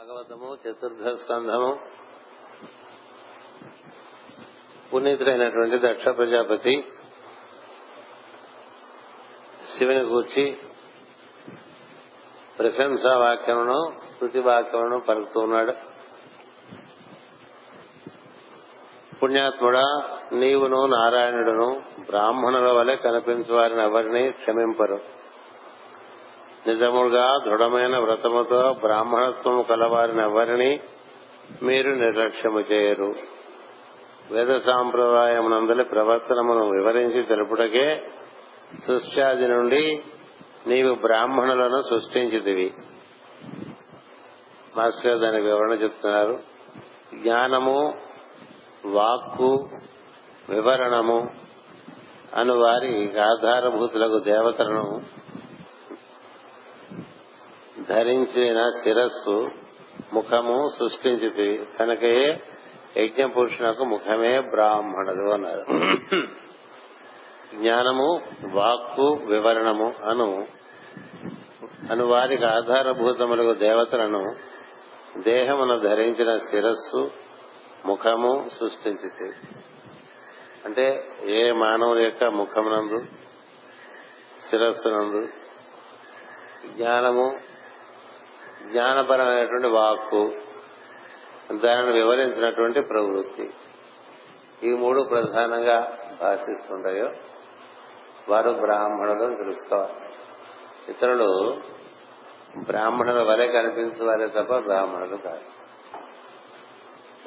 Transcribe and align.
భాగవతము 0.00 0.58
చతుర్థ 0.62 1.08
స్కంధము 1.08 1.70
పునీతుడైనటువంటి 4.92 5.78
దక్ష 5.78 6.04
ప్రజాపతి 6.08 6.74
శివుని 9.72 10.00
గూర్చి 10.00 10.56
ప్రశంసా 12.58 13.12
వాక్యమును 13.16 13.78
స్థుతి 14.10 14.38
వాక్యమును 14.38 14.98
పలుకుతున్నాడు 15.00 15.72
పుణ్యాత్ముడా 19.22 19.86
నీవును 20.32 20.86
నారాయణుడును 20.86 21.82
బ్రాహ్మణుల 22.00 22.72
వలె 22.72 22.96
కనిపించు 22.96 23.54
వారిని 23.54 23.82
ఎవరిని 23.82 24.30
క్షమింపరు. 24.30 25.00
నిజముగా 26.66 27.38
దృఢమైన 27.46 27.98
వ్రతముతో 27.98 28.72
బ్రాహ్మణత్వము 28.72 29.62
కలవారిని 29.62 30.22
ఎవరిని 30.22 30.80
మీరు 31.62 31.90
నిర్లక్ష్యము 31.90 32.60
చేయరు. 32.60 33.12
వేద 34.30 34.54
సాంప్రదాయమునందలి 34.54 35.84
ప్రవర్తనమును 35.84 36.70
వివరించి 36.70 37.22
తెలుపుటకే 37.22 38.02
సృష్ట్యాది 38.86 39.48
నుండి 39.48 40.02
నీవు 40.66 40.94
బ్రాహ్మణులను 40.94 41.80
సృష్టించితివి. 41.80 42.74
మాస్టర్ 44.76 45.20
దానికి 45.20 45.46
వివరణ 45.46 45.70
చెప్తున్నారు. 45.70 46.38
జ్ఞానము 47.22 47.94
వాక్కు 48.86 49.68
వివరణము 50.50 51.28
అను 52.34 52.54
వారి 52.54 53.20
ఆధారభూతులకు 53.20 54.18
దేవతలను 54.18 55.00
ధరించిన 57.90 58.60
శిరస్సు 58.78 59.36
ముఖము 60.12 60.56
సృష్టించింది 60.78 61.48
కనుకే 61.76 62.12
యజ్ఞ 62.96 63.24
పురుషునకు 63.26 63.84
ముఖమే 63.84 64.32
బ్రాహ్మణుడు 64.50 65.26
అన్నారు. 65.30 65.64
జ్ఞానము 67.54 68.08
వాక్కు 68.54 69.06
వివరణము 69.26 69.88
అను 70.10 70.28
అను 71.90 72.04
వారికి 72.04 72.46
ఆధారభూతములకు 72.48 73.54
దేవతలను 73.58 74.22
దేహమును 75.22 75.76
ధరించిన 75.80 76.32
శిరస్సు 76.48 77.02
ముఖము 77.86 78.32
సృష్టించింది 78.58 79.28
అంటే 80.64 80.86
ఏ 81.32 81.42
మానవుని 81.52 82.02
యొక్క 82.04 82.24
ముఖమునందు 82.34 82.98
శిరస్సునందు 84.48 85.22
జ్ఞానము 86.74 87.26
జ్ఞానపరమైనటువంటి 88.68 89.66
వాక్కు 89.66 90.32
దానిని 91.52 91.92
వివరించినటువంటి 91.92 92.80
ప్రవృత్తి. 92.80 93.50
ఈ 94.62 94.74
మూడు 94.74 95.02
ప్రధానంగా 95.02 95.98
భాషిస్తుంటాయో 96.20 97.08
వారు 98.28 98.50
బ్రాహ్మణులు 98.50 99.36
తెలుసుకోవాలి. 99.36 99.92
ఇతరులు 100.88 101.60
బ్రాహ్మణుల 102.58 103.22
వలె 103.22 103.48
కనిపించేవారే 103.48 104.26
తప్ప 104.26 104.56
బ్రాహ్మణులు 104.56 105.16
కాదు. 105.16 105.40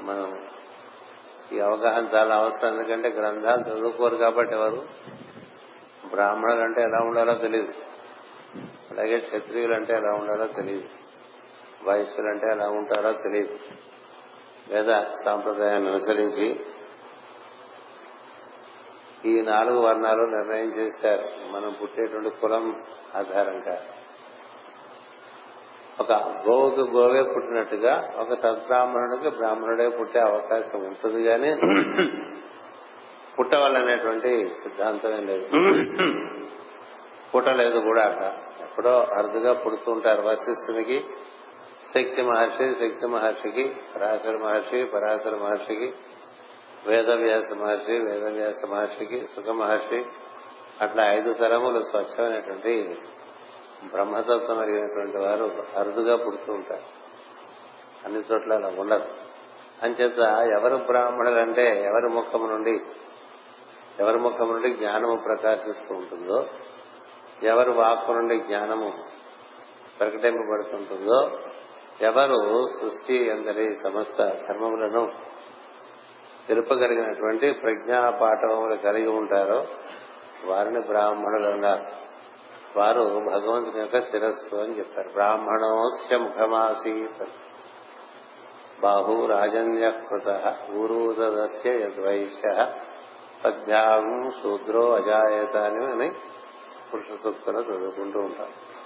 మనం 0.02 0.48
ఈ 1.52 1.60
అవగాహన 1.60 2.10
చాలా 2.16 2.36
అవసరం 2.36 2.70
ఎందుకంటే 2.70 3.10
గ్రంథాలు 3.10 3.62
చదువుకోరు 3.62 4.16
కాబట్టి 4.16 4.56
ఎవరు? 4.56 4.84
బ్రాహ్మణులు 6.10 6.62
అంటే 6.62 6.82
ఎలా 6.82 7.00
ఉండాలో 7.06 7.34
తెలియదు 7.34 7.74
అలాగే 8.92 9.20
క్షత్రియులు 9.20 9.76
అంటే 9.76 9.94
ఎలా 9.94 10.12
ఉండాలో 10.12 10.48
తెలియదు 10.48 11.03
వయస్సులు 11.88 12.28
అంటే 12.28 12.48
ఎలా 12.52 12.66
ఉంటారో 12.70 13.12
తెలియదు 13.12 13.60
వేద 14.74 15.04
సాంప్రదాయాన్ని 15.26 15.90
అనుసరించి 15.90 16.60
ఈ 19.26 19.42
నాలుగు 19.42 19.80
వర్ణాలు 19.80 20.22
నిర్ణయం 20.22 20.70
చేశారు. 20.70 21.52
మనం 21.52 21.76
పుట్టేటువంటి 21.82 22.30
కులం 22.30 22.82
ఆధారంగా. 23.16 23.82
ఒక 26.00 26.12
గోవుకు 26.48 26.82
గోవే 26.82 27.24
పుట్టినట్టుగా 27.24 28.10
ఒక 28.18 28.34
సద్బ్రాహ్మణుడికి 28.34 29.38
బ్రాహ్మణుడే 29.38 29.90
పుట్టే 29.90 30.20
అవకాశం 30.20 30.80
ఉంటుంది 30.80 31.24
కానీ 31.24 31.56
పుట్టవాలనేటువంటి 33.40 34.54
సిద్ధాంతమే 34.64 35.18
లేదు. 35.18 35.48
పుట్టలేదు 37.36 37.80
కూడా 37.80 38.04
అక్కడ 38.04 38.34
ఎప్పుడో 38.62 39.04
అరుదుగా 39.04 39.54
పుడుతుంటారు 39.54 40.22
వశిష్ఠునికి. 40.22 41.06
శక్తి 41.94 42.22
మహర్షి 42.22 42.68
శక్తి 42.76 43.08
మహర్షికి 43.08 43.64
పరాశర 43.96 44.36
మహర్షి 44.38 44.86
పరాశర 44.86 45.36
మహర్షికి 45.36 45.94
వేదవ్యాస 46.88 47.50
మహర్షి 47.54 47.96
వేదవ్యాస 48.00 48.62
మహర్షికి 48.70 49.28
సుఖ 49.36 49.50
మహర్షి 49.50 50.00
అట్లా 50.82 51.04
ఐదు 51.14 51.34
తరములు 51.34 51.80
స్వచ్ఛమైనటువంటి 51.80 52.74
బ్రహ్మతత్వం 53.94 54.60
అడిగినటువంటి 54.60 55.18
వారు 55.18 55.46
అరుదుగా 55.78 56.16
పుడుతూ 56.16 56.54
ఉంటారు. 56.54 56.88
అన్ని 58.06 58.20
చోట్ల 58.20 58.54
అలా 58.54 58.72
ఉండదు 58.78 59.08
అంచేత 59.84 60.20
ఎవరు 60.58 60.76
బ్రాహ్మణులు 60.76 61.40
అంటే 61.40 61.66
ఎవరి 61.86 62.10
ముఖం 62.10 62.50
నుండి 62.50 62.76
ఎవరి 64.00 64.20
ముఖం 64.20 64.48
నుండి 64.48 64.70
జ్ఞానము 64.74 65.16
ప్రకాశిస్తూ 65.16 65.96
ఉంటుందో 65.96 66.46
ఎవరి 67.44 67.72
వాక్కు 67.72 68.12
నుండి 68.12 68.40
జ్ఞానము 68.40 68.90
ప్రకటింపబడుతుంటుందో 70.00 71.20
ఎవరు 72.04 72.68
సృష్టి 72.82 73.32
అందరి 73.32 73.76
సమస్త 73.84 74.18
కర్మములను 74.22 75.12
తెలుపగలిగినటువంటి 76.48 77.52
ప్రజ్ఞాపాఠములు 77.52 78.76
కలిగి 78.76 79.08
ఉంటారో 79.08 79.68
వారిని 80.46 80.82
బ్రాహ్మణులు 80.82 81.50
అన్నారు 81.50 82.04
వారు 82.80 83.22
భగవంతుని 83.30 83.80
యొక్క 83.80 84.00
శిరస్సు 84.00 84.56
అని 84.56 84.78
చెప్పారు 84.78 85.10
బ్రాహ్మణోస్య 85.10 86.18
ముఖమాసీత్. 86.18 87.24
బాహు 88.82 89.26
రాజన్యకృత 89.26 90.24
కృత. 90.24 90.56
ఊరూదస్య 90.76 91.72
యద్వైశ్య. 91.72 92.68
తద్భ్యాగం 93.44 94.32
శూద్రో 94.44 94.96
అజాయత 94.96 95.58
అని 95.58 96.12
పురుష 96.94 97.22
సూక్తులు 97.24 97.60
చదువుకుంటూ 97.60 98.20
ఉంటారు. 98.20 98.84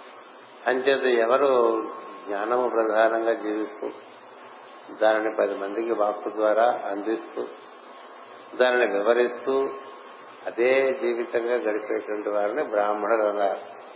అంచేత 0.70 1.20
ఎవరు 1.20 1.84
జ్ఞానము 2.28 2.70
ప్రధానంగా 2.70 3.34
జీవిస్తూ 3.34 3.90
దానిని 5.02 5.36
పది 5.40 5.56
మందికి 5.56 5.92
వాక్కు 5.92 6.30
ద్వారా 6.30 6.80
అందిస్తూ 6.86 7.48
దానిని 8.62 8.98
వివరిస్తూ 8.98 9.70
అదే 10.48 10.94
జీవితంగా 11.02 11.54
గడిపేటువంటి 11.54 12.30
వారిని 12.30 12.64
బ్రాహ్మణులు 12.64 13.24
అన్నారు. 13.24 13.88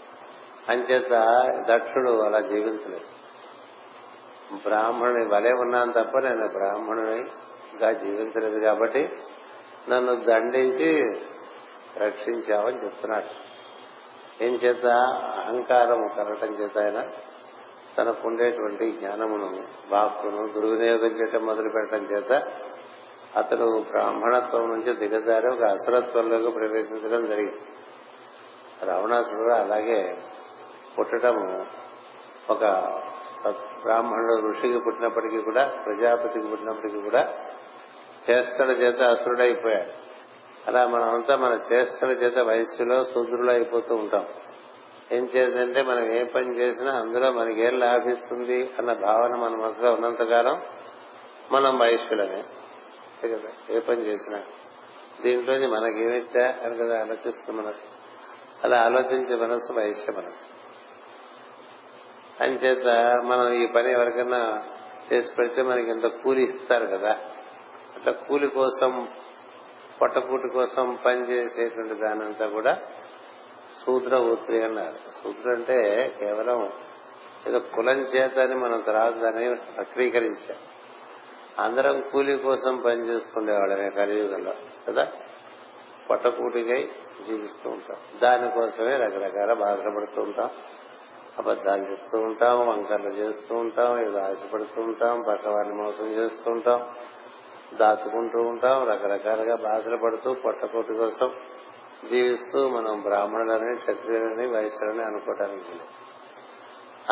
అంచేత 0.71 1.09
దక్షుడు 1.69 2.21
అలా 2.21 2.39
జీవించలేదు. 2.39 3.05
బ్రాహ్మణుని 4.55 5.25
వలె 5.25 5.51
ఉన్నాను 5.51 5.91
తప్ప 5.91 6.19
నేను 6.19 6.47
బ్రాహ్మణునిగా 6.47 7.91
జీవించలేదు 7.91 8.59
కాబట్టి 8.59 9.09
నన్ను 9.89 10.15
దండించి 10.15 11.21
రక్షించావని 11.97 12.83
చెప్తున్నాడు. 12.83 13.51
ఏం 14.43 14.53
చేత? 14.53 14.85
అహంకారం 15.39 16.07
కలటం 16.07 16.47
చేత 16.47 16.77
ఆయన 16.77 17.09
తనకుండేటువంటి 17.97 18.91
జ్ఞానమును 18.91 19.63
వాక్కును 19.89 20.47
దుర్వినియోగం 20.47 21.07
చేయటం 21.07 21.45
మొదలు 21.45 21.69
పెట్టడం 21.69 22.03
చేత 22.03 22.43
అతను 23.35 23.81
బ్రాహ్మణత్వం 23.81 24.69
నుంచి 24.69 25.07
దిగజారి 25.07 25.47
ఒక 25.47 25.63
అసురత్వంలోకి 25.63 26.51
ప్రవేశించడం 26.51 27.25
జరిగింది. 27.25 27.61
రావణాసురుడు 28.85 29.53
అలాగే 29.53 30.15
పుట్టడము 30.99 31.65
ఒక 32.49 32.63
బ్రాహ్మణుడు 33.81 34.49
ఋషికి 34.49 34.79
పుట్టినప్పటికీ 34.79 35.41
కూడా 35.41 35.67
ప్రజాపతికి 35.85 36.47
పుట్టినప్పటికీ 36.47 37.01
కూడా 37.01 37.33
చేష్టల 38.29 38.71
చేత 38.71 39.01
అసురుడైపోయాడు. 39.01 39.91
అలా 40.67 40.87
మనమంతా 40.87 41.35
మన 41.35 41.59
చేష్టల 41.73 42.11
చేత 42.11 42.37
వయస్సులో 42.39 43.05
శూద్రులు 43.05 43.51
అయిపోతూ 43.51 43.95
ఉంటాం. 43.95 44.27
ఏం 45.11 45.23
చేద్దంటే 45.23 45.81
మనం 45.81 46.11
ఏ 46.11 46.23
పని 46.23 46.57
చేసినా 46.57 46.91
అందులో 46.91 47.31
మనకి 47.31 47.71
లాభిస్తుంది 47.71 48.69
అన్న 48.79 48.93
భావన 48.93 49.35
మన 49.35 49.49
మనసులో 49.49 49.93
ఉన్నంతకాలం 49.93 50.61
మనం 51.51 51.79
వయస్సులనే 51.79 52.43
కదా? 53.23 53.75
ఏ 53.75 53.79
పని 53.79 54.01
చేసినా. 54.01 54.43
దీంట్లో 55.21 55.53
మనకేమిచ్చా 55.53 56.55
అని 56.63 56.77
కదా 56.77 57.01
ఆలోచిస్తున్న 57.01 57.61
మనసు. 57.61 57.83
అలా 58.63 58.81
ఆలోచించే 58.81 59.35
మనసు 59.35 59.73
వైశ్య 59.73 60.13
మనసు. 60.13 60.61
అంచేత 62.43 62.85
మనం 63.25 63.53
ఈ 63.53 63.67
పని 63.67 63.91
ఎవరికైనా 63.91 64.63
చేసి 65.13 65.35
పెడితే 65.35 65.61
మనకి 65.61 65.89
ఇంత 65.89 66.05
కూలి 66.05 66.43
ఇస్తారు 66.43 66.85
కదా? 66.85 67.11
అట్లా 67.95 68.11
కూలి 68.11 68.47
కోసం 68.47 69.07
పొట్టపూటి 70.01 70.49
కోసం 70.53 70.97
పనిచేసేటువంటి 71.05 71.93
దానంతా 71.93 72.47
కూడా 72.47 72.81
శూద్ర 73.85 74.15
ఉత్రి 74.15 74.63
అన్నారు. 74.63 75.23
శూద్ర 75.23 75.49
అంటే 75.49 76.11
కేవలం 76.19 76.71
ఏదో 77.47 77.59
కులం 77.59 77.99
చేత 77.99 78.39
అని 78.39 78.55
మనం 78.55 78.79
తర్వాత 78.79 79.13
దాన్ని 79.13 79.49
వక్రీకరించాం. 79.49 80.57
అందరం 81.59 82.01
కూలీ 82.01 82.37
కోసం 82.37 82.77
పనిచేసుకునేవాళ్ళమే 82.77 83.89
కలియుగంలో 83.89 84.53
కదా? 84.87 85.07
పొట్టకూటికై 86.09 86.89
జీవిస్తూ 87.27 87.69
ఉంటాం. 87.69 87.97
దానికోసమే 88.21 88.97
రకరకాల 88.97 89.53
బాధలు 89.53 89.91
పడుతూ 89.95 90.21
ఉంటాం. 90.21 90.49
అబద్దాలు 91.37 91.81
చెప్తూ 91.91 92.19
ఉంటాం 92.19 92.67
వంకర్లు 92.67 93.09
చేస్తూ 93.09 93.55
ఉంటాం 93.55 94.01
ఏదో 94.01 94.19
ఆశపడుతూ 94.19 94.81
ఉంటాం 94.81 95.21
పక్క 95.27 95.47
వారిని 95.47 95.75
మోసం 95.75 96.07
చేస్తూ 96.07 96.51
ఉంటాం 96.51 96.81
దాచుకుంటూ 97.73 98.41
ఉంటాం 98.41 98.89
రకరకాలుగా 98.89 99.55
బాధలు 99.55 99.97
పడుతూ 99.97 100.33
పొట్టకూటి 100.33 100.93
కోసం 100.93 101.31
జీవిస్తూ 102.09 102.69
మనం 102.69 103.01
బ్రాహ్మణులని 103.01 103.77
క్షత్రియులని 103.77 104.47
వైశ్యులని 104.47 105.03
అనుకోవటానికి 105.03 105.79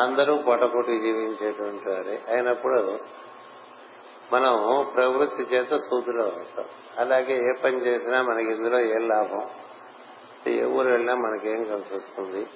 అందరూ 0.01 0.35
పొట్టకూటి 0.35 0.99
జీవించేటువంటి 0.99 1.89
వారే. 1.89 2.21
అయినప్పుడు 2.27 2.99
మనం 4.33 4.85
ప్రవృత్తి 4.95 5.43
చేత 5.43 5.69
సూదులో 5.69 6.23
అవుతాం. 6.23 6.65
అలాగే 6.97 7.49
ఏ 7.49 7.61
పని 7.63 7.85
చేసినా 7.85 8.21
మనకి 8.21 8.51
ఇందులో 8.51 8.79
ఏం 8.79 9.07
లాభం? 9.07 9.49
ఏ 10.47 10.63
ఊరు 10.63 10.87
వెళ్ళినా 10.87 11.15
మనకేం 11.15 11.63
కలిసి 11.63 11.95
వస్తుంది? 11.95 12.47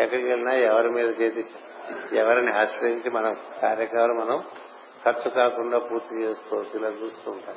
ఎక్కడికి 0.00 0.28
వెళ్ళినా 0.28 0.52
ఎవరి 0.52 0.90
మీద 0.90 1.20
చేతి 1.20 1.44
ఎవరిని 2.12 2.58
ఆశ్రయించి 2.58 3.10
మన 3.10 3.34
కార్యక్రమాలు 3.62 4.12
మనం 4.12 4.44
ఖర్చు 5.04 5.30
కాకుండా 5.30 5.78
పూర్తి 5.78 6.22
చేసుకోవచ్చు 6.22 6.78
ఇలా 6.78 6.88
చూస్తూ 6.88 7.30
ఉంటాం. 7.30 7.54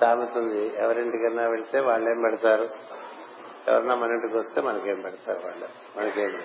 సామెత 0.00 0.38
ఉంది 0.38 0.72
ఎవరింటికైనా 0.78 1.48
వెళ్తే 1.48 1.80
వాళ్ళేం 1.80 2.20
పెడతారు? 2.20 2.68
ఎవరన్నా 3.68 3.94
మన 3.94 4.10
ఇంటికి 4.10 4.36
వస్తే 4.36 4.60
మనకేం 4.60 5.00
పెడతారు 5.00 5.38
వాళ్ళు? 5.38 5.66
మనకేం? 5.98 6.42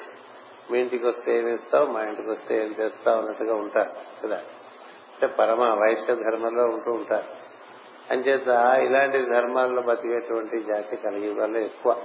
మీ 0.72 0.80
ఇంటికి 0.80 1.08
వస్తే 1.08 1.38
ఏమి 1.38 1.54
ఇస్తావు? 1.54 1.86
మా 1.86 2.04
ఇంటికి 2.04 2.30
వస్తే 2.30 2.64
ఏం 2.64 2.72
తెస్తావు 2.72 3.18
అన్నట్టుగా 3.18 3.56
ఉంటారు 3.56 3.90
కదా. 4.24 4.36
అంటే 4.36 5.28
పరమ 5.28 5.64
వైశ్య 5.64 6.16
ధర్మంలో 6.16 6.64
ఉంటూ 6.64 6.92
ఉంటారు. 6.92 7.48
అంచేత 8.14 8.48
ఇలాంటి 8.84 9.22
ధర్మాల్లో 9.22 9.82
బతికేటువంటి 9.82 10.64
జాతి 10.64 10.96
కలియుగాల్లో 10.96 11.60
ఎక్కువ. 11.60 12.04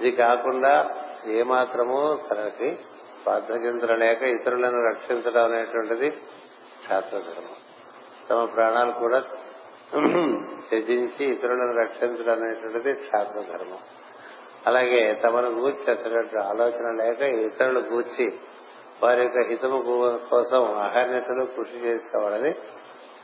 ఇది 0.00 0.10
కాకుండా 0.10 0.90
ఏమాత్రమూ 1.26 2.18
తనకి 2.30 2.76
స్వాతంత్ర 3.22 3.94
లేక 3.94 4.22
ఇతరులను 4.22 4.88
రక్షించడం 4.88 5.44
అనేటువంటిది 5.44 6.10
క్షాత్రధర్మం. 6.10 7.56
తమ 8.30 8.44
ప్రాణాలు 8.44 8.92
కూడా 8.92 9.22
త్యజించి 10.68 11.24
ఇతరులను 11.24 11.74
రక్షించడం 11.80 12.42
అనేటువంటిది 12.42 12.92
ధర్మం 13.52 13.78
అలాగే 14.66 15.14
తమను 15.14 15.48
గూర్చి 15.48 15.90
అసలు 15.90 16.38
ఆలోచన 16.38 17.04
లేక 17.04 17.20
ఇతరులు 17.22 17.80
గూర్చి 17.80 18.26
వారి 19.02 19.22
యొక్క 19.22 19.48
హితము 19.48 19.78
కోసం 20.30 20.78
అహర్నిశలు 20.78 21.44
కృషి 21.44 21.76
చేసేవాడని 21.76 22.54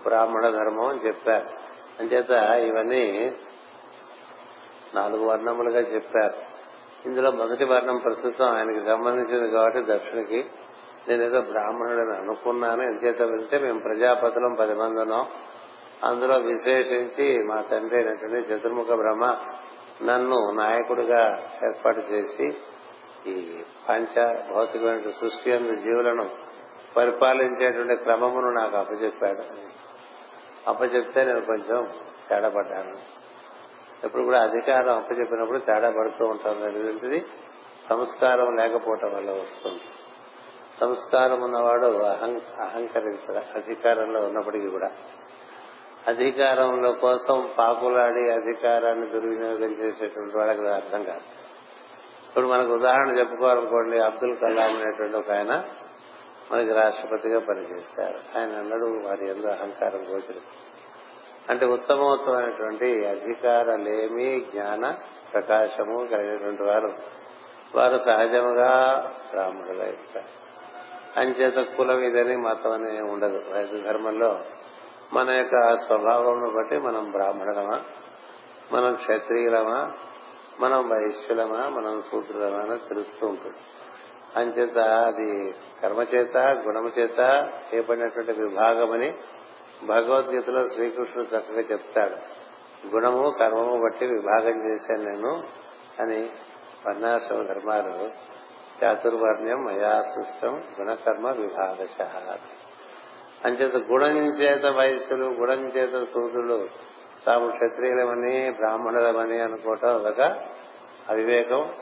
బ్రాహ్మణ 0.02 0.50
ధర్మం 0.50 0.86
అని 0.86 1.06
చెప్పారు. 1.06 1.48
అంచేత 2.00 2.30
ఇవన్నీ 2.68 3.36
నాలుగు 4.94 5.24
వర్ణములుగా 5.26 5.80
చెప్పారు. 5.80 6.34
ఇందులో 7.06 7.30
మొదటి 7.30 7.64
వర్ణం 7.64 7.96
ప్రస్తుతం 7.96 8.46
ఆయనకి 8.46 8.80
సంబంధించింది 8.80 9.50
కాబట్టి 9.50 9.92
దక్షిణకి 9.92 10.44
నేనేదో 11.08 11.40
బ్రాహ్మణుడని 11.40 12.16
అనుకున్నాను. 12.16 12.82
ఎంచేత 12.82 13.22
వెళ్తే 13.22 13.58
మేము 13.58 13.78
ప్రజాపతులం 13.78 14.54
పది 14.60 14.74
మంది 14.74 15.00
ఉన్నాం 15.00 15.26
అందులో 16.02 16.36
విశేషించి 16.38 17.42
మా 17.42 17.60
తండ్రి 17.60 17.96
అయినటువంటి 17.96 18.54
చతుర్ముఖ 18.54 18.86
బ్రహ్మ 18.86 19.36
నన్ను 20.02 20.50
నాయకుడిగా 20.50 21.42
ఏర్పాటు 21.68 21.98
చేసి 21.98 22.56
ఈ 23.26 23.62
పంచ 23.88 24.24
భౌతికమైన 24.54 25.10
సృష్టి 25.10 25.52
అందు 25.52 25.74
జీవులను 25.74 26.30
పరిపాలించేటువంటి 26.96 27.96
క్రమమును 27.96 28.50
నాకు 28.50 28.76
అప్పచెప్పాడు. 28.76 29.42
అప్పచెప్తే 30.70 31.24
నేను 31.24 31.40
కొంచెం 31.40 31.88
తేడాపడ్డాను. 32.28 32.98
ఎప్పుడు 34.04 34.22
కూడా 34.22 34.42
అధికారం 34.42 34.96
అప్పచెప్పినప్పుడు 34.96 35.58
తేడా 35.58 35.90
పడుతూ 35.90 36.26
ఉంటాను. 36.26 36.64
అనేటువంటిది 36.64 37.26
సంస్కారం 37.88 38.56
లేకపోవటం 38.56 39.16
వల్ల 39.16 39.30
వస్తుంది. 39.30 39.80
సంస్కారం 40.80 41.40
ఉన్నవాడు 41.40 41.86
అహం 41.86 42.40
అహంకరించడు 42.60 43.58
అధికారంలో 43.58 44.20
ఉన్నప్పటికీ 44.20 44.68
కూడా 44.68 44.90
అధికారంలో 46.08 46.92
కోసం 46.92 47.50
పాకులాడి 47.58 48.30
అధికారాన్ని 48.30 49.10
దుర్వినియోగం 49.10 49.72
చేసేటువంటి 49.72 50.38
వాళ్ళకి 50.38 50.66
అర్థం 50.66 51.02
కాదు. 51.02 51.44
ఇప్పుడు 52.28 52.46
మనకు 52.46 52.72
ఉదాహరణ 52.72 53.18
చెప్పుకోవాలనుకోండి 53.18 53.98
అబ్దుల్ 53.98 54.36
కలాం 54.36 54.76
అనేటువంటి 54.76 55.16
ఒక 55.16 55.30
ఆయన 55.30 55.64
మనకి 56.52 56.72
రాష్ట్రపతిగా 56.72 57.38
పనిచేశారు. 57.38 58.38
ఆయన 58.38 58.58
అన్నాడు 58.58 59.08
వారి 59.08 59.30
ఎందు 59.30 59.46
అహంకారం 59.46 60.14
గోచరం. 60.14 60.40
అంటే 61.50 61.66
ఉత్తమోత్తమైనటువంటి 61.66 63.06
అధికారలేమి 63.06 64.40
జ్ఞాన 64.40 64.94
ప్రకాశము 65.32 66.06
కలిగినటువంటి 66.06 66.62
వారు. 66.62 66.94
వారు 67.74 67.96
సహజముగా 67.96 69.04
బ్రాహ్మణులు 69.30 69.82
అవుతారు 69.82 70.44
అంచేత 71.20 71.76
కులం 71.76 72.00
ఇదని 72.00 72.36
మతం 72.36 72.72
అని 72.72 73.02
ఉండదు. 73.02 73.40
రైతు 73.52 73.76
ధర్మంలో 73.76 74.40
మన 75.14 75.30
యొక్క 75.30 75.74
స్వభావం 75.74 76.54
బట్టి 76.56 76.78
మనం 76.78 77.10
బ్రాహ్మణులమా 77.10 77.80
మనం 78.72 78.94
క్షత్రియులమా? 78.94 79.92
మనం 80.60 80.88
వైశ్యులమా 80.88 81.68
మనం 81.68 82.02
సూత్రులమా 82.02 82.58
అని 82.58 82.78
తెలుస్తూ 82.78 83.26
ఉంటుంది. 83.26 83.56
అంచేత 84.36 84.78
అది 84.78 85.54
కర్మచేత 85.82 86.36
గుణము 86.36 86.88
చేత 87.00 87.50
చేపడినటువంటి 87.74 88.32
విభాగమని 88.32 89.14
భగవద్గీతలో 89.84 90.68
శ్రీకృష్ణుడు 90.68 91.36
చక్కగా 91.36 91.60
చెప్తాడు. 91.60 92.16
గుణము 92.94 93.30
కర్మము 93.30 93.82
బట్టి 93.82 94.06
విభాగం 94.06 94.70
చేశాను 94.70 95.02
నేను 95.02 95.42
అని 96.00 96.30
వర్ణాశ్రమ 96.86 97.42
ధర్మాలు 97.42 98.10
చాతుర్వర్ణ్యం 98.84 99.64
మయా 99.64 100.00
సృష్టం 100.00 100.62
గుణకర్మ 100.80 101.30
విభాగశ. 101.30 102.06
అంచేత 103.44 103.76
గుణం 103.76 104.40
చేత 104.40 104.66
వయస్సులు 104.66 105.24
గుణం 105.24 105.66
చేత 105.66 106.04
సూర్యులు 106.04 106.68
తాము 107.26 107.50
క్షత్రియులమని 107.50 108.50
బ్రాహ్మణులమని 108.50 109.40
అనుకోవటం 109.40 109.88
అదొక 109.88 110.20
అవివేకం 111.10 111.72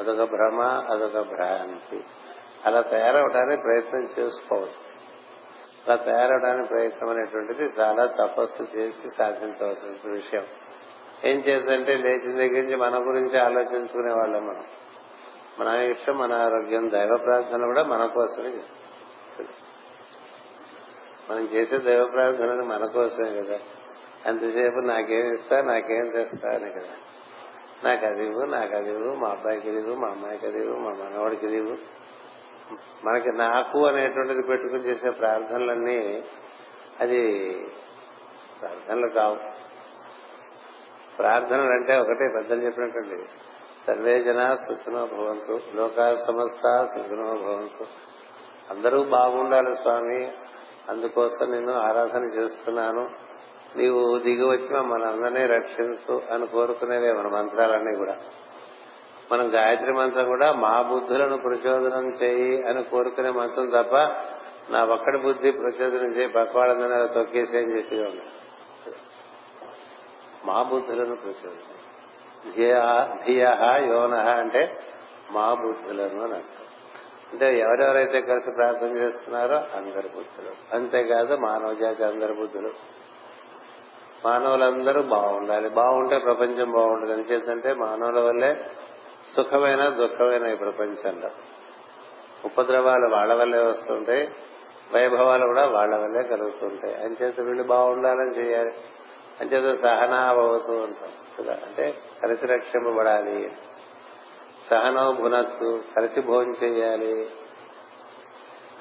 అదొక 0.00 0.30
భ్రమ 0.30 0.60
అదొక 0.62 1.28
భ్రాంతి. 1.28 2.04
అలా 2.66 2.80
తయారవడానికి 2.80 3.62
ప్రయత్నం 3.62 4.08
చేసుకోవచ్చు. 4.18 4.94
అలా 5.86 5.96
తయారవడానికి 5.96 6.68
ప్రయత్నం 6.68 7.08
అనేటువంటిది 7.10 7.70
చాలా 7.80 8.06
తపస్సు 8.06 8.76
చేసి 8.76 9.08
సాధించవలసిన 9.18 10.12
విషయం. 10.12 10.42
ఏం 11.24 11.38
చేద్దంటే 11.38 11.96
లేచిన 11.96 12.36
దగ్గర 12.36 12.62
నుంచి 12.62 12.76
మన 12.76 12.98
గురించి 12.98 13.38
ఆలోచించుకునే 13.38 14.12
వాళ్ళం 14.14 14.46
మనం. 14.46 14.64
మన 15.58 15.80
ఇష్టం 15.80 16.18
మన 16.18 16.32
ఆరోగ్యం 16.32 16.90
దైవ 16.90 17.16
ప్రార్థన 17.24 17.64
కూడా 17.64 17.82
మన 17.82 18.06
కోసమే 18.06 18.52
మనం 21.30 21.40
చేసే 21.40 21.78
దైవ 21.78 22.06
ప్రార్థన 22.06 22.62
మన 22.62 22.86
కోసమే 22.86 23.42
కదా. 23.42 23.58
అంతసేపు 24.26 24.76
నాకేం 24.76 25.32
ఇస్తా 25.32 25.62
నాకేం 25.62 26.10
తెస్తా 26.10 26.50
అని 26.50 26.70
కదా. 26.70 26.94
నాకు 27.84 28.06
అది 28.06 28.26
ఇవ్వు 28.26 28.44
నాకు 28.44 28.76
అది 28.76 28.90
ఇవ్వు 28.90 29.14
మా 29.14 29.28
అబ్బాయికి 29.28 29.68
ఇది 29.68 29.78
ఇవ్వు 29.78 29.94
మా 29.94 30.08
అమ్మాయికి 30.08 30.46
అది 30.46 30.58
ఇవ్వు 30.58 30.78
మా 30.78 30.90
మనవాడికి 30.90 31.46
ఇది 31.46 31.56
ఇవ్వు. 31.56 31.76
మనకి 33.04 33.32
నాకు 33.32 33.86
అనేటువంటిది 33.86 34.42
పెట్టుకుని 34.42 34.82
చేసే 34.82 35.10
ప్రార్థనలన్నీ 35.10 36.24
అది 37.00 37.54
ప్రార్థనలు 38.60 39.06
కావు. 39.06 39.36
ప్రార్థనలు 41.18 41.72
అంటే 41.72 41.96
ఒకటే 41.96 42.32
పెద్దలు 42.34 42.60
చెప్పినటువంటి 42.60 43.24
సర్వే 43.86 44.20
జన 44.20 44.54
సుఖినో 44.54 45.06
భవంతు 45.06 45.60
లోకా 45.74 46.14
సమస్త 46.14 46.84
సుఖినో 46.84 47.34
భవంతు. 47.34 47.86
అందరూ 48.70 49.04
బాగుండాలి 49.04 49.76
స్వామి. 49.76 50.32
అందుకోసం 50.88 51.52
నేను 51.52 51.72
ఆరాధన 51.72 52.24
చేస్తున్నాను. 52.24 53.08
నీవు 53.76 54.18
దిగి 54.18 54.44
వచ్చి 54.44 54.80
మనందరినీ 54.80 55.46
రక్షించు 55.46 56.22
అని 56.32 56.46
కోరుకునేవే 56.46 57.12
మన 57.12 57.28
మంత్రాలన్నీ 57.28 57.96
కూడా. 57.96 58.16
మనం 59.32 59.54
గాయత్రి 59.54 59.92
మంత్రం 59.92 60.24
కూడా 60.24 60.52
మా 60.52 60.82
బుద్ధులను 60.82 61.36
ప్రచోదనం 61.36 62.08
చేయి 62.08 62.68
అని 62.68 62.82
కోరుకునే 62.82 63.30
మంత్రం 63.30 63.70
తప్ప 63.70 63.96
నా 64.70 64.84
ఒక్కడి 64.84 65.18
బుద్ధి 65.18 65.50
ప్రచోదనం 65.52 66.16
చేయి 66.16 66.28
పక్కవాళ్ళందరూ 66.28 67.06
తొక్కేసి 67.14 67.58
అని 67.58 67.76
చెప్పి 67.76 68.22
మా 70.44 70.62
బుద్ధులను 70.62 71.16
ప్రచోదనం 71.16 71.74
ధియ 72.52 73.42
యోన 73.88 74.14
అంటే 74.14 74.78
మా 75.30 75.54
బుద్ధులను 75.54 76.22
అని 76.24 76.34
అర్థం. 76.34 76.63
అంటే 77.32 77.58
ఎవరెవరైతే 77.58 78.20
కలిసి 78.20 78.50
ప్రార్థన 78.56 78.86
చేస్తున్నారో 78.86 79.56
అందరి 79.56 80.08
బుద్ధులు. 80.08 80.76
అంతేకాదు 80.76 81.34
మానవ 81.34 81.74
జాతి 81.74 82.04
అందరి 82.04 82.34
బుద్ధులు. 82.34 82.70
మానవులందరూ 84.24 85.02
బాగుండాలి. 85.02 85.68
బాగుంటే 85.68 86.18
ప్రపంచం 86.18 86.72
బాగుంటుంది 86.72 87.12
ఎందుచేతంటే 87.12 87.74
మానవుల 87.74 88.20
వల్లే 88.20 88.66
సుఖమైన 89.36 89.88
దుఃఖమైన 89.88 90.46
ఈ 90.46 90.54
ప్రపంచంలో. 90.54 91.28
ఉపద్రవాలు 92.44 93.14
వాళ్ళ 93.14 93.34
వల్లే 93.34 93.58
వస్తుంటాయి. 93.58 94.28
వైభవాలు 94.94 95.46
కూడా 95.46 95.66
వాళ్ళ 95.66 95.96
వల్లే 95.96 96.22
కలుగుతుంటాయి. 96.22 96.94
అంచేత 96.94 97.40
వీళ్ళు 97.40 97.62
బాగుండాలని 97.62 98.38
చేయాలి. 98.38 98.72
అంచేత 99.40 99.74
సహనావతూ 99.74 100.72
ఉంటాం 100.72 101.10
కదా. 101.38 101.52
అంటే 101.52 101.94
కలిసి 102.22 102.46
రక్షింపబడాలి. 102.46 103.50
సహనం 104.70 105.22
భునత్తు 105.22 105.82
కలిసి 105.96 106.20
భోజనం 106.20 106.56
చేయాలి. 106.62 107.30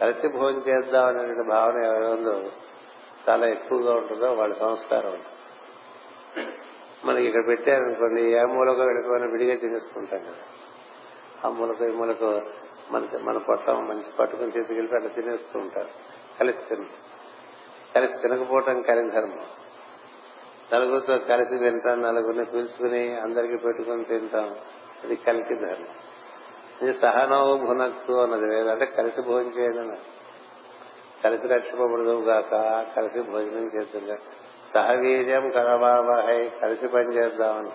కలిసి 0.01 0.27
భోజనం 0.27 0.61
చేద్దాం 0.67 1.05
అనేటువంటి 1.05 1.49
భావన 1.49 1.83
ఎవరిలో 1.83 2.43
చాలా 3.29 3.47
ఎక్కువగా 3.47 3.95
ఉంటుందో 3.95 4.31
వాళ్ళ 4.31 4.53
సంస్కారం. 4.53 5.17
మనకి 7.05 7.25
ఇక్కడ 7.25 7.47
పెట్టారనుకోండి 7.47 8.21
ఏ 8.21 8.43
మూలకో 8.43 8.83
వెళ్ళిపోయినా 8.83 9.27
విడిగా 9.27 9.55
తినేసుకుంటాం 9.55 10.19
కదా. 10.19 10.43
ఆ 11.45 11.49
మూలక 11.49 11.81
ఈ 11.81 11.91
మూలక 11.91 12.23
మన 12.91 13.07
మన 13.21 13.37
పొట్టం 13.37 13.87
మంచి 13.87 14.05
పట్టుకుని 14.19 14.51
చేతికి 14.57 14.73
వెళ్ళి 14.73 14.95
అట్లా 14.95 15.09
తినేస్తూ 15.09 15.59
ఉంటారు. 15.59 15.89
కలిసి 16.39 16.75
తిన 16.75 16.85
కలిసి 17.95 18.13
తినకపోవటం 18.21 18.81
కలిసి 18.81 19.15
ధర్మం. 19.15 19.45
నలుగురితో 20.73 21.17
కలిసి 21.17 21.57
తింటాం 21.57 22.01
నలుగురిని 22.01 22.45
పిలుచుకుని 22.45 23.19
అందరికి 23.19 23.57
పెట్టుకుని 23.57 24.03
తింటాం. 24.03 24.55
అది 25.03 25.15
కలిసి 25.15 25.55
ధర్మం 25.55 25.88
ఇది 26.81 26.93
సహనవు 26.93 27.57
భునక్తు 27.57 28.12
అన్నది. 28.13 28.72
అంటే 28.72 28.86
కలిసి 28.86 29.22
భోజనం 29.22 29.60
చేయండి 29.60 29.98
కలిసి 31.24 31.48
రక్షింపబడదు 31.48 32.19
గాక 32.19 32.51
కలిసి 32.95 33.22
భోజనం 33.22 33.72
చేస్తుంది. 33.75 34.15
సహవీర్యం 34.74 35.50
కరవాహై 35.50 36.50
కలిసి 36.62 36.88
పని 36.88 37.15
చేద్దామని. 37.15 37.72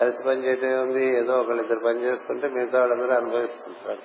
కలిసి 0.00 0.24
పని 0.26 0.44
చేయటం 0.44 0.82
ఉంది 0.82 1.16
ఏదో 1.18 1.36
ఒకళ్ళిద్దరు 1.36 1.78
పని 1.78 2.02
చేస్తుంటే 2.02 2.48
మిగతా 2.48 2.78
వాళ్ళందరూ 2.78 3.12
అనుభవిస్తుంటారు. 3.12 3.98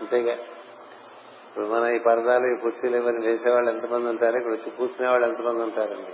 అంతేగా. 0.00 0.32
ఇప్పుడు 0.32 1.64
మన 1.64 1.84
ఈ 1.90 1.98
పరదాలు 1.98 2.56
ఈ 2.56 2.60
కుర్చీలు 2.60 2.96
ఇవన్నీ 2.96 3.26
వేసేవాళ్ళు 3.26 3.70
ఎంతమంది 3.70 4.08
ఉంటారు? 4.08 4.36
ఇక్కడ 4.36 4.54
కూర్చునే 4.54 5.08
వాళ్ళు 5.08 5.28
ఎంతమంది 5.28 5.62
ఉంటారండి? 5.62 6.12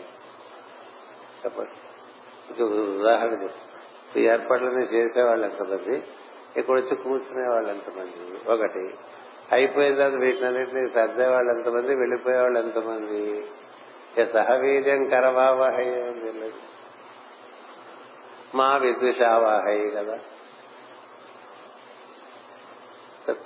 చెప్పండి. 1.44 1.91
ఉదాహరణ 2.60 3.32
చెప్పు 3.32 3.72
ఈ 4.18 4.28
ఏర్పాట్లన్నీ 4.28 4.84
చేసేవాళ్ళు 4.84 5.46
ఎంతమంది? 5.46 6.04
ఇక్కడ 6.56 6.74
వచ్చి 6.74 6.96
కూర్చునే 6.96 7.48
వాళ్ళు 7.48 7.70
ఎంతమంది? 7.70 8.52
ఒకటి. 8.52 8.94
అయిపోయిన 9.52 9.94
తర్వాత 9.94 10.20
వీటినన్నింటినీ 10.20 10.88
సర్దే 10.88 11.26
వాళ్ళు 11.26 11.52
ఎంతమంది? 11.52 11.94
వెళ్ళిపోయేవాళ్ళు 11.94 12.58
ఎంతమంది? 12.58 13.46
ఇక 14.18 14.24
సహవీర్యం 14.24 15.04
కరవావహై 15.04 16.12
మా 18.54 18.76
విద్విషావాహై 18.76 19.90
కదా. 19.90 20.18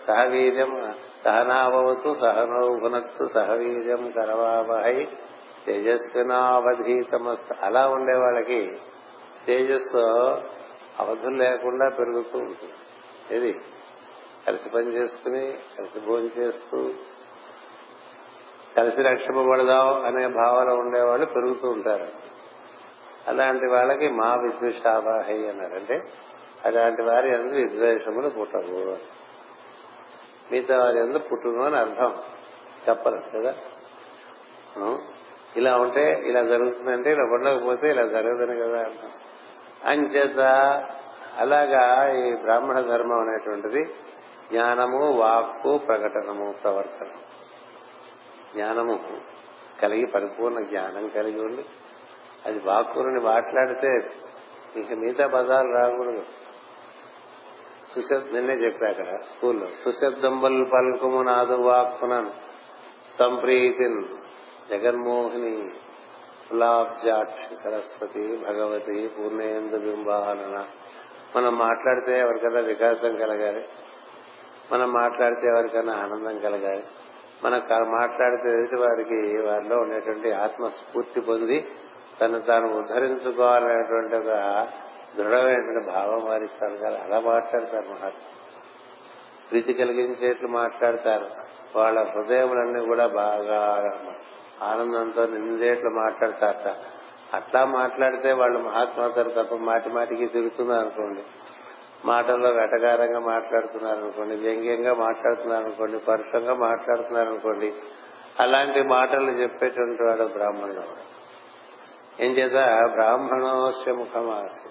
సహవీర్యం 0.07 0.95
సహనావతు 1.25 2.15
సహనోభునత్తు 2.21 3.29
సహవీర్యం 3.35 4.11
కరవావహై 4.11 5.09
తేజస్వినావధీతమస్తు. 5.67 7.55
అలా 7.63 7.89
ఉండే 7.89 8.19
వాళ్ళకి 8.19 8.79
తేజస్సు 9.47 9.99
అవధులు 11.01 11.37
లేకుండా 11.37 11.89
పెరుగుతూ 11.89 12.39
ఉంటుంది. 12.39 12.73
ఇది 13.37 13.59
కలిసి 14.47 14.71
పని 14.71 14.87
చేసుకుని 14.87 15.59
కలిసి 15.79 16.01
భోజనం 16.01 16.43
చేస్తూ 16.43 16.91
కలిసి 18.77 19.03
రక్షింపబడదాం 19.03 20.05
అనే 20.05 20.27
భావన 20.29 20.69
ఉండేవాళ్ళు 20.69 21.27
పెరుగుతూ 21.27 21.69
ఉంటారు. 21.69 22.07
అలాంటి 23.29 23.67
వాళ్ళకి 23.67 24.09
మా 24.09 24.35
విద్వేషావాహి 24.35 25.49
అన్నారంటే 25.49 26.03
అలాంటి 26.65 27.03
వారి 27.03 27.35
ఎందుకు 27.35 27.55
విద్వేషములు 27.55 28.29
పుట్టవు. 28.29 28.99
మిగతా 30.53 30.79
వారి 30.79 31.01
అందరూ 31.01 31.19
పుట్టును 31.19 31.63
అని 31.63 31.77
అర్థం. 31.77 32.17
చెప్పరు 32.89 33.23
కదా? 33.35 33.55
ఇలా 35.57 35.77
ఉంటే 35.77 36.23
ఇలా 36.25 36.43
జరుగుతుందంటే 36.43 37.13
ఇలా 37.13 37.23
ఉండకపోతే 37.23 37.91
ఇలా 37.91 38.07
జరగదని 38.07 38.57
కదా 38.57 38.79
అర్థం 38.79 39.09
అంచేత 39.87 40.41
అలాగా 41.37 42.13
ఈ 42.19 42.35
బ్రాహ్మణ 42.35 42.81
ధర్మం 42.81 43.21
అనేటువంటిది 43.21 43.85
జ్ఞానము 44.51 45.13
వాక్కు 45.13 45.79
ప్రకటనము 45.79 46.55
ప్రవర్తన. 46.63 47.11
జ్ఞానము 48.55 48.99
కలిగి 49.83 50.07
పరిపూర్ణ 50.07 50.61
జ్ఞానం 50.61 51.09
కలిగి 51.09 51.41
ఉండి 51.41 51.65
అది 52.47 52.59
వాక్కుని 52.59 53.21
మాట్లాడితే 53.21 54.11
ఇంక 54.77 54.93
మిగతా 54.93 55.27
పదాలు 55.27 55.73
రాకూడదు. 55.73 56.25
సుశబ్ద 57.95 58.35
నిన్నే 58.35 58.53
చెప్పా 58.53 58.87
అక్కడ 58.87 59.17
స్కూల్లో 59.17 59.67
సుశబ్దంబల్ 59.85 60.73
పలుకుము 60.73 61.23
నాదు 61.23 61.55
వాక్కునను 61.55 62.31
సంప్రీతిన్ 63.19 64.05
జగన్మోహిని 64.71 65.71
ఫులాబ్జాక్షి 66.51 67.57
సరస్వతి 67.65 68.45
భగవతి 68.49 69.11
పూర్ణేందు 69.19 69.79
బింబాలన 69.79 70.67
మనం 71.37 71.59
మాట్లాడితే 71.59 72.19
ఎవరికైనా 72.19 72.61
వికాసం 72.61 73.17
కలగాలి. 73.17 73.69
మనం 74.73 74.93
మాట్లాడితే 74.93 75.47
ఎవరికైనా 75.47 75.93
ఆనందం 75.93 76.39
కలగాలి. 76.39 76.85
మనం 77.45 77.63
మాట్లాడితే 77.71 78.59
ఎదుటి 78.59 78.77
వారికి 78.77 79.49
వారిలో 79.49 79.77
ఉండేటువంటి 79.77 80.33
ఆత్మస్ఫూర్తి 80.33 81.21
పొంది 81.21 81.69
తను 82.21 82.41
తాను 82.41 82.79
ఉద్ధరించుకోవాలనేటువంటి 82.79 84.17
ఒక 84.17 84.33
దృఢమైనటువంటి 85.17 85.87
భావం 85.87 86.25
వారికి 86.25 86.59
కలగాలి 86.61 86.99
అలా 86.99 87.21
మాట్లాడతారు 87.21 87.87
మహాత్మ 87.87 88.19
ప్రీతి 89.51 89.73
కలిగించేట్లు 89.73 90.49
మాట్లాడతారు. 90.49 91.27
వాళ్ళ 91.77 92.03
హృదయములన్నీ 92.03 92.87
కూడా 92.87 93.07
బాగా 93.07 93.85
ఆనందంతో 94.63 95.27
నిందేట్లు 95.27 95.91
మాట్లాడతారట. 95.91 96.77
అట్లా 97.35 97.65
మాట్లాడితే 97.65 98.33
వాళ్ళు 98.33 98.59
మహాత్మాతారు 98.59 99.31
తప్ప 99.31 99.55
మాటి 99.55 99.89
మాటికి 99.89 100.27
తిరుగుతున్నారు 100.27 100.81
అనుకోండి 100.81 101.23
మాటల్లో 102.05 102.51
వెటకారంగా 102.51 103.19
మాట్లాడుతున్నారు 103.19 103.99
అనుకోండి 103.99 104.37
వ్యంగ్యంగా 104.37 104.95
మాట్లాడుతున్నారు 104.95 105.65
అనుకోండి 105.65 105.99
పరుషంగా 105.99 106.55
మాట్లాడుతున్నారు 106.55 107.29
అనుకోండి 107.29 107.73
అలాంటి 108.41 108.83
మాటలు 108.83 109.31
చెప్పేటువంటి 109.31 110.03
వాడు 110.03 110.23
బ్రాహ్మణుడు. 110.23 110.83
ఏం 112.23 112.33
చేత? 112.33 112.53
బ్రాహ్మణోస్య 112.91 113.93
ముఖమాసి. 113.93 114.69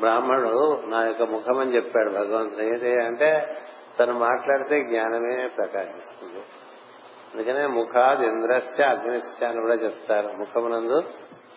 బ్రాహ్మణుడు 0.00 0.82
నా 0.86 1.04
యొక్క 1.04 1.22
ముఖం 1.22 1.58
అని 1.58 1.74
చెప్పాడు 1.74 2.10
భగవంతుడు. 2.10 2.62
ఏంటి 2.62 3.04
అంటే 3.04 3.56
తను 3.98 4.12
మాట్లాడితే 4.12 4.82
జ్ఞానమే 4.82 5.48
ప్రకాశిస్తుంది. 5.56 6.44
అందుకనే 7.34 7.66
ముఖాది 7.66 8.24
ఇంద్రస్య 8.26 8.84
అగ్నిశ్చ 8.84 9.46
అని 9.46 9.60
కూడా 9.60 9.74
చెప్తారు. 9.74 10.28
ముఖమునందు 10.36 10.98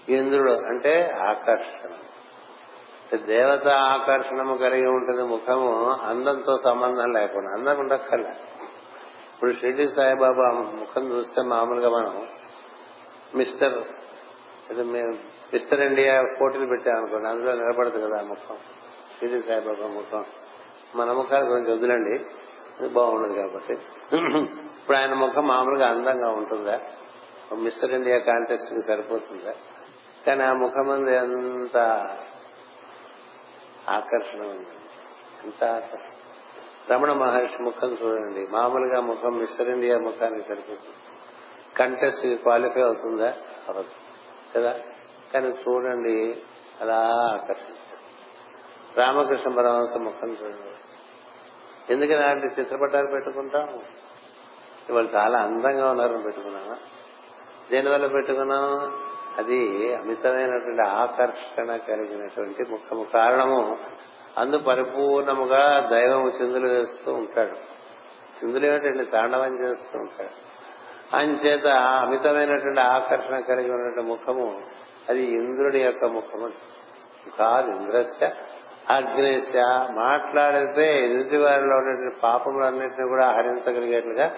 ఇంద్రుడు 0.09 0.51
అంటే 0.51 0.93
ఆకర్షణ. 1.29 1.89
దేవత 3.15 3.67
ఆకర్షణము 3.67 4.55
కలిగి 4.57 4.87
ఉంటుంది 4.87 5.23
ముఖము 5.23 5.69
అందంతో 6.03 6.53
సంబంధం 6.63 7.11
లేకుండా 7.13 7.51
అందం 7.53 7.79
ఉండక్కర్లే. 7.79 8.33
ఇప్పుడు 9.33 9.51
షిర్డి 9.51 9.87
సాయిబాబా 9.87 10.47
ముఖం 10.79 11.03
చూస్తే 11.11 11.41
మామూలుగా 11.41 11.89
మనం 11.89 12.27
మిస్టర్ 13.35 13.77
మిస్టర్ 15.53 15.81
ఇండియా 15.81 16.13
పోటీలు 16.41 16.65
పెట్టామనుకోండి 16.65 17.27
అందులో 17.27 17.53
నిలబడదు 17.53 17.99
కదా 18.05 18.17
ఆ 18.19 18.23
ముఖం 18.23 18.57
షిర్డి 19.19 19.39
సాయిబాబా 19.39 19.87
ముఖం. 19.87 20.25
మన 20.95 21.11
ముఖాలు 21.11 21.45
కొంచెం 21.45 21.73
వదిలండి 21.77 22.15
అది 22.79 22.89
బాగుండదు 22.93 23.33
కాబట్టి. 23.33 23.75
ఇప్పుడు 24.87 25.01
ఆయన 25.01 25.13
ముఖం 25.13 25.47
మామూలుగా 25.47 25.87
అందంగా 25.89 26.29
ఉంటుందా? 26.29 26.79
మిస్టర్ 27.53 27.91
ఇండియా 27.91 28.17
కాంటెస్ట్కి 28.17 28.81
సరిపోతుందా? 28.87 29.53
కానీ 30.27 30.43
ఆ 30.43 30.53
ముఖం 30.53 30.87
మీద 30.87 31.09
ఎంత 31.09 31.77
ఆకర్షణ 33.89 34.41
ఉంది. 34.41 34.67
ఎంత 35.43 35.63
ఆకర్షణ. 35.63 36.09
రమణ 36.93 37.13
మహర్షి 37.13 37.63
ముఖం 37.63 37.87
చూడండి. 37.87 38.47
మామూలుగా 38.51 39.01
ముఖం 39.01 39.37
మిస్టర్ 39.37 39.69
ఇండియా 39.69 39.97
ముఖానికి 39.97 40.41
సరిపోతుంది. 40.41 40.95
కంటెస్ట్ 41.77 42.41
క్వాలిఫై 42.41 42.81
అవుతుందా? 42.81 43.33
అవదు 43.69 43.89
కదా? 44.55 44.79
కానీ 45.33 45.47
చూడండి 45.47 46.43
అలా 46.81 46.99
ఆకర్షించారు 47.33 47.97
రామకృష్ణ 48.99 49.55
పరమహంస 49.55 49.97
ముఖం 49.97 50.29
చూడండి. 50.29 50.73
ఎందుకని 51.93 52.17
అలాంటి 52.17 52.61
చిత్రపటాలు 52.61 53.11
పెట్టుకుంటాం? 53.11 53.79
వాళ్ళు 54.93 55.11
చాలా 55.15 55.39
అందంగా 55.39 55.89
ఉన్నారని 55.89 56.23
పెట్టుకున్నామా 56.23 56.75
దేనివల్ల 57.71 58.07
పెట్టుకున్నాం 58.07 58.91
అది 59.37 59.93
అమితమైనటువంటి 59.95 60.81
ఆకర్షణ 60.81 61.75
కలిగినటువంటి 61.75 62.63
ముఖము 62.71 63.03
కారణము. 63.03 63.77
అందు 64.37 64.57
పరిపూర్ణముగా 64.57 65.89
దైవము 65.91 66.29
చిందులు 66.29 66.67
వేస్తూ 66.67 67.13
ఉంటాడు. 67.13 67.55
చిందులు 68.43 68.65
ఏమిటండి? 68.65 69.05
తాండవం 69.05 69.59
చేస్తూ 69.59 69.99
ఉంటాడు. 69.99 70.47
అంచేత 71.15 71.67
అమితమైనటువంటి 71.67 72.79
ఆకర్షణ 72.79 73.39
కలిగి 73.39 73.71
ఉన్నటువంటి 73.71 74.09
ముఖము 74.09 74.61
అది 75.09 75.23
ఇంద్రుడి 75.23 75.79
యొక్క 75.79 76.05
ముఖము. 76.05 76.49
కాదు 77.39 77.71
ఇంద్రస్య 77.71 78.29
అగ్నేశ 78.89 79.55
మాట్లాడితే 79.91 81.05
ఎదుటి 81.05 81.37
వారిలో 81.37 81.77
ఉన్నటువంటి 81.77 82.19
పాపములన్నింటినీ 82.23 83.07
కూడా 83.07 83.31
హరించగలిగేట్లుగా 83.31 84.35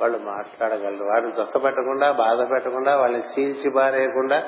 వాళ్ళు 0.00 0.18
మాట్లాడగలరు. 0.18 1.04
వారిని 1.04 1.32
దుఃఖపెట్టకుండా 1.32 2.12
బాధ 2.12 2.50
పెట్టకుండా 2.50 2.96
వాళ్ళని 2.96 3.22
చీల్చి 3.22 3.70
బారేయకుండా 3.70 4.42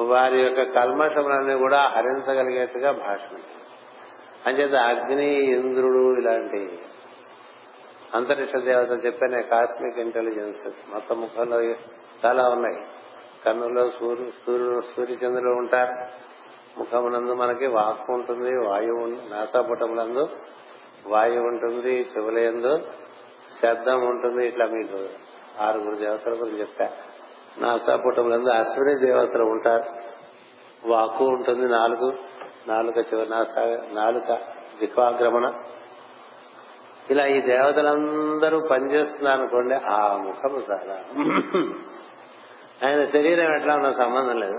వారి 0.00 0.42
యొక్క 0.42 0.62
కల్మషములన్నీ 0.62 1.54
కూడా 1.54 1.92
హరించగలిగేట్టుగా 1.96 2.92
భాషణ 2.92 3.36
అంచేత 4.46 4.74
అగ్ని 4.74 5.34
ఇంద్రుడు 5.34 6.20
ఇలాంటి 6.20 6.78
అంతరిక్ష 8.14 8.56
దేవత 8.56 9.06
చెప్పిన 9.06 9.40
కాస్మిక్ 9.40 9.98
ఇంటెలిజెన్సెస్ 9.98 10.94
మొత్తం 10.94 11.20
ముఖంలో 11.20 11.62
చాలా 12.24 12.48
ఉన్నాయి. 12.48 12.80
కన్నులో 13.46 13.90
సూర్యు 13.90 14.30
సూర్యుడు 14.46 14.80
సూర్యచంద్రులు 14.96 15.50
ఉంటారు. 15.50 15.94
ముఖమునందు 16.80 17.32
మనకి 17.32 17.66
వాక్కు 17.66 18.12
ఉంటుంది 18.12 18.68
వాయువు 18.68 19.34
నాసాపుటములందు 19.34 20.28
వాయువు 21.06 21.46
ఉంటుంది 21.46 22.06
చెవులందు 22.16 22.80
శబ్దం 23.62 24.00
ఉంటుంది. 24.06 24.48
ఇట్లా 24.48 24.66
మీకు 24.66 25.08
ఆరుగురు 25.60 25.96
దేవతల 25.96 26.32
గురించి 26.32 26.66
నా 26.80 27.68
నాసాపుటములందు 27.68 28.50
అశ్విని 28.50 29.06
దేవతలు 29.06 29.44
ఉంటారు. 29.44 29.84
వాక్కు 30.88 31.24
ఉంటుంది 31.24 31.68
నాలుగు. 31.68 32.12
నాలుక 32.68 32.98
చివరి 32.98 33.30
నాలుక 33.94 34.32
దిక్వాగ్రమణ. 34.80 35.52
ఇలా 37.10 37.26
ఈ 37.26 37.40
దేవతలందరూ 37.40 38.60
పనిచేస్తున్నారు 38.70 39.40
అనుకోండి 39.40 39.74
ఆ 39.74 40.16
ముఖము 40.16 40.62
చాలా. 40.70 40.94
ఆయన 42.88 43.04
శరీరం 43.04 43.56
ఎట్లా 43.56 43.74
ఉన్న 43.74 43.88
సంబంధం 43.88 44.36
లేదు. 44.40 44.58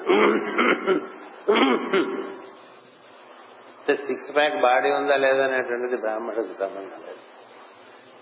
సిక్స్ 3.96 4.36
ప్యాక్ 4.36 4.62
బాడీ 4.62 4.90
ఉందా 4.92 5.16
లేదా 5.16 5.44
అనేటువంటిది 5.46 5.98
బ్రాహ్మణుడికి 5.98 6.54
సంబంధం 6.54 7.02
లేదు. 7.08 7.31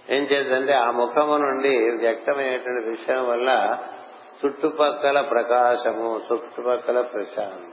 ఏం 0.10 0.24
చేద్దంటే 0.24 0.74
ఆ 0.74 0.92
ముఖము 0.92 1.38
నుండి 1.38 1.92
వ్యక్తమైనటువంటి 1.92 2.90
విషయం 2.90 3.30
వల్ల 3.30 3.78
చుట్టుపక్కల 4.46 5.22
ప్రకాశము 5.22 6.22
చుట్టుపక్కల 6.34 7.02
ప్రశాంతం 7.02 7.72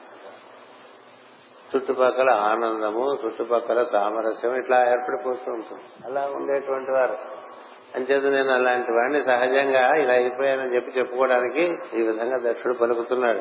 చుట్టుపక్కల 1.77 2.31
ఆనందము 2.31 3.19
చుట్టుపక్కల 3.27 3.83
సామరస్యం 3.83 4.55
ఇట్లా 4.55 4.91
ఏర్పడిపోతూ 4.91 5.53
ఉంటుంది. 5.53 5.83
అలా 6.07 6.21
ఉండేటువంటి 6.21 6.91
వారు. 6.91 7.19
అంచేత 7.97 8.25
నేను 8.25 8.55
అలాంటి 8.55 8.93
వాడిని 8.93 9.23
సహజంగా 9.23 9.97
ఇలా 9.97 10.15
అయిపోయానని 10.15 10.75
చెప్పి 10.75 10.99
చెప్పుకోవడానికి 10.99 11.63
ఈ 11.95 12.03
విధంగా 12.03 12.51
దక్షుడు 12.51 12.75
పలుకుతున్నాడు. 12.75 13.41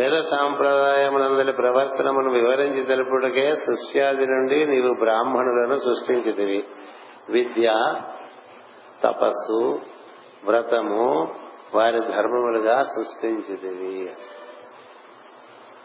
వేద 0.00 0.20
సాంప్రదాయమునందలి 0.20 1.52
ప్రవర్తనమును 1.52 2.32
వివరించి 2.32 2.82
తెలుపుటకే 2.82 3.50
సృష్ట్యాది 3.50 4.26
నుండి 4.26 4.66
నీవు 4.66 4.94
బ్రాహ్మణులను 4.94 5.74
సృష్టించితివి. 5.74 6.64
విద్య 7.30 7.94
తపస్సు 9.02 9.80
వ్రతము 10.44 11.34
వారి 11.74 12.00
ధర్మములుగా 12.00 12.82
సృష్టించితివి. 12.82 14.12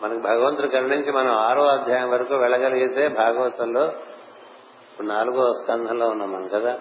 మనకు 0.03 0.19
భగవంతుడు 0.19 0.67
కరుణించి 0.67 1.11
మనం 1.11 1.31
ఆరో 1.31 1.65
అధ్యాయం 1.65 2.09
వరకు 2.09 2.35
వెళ్ళగలిగితే 2.35 3.07
భాగవతంలో 3.07 3.85
ఇప్పుడు 4.91 5.07
నాలుగో 5.07 5.51
స్కంధంలో 5.51 6.07
ఉన్నాం 6.07 6.33
మనం 6.33 6.47
కదా. 6.47 6.79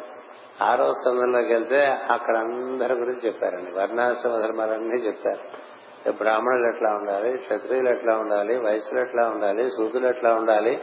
ఆరో 0.62 0.90
స్కంధంలోకి 0.90 1.52
వెళ్తే 1.52 1.86
అక్కడ 1.86 2.36
అందరి 2.36 2.94
గురించి 2.94 3.26
చెప్పారండి. 3.26 3.72
వర్ణాశ్రమ 3.72 4.38
ధర్మాలన్నీ 4.38 4.98
చెప్పారు. 4.98 5.73
బ్రాహ్మణులు 6.10 6.74
ఎట్లా 6.74 6.94
ఉండాలి? 6.94 7.38
క్షత్రియులు 7.38 7.88
ఎట్లా 7.88 8.16
ఉండాలి? 8.16 8.56
వయసులు 8.58 9.00
ఎట్లా 9.00 9.28
ఉండాలి? 9.28 9.70
సూతులు 9.70 10.06
ఎట్లా 10.06 10.34
ఉండాలి? 10.34 10.82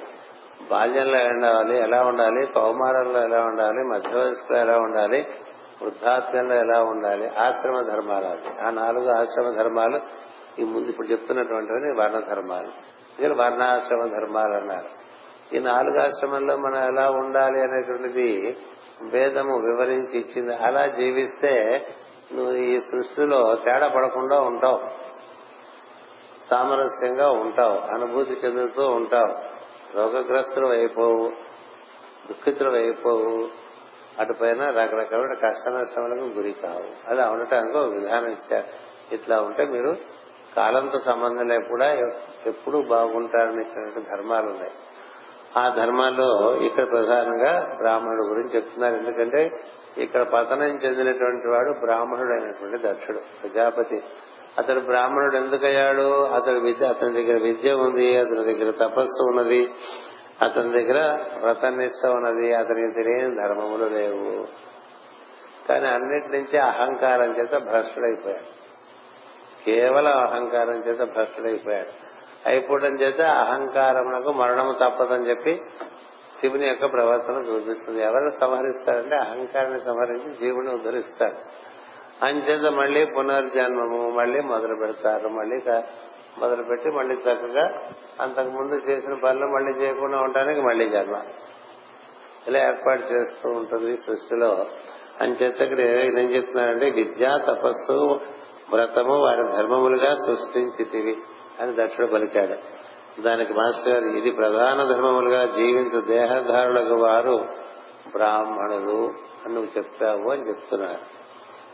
బాల్యంలో 0.70 1.18
ఉండాలి? 1.18 1.80
ఎలా 1.80 2.02
ఉండాలి? 2.02 2.46
కౌమారంలో 2.46 3.24
ఎలా 3.24 3.46
ఉండాలి? 3.46 3.84
మధ్య 3.84 4.20
వయసులో 4.20 4.60
ఎలా 4.60 4.78
ఉండాలి? 4.78 5.28
వృద్ధాత్మ్యంలో 5.82 6.56
ఎలా 6.56 6.84
ఉండాలి? 6.84 7.28
ఆశ్రమ 7.28 7.82
ధర్మాలు 7.82 8.26
అది 8.26 8.62
ఆ 8.62 8.70
నాలుగు 8.70 9.10
ఆశ్రమ 9.10 9.56
ధర్మాలు 9.56 10.02
ఈ 10.60 10.64
ముందు 10.64 10.90
ఇప్పుడు 10.90 11.08
చెప్తున్నటువంటివి 11.08 12.00
వర్ణ 12.00 12.20
ధర్మాలు. 12.20 12.68
ఇక్కడ 13.22 13.32
వర్ణాశ్రమ 13.32 14.06
ధర్మాలు 14.06 14.54
అన్నారు. 14.54 15.12
ఈ 15.56 15.60
నాలుగు 15.60 16.00
ఆశ్రమంలో 16.00 16.58
మనం 16.58 16.88
ఎలా 16.88 17.10
ఉండాలి 17.10 17.62
అనేటువంటిది 17.62 18.58
వేదము 19.02 19.58
వివరించి 19.58 20.20
ఇచ్చింది. 20.20 20.56
అలా 20.56 20.86
జీవిస్తే 20.86 21.86
నువ్వు 22.34 22.54
ఈ 22.54 22.78
సృష్టిలో 22.78 23.56
తేడా 23.66 23.88
పడకుండా 23.88 24.40
ఉంటావు. 24.40 24.80
సామరస్యంగా 26.52 27.30
ఉంటావు 27.30 27.94
అనుభూతి 27.94 28.32
చెందుతూ 28.46 28.88
ఉంటావు. 28.88 29.62
రోగగ్రస్తులు 29.98 30.68
అయిపోవు 30.68 31.28
దుఃఖితులు 32.28 32.76
అయిపోవు. 32.76 33.48
అటుపైన 34.20 34.66
రకరకాల 34.66 35.34
కష్ట 35.34 35.70
నష్టములకు 35.70 36.24
గురి 36.24 36.52
కావు. 36.52 37.12
అలా 37.12 37.30
ఉండటానికి 37.30 37.78
ఒక 37.78 37.94
విధానం 37.94 38.26
ఇచ్చారు. 38.26 38.92
ఇట్లా 39.16 39.40
ఉంటే 39.40 39.66
మీరు 39.66 39.96
కాలంతో 40.56 41.00
సంబంధం 41.00 41.48
లేకుండా 41.48 41.94
ఎప్పుడూ 42.46 42.82
బాగుంటారని 42.82 43.62
ఇచ్చినటువంటి 43.62 44.10
ధర్మాలు 44.10 44.46
ఉన్నాయి. 44.46 44.72
ఆ 45.58 45.76
ధర్మాల్లో 45.76 46.56
ఇక్కడ 46.56 46.92
ప్రధానంగా 46.92 47.76
బ్రాహ్మణుడు 47.78 48.28
గురించి 48.28 48.56
చెప్తున్నారు. 48.56 48.96
ఎందుకంటే 48.96 49.50
ఇక్కడ 49.98 50.22
పతనం 50.22 50.64
చెందినటువంటి 50.64 51.48
వాడు 51.48 51.80
బ్రాహ్మణుడు 51.80 52.34
అయినటువంటి 52.34 52.88
దక్షుడు 52.88 53.18
ప్రజాపతి. 53.18 54.04
అతడు 54.58 54.80
బ్రాహ్మణుడు 54.80 55.36
ఎందుకయ్యాడు? 55.36 56.26
అతడు 56.26 56.60
విద్య 56.60 56.88
అతని 56.88 57.14
దగ్గర 57.14 57.44
విద్య 57.44 57.72
ఉంది 57.72 58.18
అతని 58.18 58.44
దగ్గర 58.44 58.72
తపస్సు 58.72 59.24
ఉన్నది 59.24 59.74
అతని 60.42 60.72
దగ్గర 60.72 61.20
వ్రతనిష్ట 61.42 62.08
ఉన్నది 62.08 62.54
అతనికి 62.54 62.92
తెలియని 62.92 63.36
ధర్మములు 63.36 63.90
లేవు. 63.90 64.48
కానీ 65.68 65.88
అన్నిటి 65.88 66.38
నుంచి 66.38 66.58
అహంకారం 66.58 67.38
చేత 67.38 67.58
భ్రష్టుడైపోయాడు. 67.58 68.62
కేవలం 69.66 70.18
అహంకారం 70.18 70.76
చేత 70.76 71.10
భ్రష్టుడైపోయాడు. 71.12 72.12
అయిపోవడం 72.46 72.96
చేత 72.96 73.22
అహంకారమునకు 73.22 74.32
మరణము 74.32 74.72
తప్పదని 74.72 75.30
చెప్పి 75.30 75.62
శివుని 76.42 76.68
యొక్క 76.68 76.92
ప్రవర్తన 76.92 77.34
చూపిస్తుంది. 77.34 78.02
ఎవరిని 78.04 78.32
సంహరిస్తారంటే 78.32 79.16
అహంకారాన్ని 79.16 79.80
సంహరించి 79.80 80.36
జీవుని 80.36 80.74
ఉద్ధరిస్తాడు 80.74 81.71
అంచేత 82.24 82.72
మళ్ళీ 82.72 83.06
పునర్జన్మము 83.06 84.10
మళ్ళీ 84.10 84.42
మొదలు 84.42 84.76
పెడతారు. 84.76 85.28
మళ్ళీ 85.28 85.58
మొదలు 86.40 86.64
పెట్టి 86.64 86.90
మళ్ళీ 86.90 87.16
చక్కగా 87.16 87.90
అంతకు 88.22 88.50
ముందు 88.50 88.92
చేసిన 88.92 89.14
పనులు 89.24 89.46
మళ్ళీ 89.46 89.72
చేయకుండా 89.82 90.18
ఉండడానికి 90.18 90.62
మళ్ళీ 90.62 90.90
జన్మ. 90.90 91.22
ఇలా 92.48 92.60
ఏర్పాటు 92.60 93.02
చేస్తూ 93.02 93.50
ఉంటుంది 93.50 93.98
సృష్టిలో. 93.98 94.66
అంచేత 95.22 95.62
ఇక్కడ 95.62 95.80
ఏం 95.80 96.36
చెప్తున్నారంటే 96.36 96.90
విద్య 96.90 97.28
తపస్సు 97.48 98.20
వ్రతము 98.74 99.22
వారి 99.22 99.58
ధర్మములుగా 99.58 100.16
సృష్టించితివి 100.16 101.18
అని 101.60 101.76
దక్షుడు 101.76 102.08
పలికాడు. 102.08 102.56
దానికి 103.22 103.54
మాస్టర్ 103.54 103.94
గారు 103.94 104.06
ఇది 104.06 104.32
ప్రధాన 104.32 104.94
ధర్మములుగా 104.94 105.46
జీవించు 105.46 106.02
దేహధారులకు 106.02 106.96
వారు 106.96 107.46
బ్రాహ్మణులు 108.12 109.14
అని 109.46 109.54
నువ్వు 109.54 109.78
చెప్తావు 109.78 110.32
అని 110.32 110.48
చెప్తున్నారు. 110.48 111.21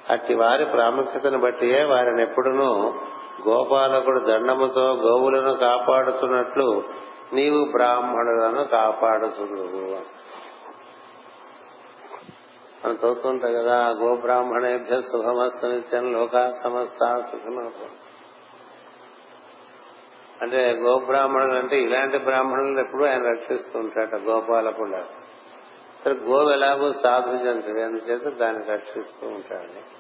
అట్టి 0.10 0.34
వారి 0.34 0.66
ప్రాముఖ్యతను 0.66 1.40
బట్టియే 1.40 1.84
వారిని 1.84 2.22
ఎప్పుడునూ 2.22 2.94
గోపాలకుడు 3.48 4.20
దండముతో 4.20 4.94
గోవులను 4.94 5.54
కాపాడుతున్నట్లు 5.54 6.84
నీవు 7.34 7.72
బ్రాహ్మణులను 7.72 8.64
కాపాడుతున్నావు. 8.64 10.28
మనం 12.86 12.96
చదువుతుంటాం 12.96 13.54
కదా 13.54 13.90
గోబ్రాహ్మణేభ్య 13.90 15.00
శుభమస్తు 15.00 15.66
నిత్యం 15.66 16.14
లోక 16.14 16.54
సమస్త 16.64 17.16
సుఖమవుతుంది 17.18 17.98
అంటే 20.42 20.72
గోబ్రాహ్మణులు 20.72 21.58
అంటే 21.58 21.82
ఇలాంటి 21.82 22.18
బ్రాహ్మణులు 22.18 22.80
ఎప్పుడు 22.80 23.04
ఆయన 23.04 23.24
రక్షిస్తుంటాట 23.30 24.16
గోపాలకుండా. 24.16 25.06
అసలు 26.08 26.20
గోవు 26.20 26.52
ఎలాగో 26.52 26.92
సాధు 26.92 27.30
అందుచేత 27.30 28.38
దాన్ని 28.38 28.72
రక్షిస్తూ 28.72 29.28
ఉంటాడు. 29.28 29.98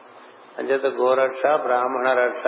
అంచేత 0.59 0.85
గోరక్ష 0.85 1.41
బ్రాహ్మణ 1.47 2.13
రక్ష 2.13 2.47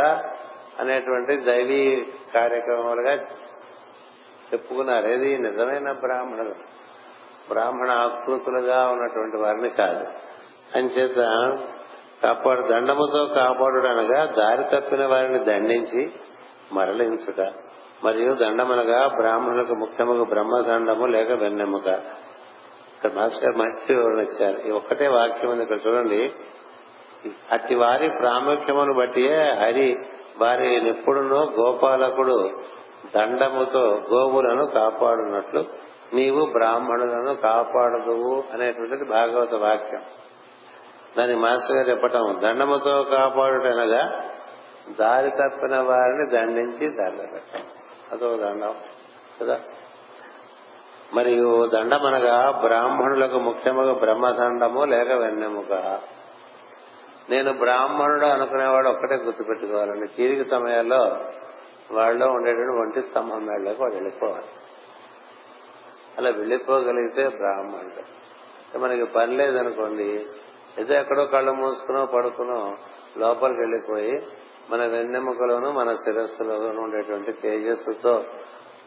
అనేటువంటి 0.80 1.38
దైవీ 1.38 2.06
కార్యక్రమాలుగా 2.34 3.14
చెప్పుకున్నారు. 4.54 5.08
ఏది? 5.08 5.38
నిజమైన 5.38 5.92
బ్రాహ్మణులు. 5.92 6.56
బ్రాహ్మణ 7.50 7.92
ఆకృతులుగా 7.92 8.88
ఉన్నటువంటి 8.88 9.38
వారిని 9.38 9.70
కాదు. 9.70 10.06
అంచేత 10.76 11.16
కాపాడు 12.24 12.68
దండముతో 12.68 13.26
కాపాడుడనగా 13.26 14.26
దారి 14.26 14.64
తప్పిన 14.64 15.06
వారిని 15.06 15.40
దండించి 15.40 16.12
మరలించుట. 16.74 17.54
మరియు 18.04 18.34
దండమనగా 18.34 19.08
బ్రాహ్మణులకు 19.08 19.74
ముఖ్యముగా 19.74 20.24
బ్రహ్మదండము 20.24 21.06
లేక 21.06 21.32
వెన్నెముక. 21.32 22.02
ఇక్కడ 23.00 23.20
మాస్టర్ 23.20 23.56
మంచి 23.56 23.96
వివరణ 23.96 24.20
ఇచ్చారు. 24.20 24.68
ఈ 24.68 24.72
ఒక్కటే 24.72 25.08
వాక్యం 25.08 25.52
ఉంది 25.52 25.64
ఇక్కడ 25.64 25.78
చూడండి. 25.88 26.32
అట్టి 27.52 27.76
వారి 27.76 28.10
ప్రాముఖ్యమును 28.10 28.94
బట్టియే 28.94 29.52
హరి 29.52 30.00
వారి 30.38 30.82
నిప్పుడును 30.82 31.36
గోపాలకుడు 31.36 32.60
దండముతో 33.16 34.02
గోవులను 34.14 34.66
కాపాడునట్లు 34.66 35.66
నీవు 36.14 36.46
బ్రాహ్మణులను 36.46 37.36
కాపాడదువు 37.36 38.44
అనేటువంటిది 38.54 39.06
భాగవత 39.06 39.54
వాక్యం. 39.54 40.02
దాని 41.18 41.36
మాస్టర్ 41.36 41.76
గారు 41.76 41.90
చెప్పటం 41.90 42.40
దండముతో 42.44 43.04
కాపాడుటనగా 43.04 44.30
దారి 45.00 45.30
తప్పిన 45.30 45.80
వారిని 45.80 46.30
దండించి 46.32 46.90
దండ 46.90 47.40
అదో 48.12 48.38
దండం. 48.38 48.76
కదా? 49.42 49.60
మరియు 51.14 51.70
దండమనగా 51.74 52.52
బ్రాహ్మణులకు 52.52 53.40
ముఖ్యముగా 53.40 53.94
బ్రహ్మదండము 53.94 54.84
లేక 54.84 55.12
వెన్నెముక. 55.12 55.74
నేను 57.30 57.54
బ్రాహ్మణుడు 57.54 58.26
అనుకునేవాడు 58.26 58.90
ఒక్కటే 58.90 59.16
గుర్తుపెట్టుకోవాలండి. 59.16 60.08
తీరిక 60.08 60.42
సమయాల్లో 60.42 61.18
వాళ్ళలో 61.92 62.28
ఉండేటువంటి 62.32 62.82
ఒంటి 62.82 63.02
స్తంభం 63.02 63.46
మేళ్ళకు 63.46 63.82
వాడు 63.82 63.94
వెళ్ళిపోవాలి. 63.94 64.48
అలా 66.18 66.30
వెళ్ళిపోగలిగితే 66.30 67.28
బ్రాహ్మణుడు. 67.28 68.20
మనకి 68.78 69.06
పని 69.06 69.38
లేదనుకోండి 69.38 70.26
ఏదో 70.80 70.94
ఎక్కడో 70.94 71.26
కళ్ళు 71.26 71.52
మూసుకునో 71.52 72.06
పడుకునో 72.06 72.76
లోపలికి 73.18 73.60
వెళ్ళిపోయి 73.60 74.22
మన 74.72 74.86
వెన్నెముకలోను 74.86 75.72
మన 75.72 75.94
శిరస్సులోను 75.94 76.82
ఉండేటువంటి 76.82 77.32
తేజస్సుతో 77.32 78.24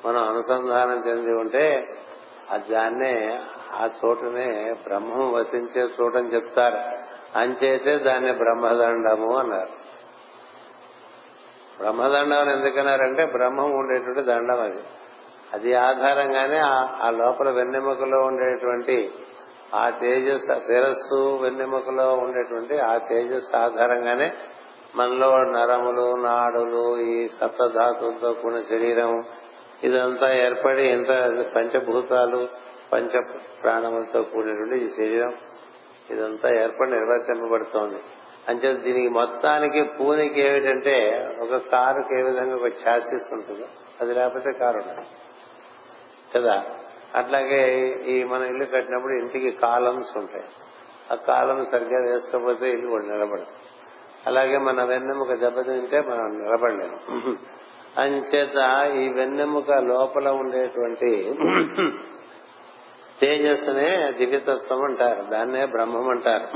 మనం 0.06 0.28
అనుసంధానం 0.28 1.02
చెంది 1.08 1.32
ఉంటే 1.32 1.86
దాన్నే 2.70 3.40
ఆ 3.72 3.88
చోటునే 4.04 4.74
బ్రహ్మం 4.82 5.32
వసించే 5.32 5.88
చోటని 6.00 6.34
చెప్తారు. 6.34 6.78
అంచేతే 7.38 7.98
దాన్ని 7.98 8.32
బ్రహ్మదండము 8.32 9.38
అన్నారు. 9.38 9.68
బ్రహ్మదండం 11.78 12.38
అని 12.38 12.52
ఎందుకన్నారంటే 12.52 13.24
బ్రహ్మం 13.26 13.70
ఉండేటువంటి 13.70 14.20
దండం 14.20 14.60
అది. 14.60 14.80
అది 15.52 15.74
ఆధారంగానే 15.74 16.58
ఆ 17.06 17.10
లోపల 17.10 17.50
వెన్నెముకలో 17.50 18.18
ఉండేటువంటి 18.18 19.12
ఆ 19.74 19.90
తేజస్ 19.90 20.58
శిరస్సు 20.58 21.38
వెన్నెముకలో 21.42 22.12
ఉండేటువంటి 22.12 22.78
ఆ 22.78 22.98
తేజస్సు 22.98 23.56
ఆధారంగానే 23.56 24.32
మనలో 24.96 25.36
నరములు 25.36 26.16
నాడులు 26.16 27.00
ఈ 27.00 27.28
సప్తధాతులతో 27.28 28.32
కూడిన 28.32 28.60
శరీరం 28.60 29.22
ఇదంతా 29.84 30.32
ఏర్పడి 30.32 30.82
ఎంత 30.82 31.08
పంచభూతాలు 31.54 32.48
పంచ 32.92 33.22
ప్రాణములతో 33.62 34.22
కూడినటువంటి 34.22 34.84
ఈ 34.84 34.88
శరీరం 34.88 35.34
ఇదంతా 36.10 36.60
ఏర్పడి 36.60 36.90
నిర్వర్తింపబడుతోంది. 36.90 37.98
అంటే 38.48 38.72
దీనికి 38.72 39.08
మొత్తానికి 39.08 39.82
పూనికి 39.82 40.40
ఏమిటంటే 40.40 41.28
ఒక 41.40 41.56
కారుకి 41.56 42.18
ఏ 42.18 42.22
విధంగా 42.22 42.54
ఒక 42.54 42.66
ఛాసిస్ 42.66 43.32
ఉంటుందో 43.32 43.64
అది 44.00 44.14
లేకపోతే 44.14 44.52
కారు 44.52 44.76
ఉండదు. 44.76 45.02
కదా? 46.34 46.64
అట్లాగే 47.14 47.92
ఈ 48.06 48.24
మన 48.24 48.42
ఇల్లు 48.42 48.64
కట్టినప్పుడు 48.64 49.12
ఇంటికి 49.12 49.50
కాలమ్స్ 49.50 50.16
ఉంటాయి. 50.16 50.44
ఆ 51.12 51.14
కాలం 51.14 51.64
సరిగ్గా 51.64 52.12
వేసుకోకపోతే 52.12 52.70
ఇల్లు 52.70 52.90
కూడా 52.90 53.04
నిలబడదు. 53.04 53.46
అలాగే 54.26 54.58
మన 54.58 54.84
వెన్నెముక 54.84 55.32
దెబ్బతింటే 55.32 56.00
మనం 56.00 56.42
నిలబడలేము. 56.42 57.36
అంచేత 57.98 58.90
ఈ 58.94 59.08
వెన్నెముక 59.08 59.72
లోపల 59.72 60.28
ఉండేటువంటి 60.28 61.34
తేజస్సునే 63.20 64.12
దివ్యతత్వం 64.16 64.84
అంటారు. 64.84 65.22
దాన్నే 65.22 65.66
బ్రహ్మం 65.66 66.08
అంటారు. 66.08 66.46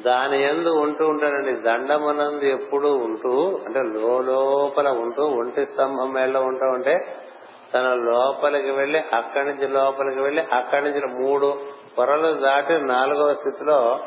దాని 0.00 0.42
ఎందు 0.42 0.68
ఉంటూ 0.68 1.06
ఉంటాడండి. 1.06 1.52
దండమునందు 1.52 2.44
ఎప్పుడు 2.44 2.88
ఉంటూ 2.88 3.58
అంటే 3.66 3.82
లోపల 3.82 4.88
ఉంటూ 4.88 5.22
ఒంటి 5.22 5.64
స్తంభం 5.64 6.12
మేళ 6.12 6.38
ఉంటూ 6.38 6.66
ఉంటే 6.66 7.16
తన 7.74 7.94
లోపలికి 7.94 8.70
వెళ్ళి 8.70 8.98
అక్కడి 8.98 9.48
నుంచి 9.48 9.68
లోపలికి 9.68 10.20
వెళ్ళి 10.20 10.42
అక్కడి 10.42 10.84
నుంచి 10.84 11.26
మూడు 11.26 11.58
పొరలు 11.98 12.32
దాటి 12.32 12.72
నాలుగవ 12.86 13.32
స్థితిలో 13.32 13.98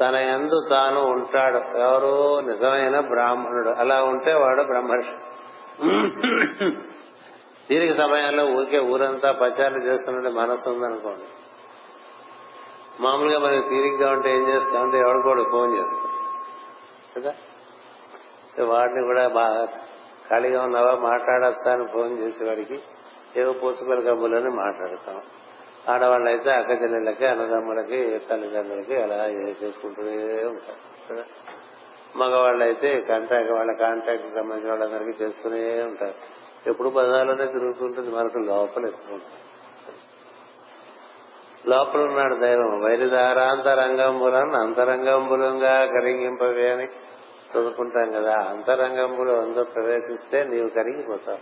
తన 0.00 0.14
ఎందు 0.14 0.60
తాను 0.70 1.00
ఉంటాడు. 1.00 1.78
ఎవరు 1.78 2.40
నిజమైన 2.40 3.00
బ్రాహ్మణుడు. 3.00 3.68
అలా 3.68 4.02
ఉంటే 4.02 4.34
వాడు 4.34 4.62
బ్రహ్మర్షి. 4.62 5.31
తీరిక 7.68 7.92
సమయంలో 7.92 8.46
ఊరికే 8.46 8.78
ఊరంతా 8.78 9.32
పచారులు 9.32 9.78
చేస్తున్నట్టు 9.78 10.28
మనసు 10.28 10.70
ఉందనుకోండి. 10.70 11.24
మామూలుగా 13.02 13.38
మనకి 13.38 13.68
తీరిగ్గా 13.68 14.10
ఉంటే 14.10 14.36
ఏం 14.36 14.48
చేస్తామంటే 14.48 14.98
ఎవడు 14.98 15.18
కూడా 15.18 15.44
ఫోన్ 15.50 15.78
చేస్తాం 15.78 16.12
కదా? 17.16 17.34
వాడిని 18.64 19.02
కూడా 19.02 19.28
బాగా 19.28 19.64
ఖాళీగా 20.30 20.62
ఉన్నావా? 20.62 20.94
మాట్లాడచ్చా 20.94 21.72
అని 21.72 21.86
ఫోన్ 21.86 22.18
చేసేవాడికి 22.18 22.80
ఏవో 23.36 23.52
పూచుకల 23.52 24.10
కబుర్లని 24.10 24.50
మాట్లాడతాం. 24.50 25.22
ఆడవాళ్ళు 25.88 26.28
అయితే 26.28 26.50
అక్క 26.50 26.70
చెల్లెళ్ళకి 26.70 27.26
అన్నదమ్ములకి 27.26 28.20
తల్లిదండ్రులకి 28.30 29.02
అలా 29.02 29.26
చేసుకుంటూనే 29.26 30.44
ఉంటారు. 30.44 31.12
కదా? 31.12 31.24
మగవాళ్ళైతే 32.16 32.88
కాంట్రాక్ట్ 32.88 33.08
కాంటాక్ట్ 33.08 33.52
వాళ్ళ 33.52 33.72
కాంట్రాక్ట్ 33.72 34.26
సంబంధించిన 34.26 34.72
వాళ్ళందరికీ 34.72 35.24
చేస్తూనే 35.24 35.82
ఉంటారు. 35.82 36.14
ఎప్పుడు 36.66 36.88
పదాలోనే 36.88 37.46
తిరుగుతుంటుంది 37.46 38.10
మనకు 38.10 38.38
లోపల 38.38 38.86
ఎక్కువ 38.86 39.18
లోపల 41.66 42.00
ఉన్నాడు 42.00 42.34
దైవం. 42.34 42.84
వైరిదారాంతరంగంబులను 42.84 44.56
అంతరంగంబులంగా 44.56 45.86
కరిగింపవే 45.86 46.70
అని 46.70 46.84
చదువుకుంటాం 47.52 48.12
కదా. 48.12 48.34
అంతరంగంబులు 48.34 49.32
అందరూ 49.32 49.64
ప్రవేశిస్తే 49.64 50.44
నీవు 50.44 50.68
కరిగిపోతావు. 50.68 51.38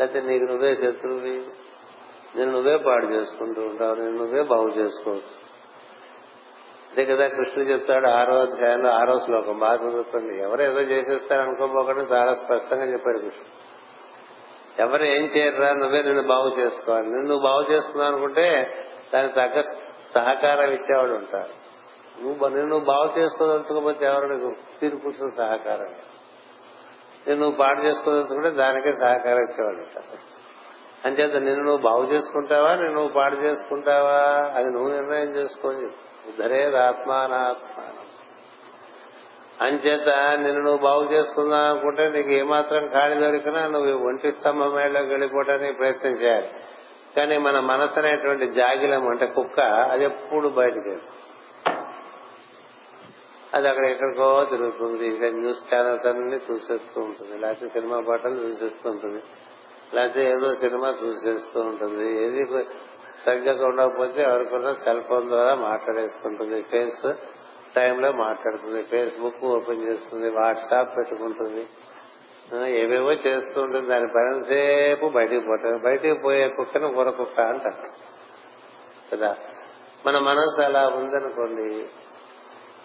లేకపోతే 0.00 0.20
నీకు 0.20 0.44
నువ్వే 0.44 0.74
శత్రువి. 0.74 1.44
నేను 2.36 2.52
నువ్వే 2.52 2.76
పాడు 2.76 3.06
చేసుకుంటూ 3.06 3.62
ఉంటావు. 3.62 3.94
నేను 3.94 4.16
నువ్వే 4.16 4.42
బాగు 4.42 4.68
చేసుకోవచ్చు. 4.68 5.43
అదే 6.94 7.04
కదా 7.04 7.28
కృష్ణుడు 7.28 7.68
చెప్తాడు 7.68 8.06
ఆరో 8.08 8.34
అధ్యాయంలో 8.40 8.90
ఆరో 8.90 9.18
శ్లోకం. 9.18 9.58
బాగా 9.58 9.74
చదువుకోండి. 9.74 10.42
ఎవరు 10.42 10.62
ఏదో 10.62 10.80
చేసేస్తారు 10.80 11.40
అనుకోపోకుండా 11.40 12.16
చాలా 12.16 12.34
స్పష్టంగా 12.34 12.84
చెప్పాడు 12.84 13.18
కృష్ణుడు. 13.18 13.64
ఎవరు 14.78 15.04
ఏం 15.04 15.24
చేయరా 15.24 15.72
నువ్వే 15.72 16.02
నిన్ను 16.02 16.22
బాగు 16.22 16.60
చేసుకోవాలి 16.60 17.10
నిన్ను 17.10 17.38
బాగు 17.38 17.72
చేసుకున్నావు 17.72 18.12
అనుకుంటే 18.12 18.66
దానికి 19.14 19.34
తగ్గ 19.34 19.62
సహకారం 20.14 20.70
ఇచ్చేవాడు 20.70 21.12
ఉంటారు 21.12 21.64
నువ్వు 22.22 22.48
నిన్ను 22.48 22.78
బాగు 22.78 23.18
చేసుకోదలుచుకోకపోతే 23.18 24.06
ఎవరు 24.06 24.26
నీకు 24.26 24.54
తీర్పుచ్చిన 24.80 25.28
సహకారం? 25.28 25.90
నిన్ను 27.26 27.44
నువ్వు 27.44 27.58
పాడు 27.58 27.80
చేసుకోదలుచుకుంటే 27.80 28.50
దానికే 28.50 28.92
సహకారం 28.92 29.42
ఇచ్చేవాడు 29.42 29.76
ఉంటారు 29.76 30.18
అంచేత 31.04 31.36
నిన్ను 31.36 31.64
నువ్వు 31.64 31.82
బాగు 31.82 32.04
చేసుకుంటావా 32.04 32.74
నిన్ను 32.74 32.92
నువ్వు 32.92 33.12
పాడు 33.12 33.34
చేసుకుంటావా 33.34 34.18
అది 34.54 34.70
నువ్వు 34.70 34.88
నిర్ణయం 34.88 35.36
చేసుకొని 35.36 35.88
ఉద్ధరేదాత్మానాత్మానం 36.26 38.04
అంచేత 39.60 40.38
నిన్ను 40.38 40.60
నువ్వు 40.60 40.78
బాగు 40.78 41.12
చేసుకుందాం 41.12 41.72
అనుకుంటే 41.72 42.08
నీకు 42.08 42.28
ఏమాత్రం 42.28 42.88
ఖాళీ 42.88 43.20
దొరికినా 43.20 43.66
నువ్వు 43.66 44.08
ఒంటి 44.08 44.32
స్తంభం 44.32 44.74
మేడలోకి 44.74 45.08
వెళ్ళిపోవడానికి 45.08 45.72
ప్రయత్నం 45.72 46.12
చేయాలి. 46.12 46.50
కానీ 47.16 47.38
మన 47.38 47.60
మనసు 47.60 47.98
అనేటువంటి 47.98 48.46
జాగిలం 48.46 49.08
అంటే 49.08 49.26
కుక్క 49.26 49.60
అది 49.60 50.04
ఎప్పుడు 50.04 50.48
బయటకు 50.48 50.96
అది 53.54 53.68
అక్కడ 53.68 53.84
ఎక్కడికో 53.86 54.46
తిరుగుతుంది. 54.50 55.06
ఇక 55.06 55.24
న్యూస్ 55.24 55.74
ఛానల్స్ 55.74 56.06
అన్ని 56.06 56.36
చూసేస్తూ 56.36 57.00
ఉంటుంది. 57.00 57.38
లేకపోతే 57.38 57.68
సినిమా 57.68 58.00
పాటలు 58.08 58.34
చూసేస్తూ 58.34 58.90
ఉంటుంది. 58.90 59.22
లేకపోతే 59.94 60.30
ఏదో 60.30 60.54
సినిమా 60.54 60.94
చూసేస్తూ 61.04 61.60
ఉంటుంది. 61.60 62.24
ఏది 62.24 62.66
సరిగ్గా 63.26 63.66
ఉండకపోతే 63.66 64.22
ఎవరికన్నా 64.22 64.74
సెల్ 64.74 65.02
ఫోన్ 65.02 65.28
ద్వారా 65.28 65.54
మాట్లాడేసుకుంటుంది 65.54 66.62
ఫేస్ 66.62 67.12
టైంలో 67.76 68.12
మాట్లాడుతుంది. 68.12 68.82
ఫేస్బుక్ 68.82 69.44
ఓపెన్ 69.44 69.88
చేస్తుంది. 69.88 70.30
వాట్సాప్ 70.30 70.96
పెట్టుకుంటుంది. 70.96 71.66
ఏవేవో 72.70 73.12
చేస్తూ 73.12 73.60
ఉంటుంది. 73.60 73.88
దాని 73.88 74.06
పనిసేపు 74.06 75.06
బయటికి 75.06 75.46
పోతుంది 75.46 75.78
బయటికి 75.78 76.22
పోయే 76.22 76.48
కుక్కను 76.48 76.92
కూర 76.92 77.10
కుక్క 77.10 77.40
అంటారు. 77.40 77.88
కదా? 79.12 79.36
మన 80.06 80.18
మనసు 80.18 80.62
అలా 80.62 80.86
ఉందనుకోండి 80.86 81.86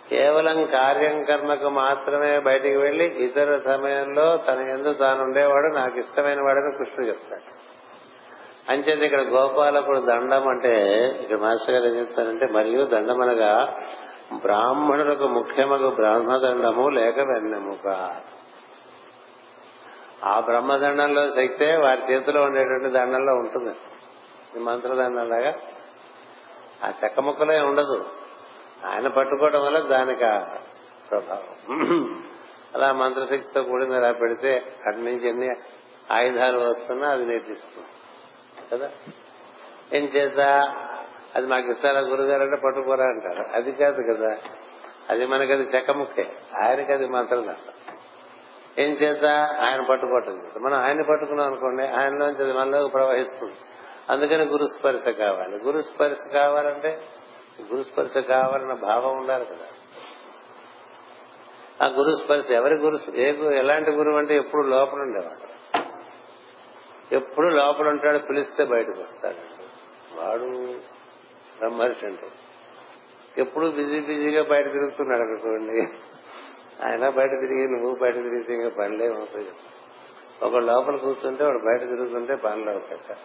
కేవలం 0.09 0.65
కార్యం 0.65 1.23
కర్మకు 1.23 1.69
మాత్రమే 1.69 2.39
బయటికి 2.39 2.77
వెళ్ళి 2.77 3.05
ఇతర 3.05 3.61
సమయంలో 3.65 4.37
తన 4.37 4.69
ఎందు 4.69 4.93
తాను 4.93 5.23
ఉండేవాడు 5.23 5.67
నాకు 5.67 5.99
ఇష్టమైన 5.99 6.41
వాడని 6.41 6.77
కృష్ణుడు 6.77 7.09
చెప్తాడు. 7.09 7.68
అంచేది 8.69 9.05
ఇక్కడ 9.05 9.21
గోపాలకుడు 9.21 9.99
దండం 9.99 10.47
అంటే 10.47 11.05
ఇక్కడ 11.21 11.37
మాస్టర్ 11.37 11.75
గారు 11.75 11.85
ఏం 11.85 11.99
చెప్తారంటే 11.99 12.45
మరియు 12.45 12.85
దండమనగా 12.85 13.77
బ్రాహ్మణులకు 14.33 15.27
ముఖ్యమగు 15.27 15.89
బ్రహ్మదండము 15.89 16.89
లేక 16.89 17.19
వెన్నెముక. 17.19 18.15
ఆ 20.23 20.39
బ్రహ్మదండంలో 20.39 21.27
శక్తే 21.27 21.75
వారి 21.75 22.13
చేతిలో 22.13 22.43
ఉండేటువంటి 22.43 22.89
దండంలో 22.89 23.33
ఉంటుంది. 23.33 23.75
ఈ 24.55 24.59
మంత్రదండంలాగా. 24.59 25.53
ఆ 26.85 26.91
చెక్క 27.03 27.19
ముక్కలే 27.19 27.61
ఉండదు. 27.61 28.05
ఆయన 28.85 29.07
పట్టుకోవడం 29.07 29.65
వల్ల 29.65 29.79
దానికి 29.79 30.25
ఆ 30.25 30.39
ప్రభావం. 31.11 32.23
అలా 32.75 32.93
మంత్రశక్తితో 32.93 33.63
కూడిన 33.63 33.93
అలా 33.93 34.11
పెడితే 34.11 34.63
అటు 34.87 34.97
నుంచి 34.97 35.29
ఎన్ని 35.29 35.49
ఆయుధాలు 36.11 36.59
వస్తున్నా 36.59 37.07
అది 37.09 37.25
నేర్పిస్తుంది. 37.25 37.87
కదా? 38.73 38.91
ఏం 39.93 40.03
చేత 40.03 40.39
అది 41.35 41.47
మాకు 41.47 41.67
ఇస్తారా 41.67 41.99
గురుగారు 41.99 42.43
అంటే 42.43 42.55
పట్టుకోరా 42.65 43.05
అంటారు. 43.05 43.55
అది 43.55 43.71
కాదు 43.71 44.13
కదా. 44.13 44.37
అది 45.09 45.25
మనకి 45.25 45.53
అది 45.53 45.61
చెక్కముక్కే 45.61 46.33
ఆయనకి 46.63 46.93
అది 46.93 47.07
మంత్రం 47.07 47.55
ఏం 48.79 48.93
చేత 48.93 49.25
ఆయన 49.61 49.81
పట్టుకోవటం 49.81 50.41
మనం 50.61 50.79
ఆయన 50.79 51.01
పట్టుకున్నాం 51.09 51.47
అనుకోండి 51.47 51.83
ఆయనలోంచి 51.83 52.43
అది 52.43 52.53
మనలోకి 52.53 52.91
ప్రవహిస్తుంది. 52.91 53.53
అందుకని 54.09 54.43
గురుస్పర్శ 54.43 55.09
కావాలి. 55.09 55.55
గురుస్పర్శ 55.63 56.33
కావాలంటే 56.33 57.01
గురుస్పర్శ 57.73 58.17
కావాలన్న 58.17 58.73
భావం 58.73 59.17
ఉండాలి 59.17 59.45
కదా. 59.45 59.65
ఆ 61.85 61.87
గురుస్పర్శ 61.87 62.51
ఎవరి 62.51 62.75
గురు 62.75 63.15
ఏ 63.15 63.57
ఎలాంటి 63.57 63.91
గురువు 63.91 64.17
అంటే 64.17 64.35
ఎప్పుడు 64.35 64.67
లోపల 64.67 64.99
ఉండేవాడు. 64.99 65.58
ఎప్పుడు 67.11 67.47
లోపల 67.47 67.87
ఉంటాడు 67.87 68.17
పిలిస్తే 68.17 68.65
బయటకు 68.65 69.01
వస్తాడు. 69.01 69.63
వాడు 70.19 70.73
బ్రహ్మర్షి 71.59 72.05
అంటే. 72.05 72.27
ఎప్పుడు 73.37 73.67
బిజీ 73.67 73.99
బిజీగా 73.99 74.43
బయట 74.43 74.65
తిరుగుతున్నాడు 74.65 75.21
అనుకోండి 75.21 75.81
ఆయన 76.85 77.09
బయట 77.09 77.29
తిరిగి 77.39 77.71
నువ్వు 77.71 77.97
బయట 78.01 78.13
తిరిగితే 78.13 78.53
ఇంకా 78.53 78.69
పనులే 78.69 79.07
అవుతాయి 79.07 79.51
ఒక 80.43 80.55
లోపల 80.55 80.95
కూర్చుంటే 80.95 81.43
వాడు 81.43 81.57
బయట 81.57 81.89
తిరుగుతుంటే 81.89 82.35
పనులు 82.35 82.69
అవుతాయి 82.69 83.17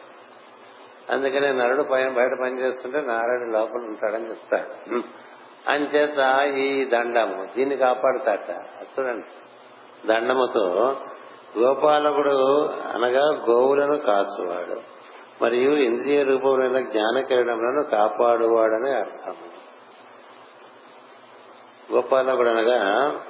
అందుకనే 1.11 1.53
నరుడు 1.53 1.83
పైన 1.83 2.09
బయట 2.09 2.31
పని 2.43 2.61
చేస్తుంటే 2.61 3.01
నారాయణ 3.01 3.51
లోపల 3.53 3.81
ఉంటాడని 3.81 4.31
చెప్తాడు. 4.31 5.03
అంచేత 5.71 6.43
ఈ 6.59 6.85
దండము 6.85 7.49
దీన్ని 7.57 7.77
కాపాడుతాట. 7.77 8.51
చూడండి. 8.99 9.27
దండముతో 10.07 10.97
గోపాలకుడు 11.59 12.67
అనగా 12.69 13.45
గోవులను 13.51 13.97
కాచువాడు. 13.99 14.81
మరియు 15.45 15.71
ఇంద్రియ 15.71 16.23
రూపములైన 16.23 16.91
జ్ఞాన 16.91 17.21
కిరణములను 17.21 17.83
కాపాడువాడని 17.83 18.91
అర్థం. 18.91 19.35
గోపాలకుడు 21.93 22.49
అనగా 22.49 23.21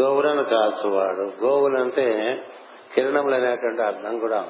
గోవులను 0.00 0.44
కాచువాడు. 0.44 1.44
గోవులంటే 1.44 2.38
కిరణములు 2.94 3.34
అనేటువంటి 3.34 3.82
అర్థం 3.82 4.18
కూడా. 4.18 4.48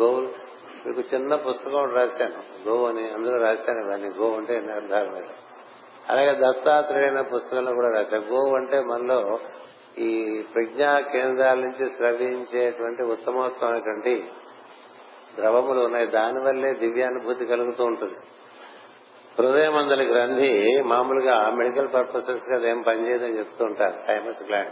గోవులు 0.00 0.32
మీకు 0.86 1.14
చిన్న 1.14 1.34
పుస్తకం 1.34 1.94
రాశాను. 1.94 2.68
గోవు 2.68 2.88
అని 2.88 3.10
అందులో 3.10 3.38
రాశాను 3.38 3.86
ఇవన్నీ. 3.86 4.08
గోవు 4.08 4.36
అంటే 4.36 4.56
ఎన్ని 4.56 4.72
అర్థాలు 4.72 5.10
మీద 5.10 5.30
అలాగే 6.08 6.32
దత్తాత్రేయ 6.32 7.22
పుస్తకంలో 7.22 7.74
కూడా 7.74 7.88
రాశాను. 7.88 8.22
గోవు 8.22 8.56
అంటే 8.56 8.80
మనలో 8.80 9.38
ఈ 9.98 10.44
ప్రజ్ఞా 10.54 11.00
కేంద్రాల 11.00 11.58
నుంచి 11.58 11.88
స్రవించేటువంటి 11.88 13.02
ఉత్తమోత్తమైనటువంటి 13.02 14.30
ద్రవములు 15.36 15.80
ఉన్నాయి. 15.80 16.06
దానివల్లే 16.06 16.72
దివ్యానుభూతి 16.74 17.46
కలుగుతూ 17.46 17.84
ఉంటుంది. 17.84 18.14
హృదయమందలి 19.38 20.04
గ్రంథి 20.06 20.82
మామూలుగా 20.86 21.50
మెడికల్ 21.50 21.88
పర్పసెస్గా 21.94 22.56
అదేం 22.56 22.82
పనిచేయదని 22.82 23.38
చెప్తూ 23.38 23.64
ఉంటారు. 23.64 23.94
థైమస్ 24.08 24.48
గ్లాండ్ 24.48 24.70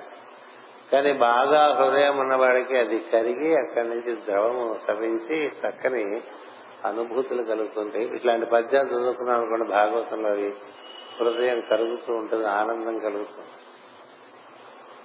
కానీ 0.93 1.13
బాగా 1.13 1.75
హృదయం 1.75 2.19
ఉన్నవాడికి 2.19 2.79
అది 2.79 2.99
కరిగి 2.99 3.55
అక్కడి 3.55 3.89
నుంచి 3.89 4.17
ద్రవము 4.17 4.75
స్రవించి 4.85 5.47
చక్కని 5.47 6.21
అనుభూతులు 6.85 7.43
కలుగుతుంటాయి. 7.43 8.05
ఇట్లాంటి 8.05 8.47
పద్యాలు 8.47 8.89
చదువుకున్నాం 8.89 9.37
అనుకోండి 9.41 9.69
భాగవతంలో 9.69 10.29
అవి 10.29 10.55
హృదయం 11.21 11.61
కరుగుతూ 11.61 12.15
ఉంటుంది 12.15 12.47
ఆనందం 12.47 12.99
కలుగుతుంది. 12.99 13.68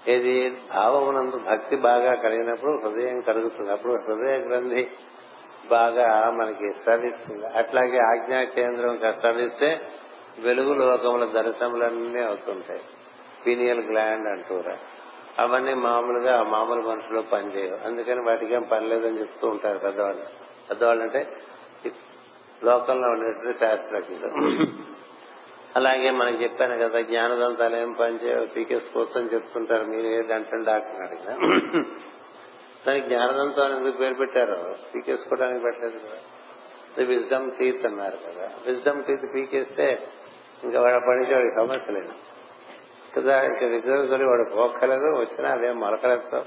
ఇది 0.07 0.49
భావమునందు 0.49 1.37
భక్తి 1.37 1.75
బాగా 1.75 2.15
కలిగినప్పుడు 2.15 2.81
హృదయం 2.83 3.21
కలుగుతుంది. 3.21 3.71
అప్పుడు 3.71 3.93
హృదయ 3.93 4.37
గ్రంథి 4.37 4.91
బాగా 5.69 6.29
మనకి 6.29 6.71
స్రవిస్తుంది. 6.71 7.45
అట్లాగే 7.47 7.97
ఆజ్ఞా 7.97 8.43
కేంద్రం 8.43 8.99
స్రవిస్తే 9.19 9.79
వెలుగు 10.39 10.73
లోకముల 10.73 11.41
దర్శనములన్నీ 11.41 12.23
అవుతుంటాయి. 12.23 12.81
పీనియల్ 13.45 13.89
గ్లాండ్ 13.91 14.27
అంటూరా. 14.27 14.77
అవన్నీ 15.39 15.73
మామూలుగా 15.73 16.43
మామూలు 16.43 16.81
మనుషులు 16.81 17.21
పనిచేయవు. 17.21 17.87
అందుకని 17.87 18.21
వాటికి 18.29 18.53
ఏం 18.53 18.63
పని 18.71 18.87
లేదని 18.87 19.19
చెప్తూ 19.19 19.47
ఉంటారు 19.47 19.77
పెద్దవాళ్ళు. 19.77 20.23
పెద్దవాళ్ళు 20.69 21.03
అంటే 21.03 21.27
లోకంలో 22.63 23.09
ఉండేటువంటి 23.09 23.57
శాస్త్రజ్ఞులు. 23.57 24.67
అలాగే 25.75 26.12
మనకి 26.12 26.43
చెప్పాను 26.43 26.89
కదా 26.89 27.01
జ్ఞానదంతాలు 27.01 27.75
ఏం 27.75 27.93
పనిచేయవు 27.93 28.45
పీకేసుకోవచ్చు 28.45 29.21
అని 29.21 29.33
చెప్తుంటారు 29.33 29.83
మీరు 29.83 30.05
ఏదంటే 30.05 30.63
డాక్టర్ 30.63 31.01
అడిగినా. 31.01 31.55
దానికి 32.88 33.07
జ్ఞానదంతం 33.07 33.65
అని 33.65 33.77
ఎందుకు 33.77 33.97
పేరు 33.97 34.13
పెట్టారు? 34.13 34.75
పీకేసుకోవడానికి 34.95 35.63
పెట్టలేదు 35.63 35.97
కదా. 35.97 37.03
విజ్డమ్ 37.03 37.51
టీత్ 37.59 37.86
అన్నారు 37.86 38.17
కదా. 38.17 38.51
విజ్డమ్ 38.67 39.03
టీత్ 39.03 39.36
పీకేస్తే 39.36 40.07
ఇంకా 40.63 40.81
వాడు 40.81 40.99
పనికి 40.99 41.33
వాడికి 41.33 41.55
సమస్య 41.55 41.93
లేదు. 41.93 42.13
కదా 43.17 43.41
ఇంకా 43.41 43.65
విగ్రహం 43.65 44.27
వాడు 44.27 44.55
పోక్కలేదు 44.55 45.05
వచ్చినా 45.05 45.51
అదే 45.51 45.71
మొలకలతో 45.71 46.41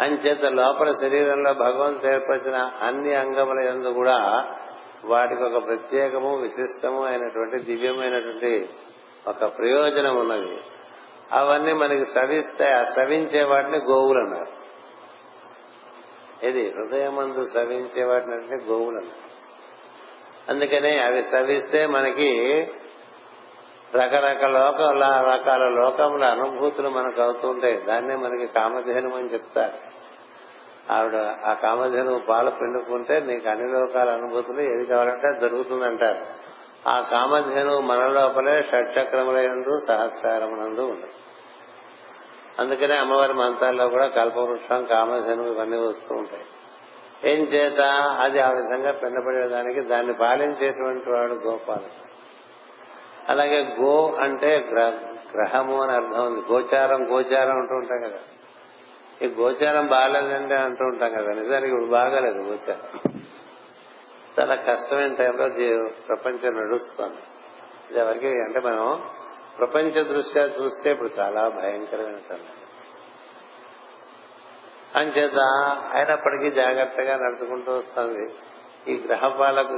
అంచేత 0.00 0.40
లోపల 0.40 0.90
శరీరంలో 0.90 1.54
భగవంతుడు 1.54 2.12
ఏర్పరిచిన 2.12 2.56
అన్ని 2.56 3.14
అంగముల 3.14 3.64
ఎందు 3.64 3.88
కూడా 3.88 4.16
వాటికి 5.04 5.42
ఒక 5.42 5.66
ప్రత్యేకము 5.66 6.36
విశిష్టము 6.36 7.04
అయినటువంటి 7.04 7.58
దివ్యమైనటువంటి 7.58 8.68
ఒక 9.28 9.58
ప్రయోజనం 9.58 10.16
ఉన్నది. 10.16 10.58
అవన్నీ 11.32 11.72
మనకి 11.72 12.04
స్రవిస్తాయి 12.04 12.72
ఆ 12.72 12.84
సవించే 12.84 13.44
వాటిని 13.44 13.78
గోవులు 13.78 14.18
అన్నారు 14.18 14.60
ఇది 16.46 16.70
హృదయమందు 16.70 17.44
స్రవించే 17.44 18.04
వాటిని 18.04 18.34
అంటే 18.34 18.56
గోవులు 18.64 18.96
అన్నారు 18.96 19.30
అందుకనే 20.48 20.98
అవి 20.98 21.22
స్రవిస్తే 21.22 21.86
మనకి 21.86 22.62
రకరకాల 23.94 24.50
లోక 24.50 24.80
రకాల 25.28 25.68
లోకముల 25.68 26.24
అనుభూతులు 26.24 26.88
మనకు 26.88 27.20
అవుతుంటాయి 27.20 27.76
దాన్నే 27.76 28.16
మనకి 28.16 28.46
కామధేనం 28.46 29.14
అని 29.14 29.32
చెప్తారు. 29.32 29.99
ఆవిడ 30.90 31.16
ఆ 31.46 31.52
కామధేను 31.52 32.20
పాలు 32.28 32.50
పిండుకుంటే 32.50 33.20
నీకు 33.20 33.48
అన్ని 33.48 33.72
లోకాల 33.72 34.10
అనుభూతులు 34.10 34.60
ఏది 34.60 34.86
కావాలంటే 34.86 35.28
అది 35.28 35.40
దొరుకుతుందంటారు 35.40 36.50
ఆ 36.88 37.08
కామధేను 37.10 37.80
మన 37.80 38.06
లోపలే 38.06 38.62
షట్చక్రములందు 38.62 39.78
సహస్రారమునందు 39.88 40.80
ఉంది 40.80 41.06
అందుకనే 42.58 42.96
అమ్మవారి 42.96 43.32
మంత్రాల్లో 43.32 43.88
కూడా 43.88 44.06
కల్పవృక్షం 44.06 44.84
కామధేను 44.84 45.42
ఇవన్నీ 45.42 45.76
వస్తూ 45.76 46.14
ఉంటాయి. 46.14 46.44
ఏం 47.24 47.44
చేత? 47.44 47.80
అది 48.20 48.40
ఆ 48.40 48.50
విధంగా 48.50 48.92
పిండపడేదానికి 48.92 49.80
దాన్ని 49.80 50.12
పాలించేటువంటి 50.12 51.10
వాడు 51.10 51.32
గోపాలు. 51.32 52.10
అలాగే 53.28 53.76
గో 53.80 54.16
అంటే 54.20 54.68
గ్రహము 55.34 55.82
అని 55.82 55.92
అర్థం 55.92 56.26
ఉంది. 56.26 56.52
గోచారం 56.52 57.12
గోచారం 57.12 57.56
అంటూ 57.56 57.74
ఉంటాం 57.74 58.08
కదా. 58.08 58.18
ఈ 59.22 59.28
గోచారం 59.28 59.86
బాగాలేదంటే 59.86 60.54
అంటూ 60.54 60.84
ఉంటాం 60.84 61.10
కదా 61.10 61.32
నిజానికి 61.32 61.72
ఇప్పుడు 61.72 61.90
బాగాలేదు 61.90 62.38
గోచారం. 62.38 63.12
చాలా 64.40 64.54
కష్టమైన 64.54 65.14
టైంలో 65.14 65.48
ప్రపంచం 66.08 66.54
నడుస్తుంది. 66.54 67.16
ఇది 67.90 67.98
ఎవరికి 67.98 68.26
అంటే 68.26 68.60
మనం 68.60 69.02
ప్రపంచ 69.58 70.02
దృష్ట్యా 70.02 70.44
చూస్తే 70.44 70.90
ఇప్పుడు 70.90 71.10
చాలా 71.18 71.48
భయంకరమైన 71.48 72.18
సమయం 72.18 72.58
అంచేత 74.96 75.38
అయినప్పటికీ 75.94 76.50
జాగ్రత్తగా 76.50 77.16
నడుచుకుంటూ 77.16 77.72
వస్తుంది. 77.72 78.34
ఈ 78.92 79.02
గ్రహపాలకు 79.06 79.72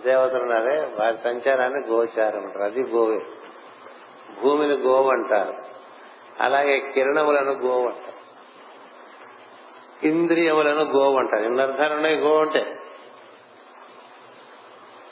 దేవతలు 0.00 0.42
ఉన్నారే 0.42 0.96
వారి 1.00 1.16
సంచారాన్ని 1.16 1.80
గోచారం 1.80 2.40
అంటారు. 2.44 2.64
అది 2.64 2.82
గోవే 2.82 3.20
భూమిని 4.42 4.76
గోవు 4.76 5.10
అంటారు. 5.10 5.54
అలాగే 6.40 6.80
కిరణములను 6.94 7.52
గోవు 7.52 7.86
అంటారు. 7.86 8.05
ఇంద్రియములను 10.02 10.82
గోవు 10.82 11.18
అంటారు. 11.18 11.42
ఎన్ని 11.42 11.62
అర్థాలు 11.62 11.94
ఉన్నాయి 11.94 12.16
గో 12.16 12.40
అంటే? 12.40 12.76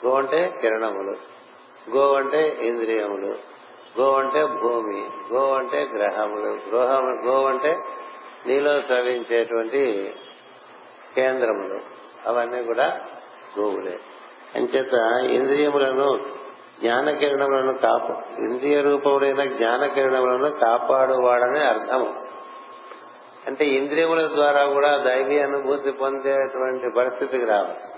గో 0.05 0.17
అంటే 0.17 0.53
కిరణములు. 0.61 1.15
గో 1.95 2.13
అంటే 2.13 2.57
ఇంద్రియములు. 2.61 3.35
గో 4.01 4.13
అంటే 4.13 4.45
భూమి. 4.45 5.07
గో 5.33 5.53
అంటే 5.55 5.87
గ్రహములు. 5.97 6.69
గ్రహము 6.69 7.25
గో 7.25 7.45
అంటే 7.45 7.79
నీలో 8.47 8.81
స్రవించేటువంటి 8.81 10.15
కేంద్రములు. 11.15 11.79
అవన్నీ 12.27 12.63
కూడా 12.63 13.01
గోవులే. 13.59 13.99
అంచేత 14.55 14.93
ఇంద్రియములను 15.31 16.35
జ్ఞాన 16.79 17.11
కిరణములను 17.11 17.73
కాపా 17.73 18.23
ఇంద్రియ 18.37 18.81
రూపములైన 18.81 19.43
జ్ఞాన 19.43 19.85
కిరణములను 19.85 20.49
కాపాడువాడని 20.49 21.59
అర్థము. 21.59 22.24
అంటే 23.47 23.65
ఇంద్రియముల 23.65 24.27
ద్వారా 24.35 24.65
కూడా 24.65 24.97
దైవీ 24.97 25.39
అనుభూతి 25.39 25.91
పొందేటువంటి 25.91 26.89
పరిస్థితికి 26.89 27.45
రావచ్చు. 27.45 27.89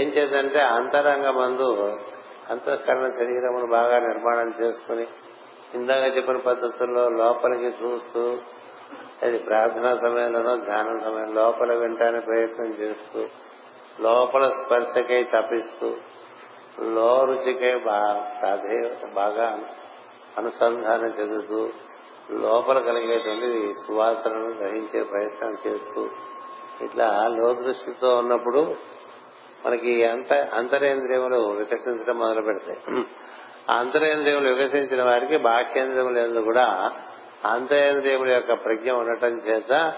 ఏం 0.00 0.08
చేద్దంటే 0.08 0.60
అంతరంగ 0.60 1.30
మందు 1.30 1.98
అంతఃకరణ 2.50 3.08
శరీరమును 3.08 3.66
బాగా 3.66 3.98
నిర్మాణం 3.98 4.52
చేసుకుని 4.62 5.06
ఇందాక 5.74 6.16
చెప్పిన 6.16 6.36
పద్ధతుల్లో 6.36 7.08
లోపలికి 7.08 7.84
చూస్తూ 7.84 8.36
అది 9.22 9.38
ప్రార్థనా 9.38 9.94
సమయంలోనో 9.94 10.56
ధ్యానం 10.56 11.00
సమయం 11.00 11.34
లోపల 11.34 11.72
వినటానికి 11.74 12.26
ప్రయత్నం 12.26 12.66
చేస్తూ 12.66 13.20
లోపల 14.00 14.48
స్పర్శకై 14.48 15.24
తప్పిస్తూ 15.24 15.88
లో 16.80 17.24
రుచికై 17.24 17.74
బాగా 17.74 18.84
బాగా 19.14 19.60
అనుసంధానం 20.38 21.12
చెందుతూ 21.20 21.68
లోపల 22.30 22.78
కలిగేటువంటి 22.78 23.74
సువాసనను 23.86 24.48
గ్రహించే 24.48 25.02
ప్రయత్నం 25.02 25.56
చేస్తూ 25.66 26.08
ఇట్లా 26.80 27.28
లో 27.28 27.52
దృష్టితో 27.52 28.16
ఉన్నప్పుడు 28.16 28.74
మనకి 29.66 30.04
అంత 30.04 30.32
అంతరేంద్రియములు 30.32 31.36
వికసించడం 31.36 32.18
మొదలు 32.18 32.42
పెడతాయి. 32.42 33.04
ఆ 33.70 33.74
అంతరేంద్రియములు 33.78 34.48
వికసించిన 34.48 35.02
వారికి 35.02 35.36
బాహ్యేంద్రియములు 35.36 36.18
ఎందు 36.18 36.38
కూడా 36.38 36.92
అంతరేంద్రియముల 37.44 38.30
యొక్క 38.30 38.52
ప్రజ్ఞ 38.52 38.90
ఉండటం 38.90 39.28
చేత 39.28 39.92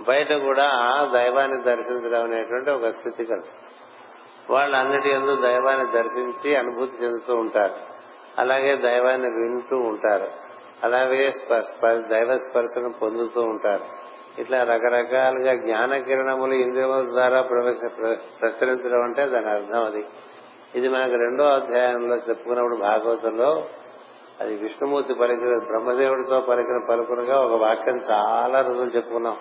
బయట 0.00 0.32
కూడా 0.32 0.70
దైవాన్ని 1.12 1.62
దర్శించడం 1.62 2.24
అనేటువంటి 2.24 2.70
ఒక 2.70 2.88
స్థితి 2.88 3.24
కలదు 3.24 3.48
వాళ్ళు 4.52 4.76
అన్నిటి 4.76 5.08
ఎందు 5.08 5.36
దైవాన్ని 5.36 5.92
దర్శించి 5.92 6.56
అనుభూతి 6.56 7.04
చెందుతూ 7.04 7.34
ఉంటారు. 7.34 7.74
అలాగే 8.38 8.76
దైవాన్ని 8.76 9.28
వింటూ 9.28 9.76
ఉంటారు. 9.76 10.47
అలాగే 10.84 11.30
దైవ 12.08 12.34
స్పర్శను 12.34 12.92
పొందుతూ 13.02 13.40
ఉంటారు. 13.40 14.08
ఇట్లా 14.40 14.62
రకరకాలుగా 14.62 15.54
జ్ఞాన 15.54 15.98
కిరణములు 15.98 16.54
ఇంద్రియముల 16.54 17.08
ద్వారా 17.08 17.42
ప్రవేశ 17.42 17.80
ప్రసరించడం 18.42 19.02
అంటే 19.02 19.26
దాని 19.26 19.50
అర్థం 19.50 19.84
అది. 19.84 20.04
ఇది 20.74 20.88
మనకు 20.88 21.14
రెండో 21.14 21.44
అధ్యాయంలో 21.44 22.16
చెప్పుకున్నప్పుడు 22.16 22.76
భాగవతంలో 22.76 23.64
అది 24.40 24.56
విష్ణుమూర్తి 24.56 25.14
పలికిన 25.14 25.58
బ్రహ్మదేవుడితో 25.58 26.40
పలికిన 26.40 26.86
పలుకులుగా 26.90 27.40
ఒక 27.40 27.62
వాక్యం 27.62 28.00
చాలా 28.10 28.60
రోజులు 28.60 28.96
చెప్పుకున్నాం. 28.96 29.36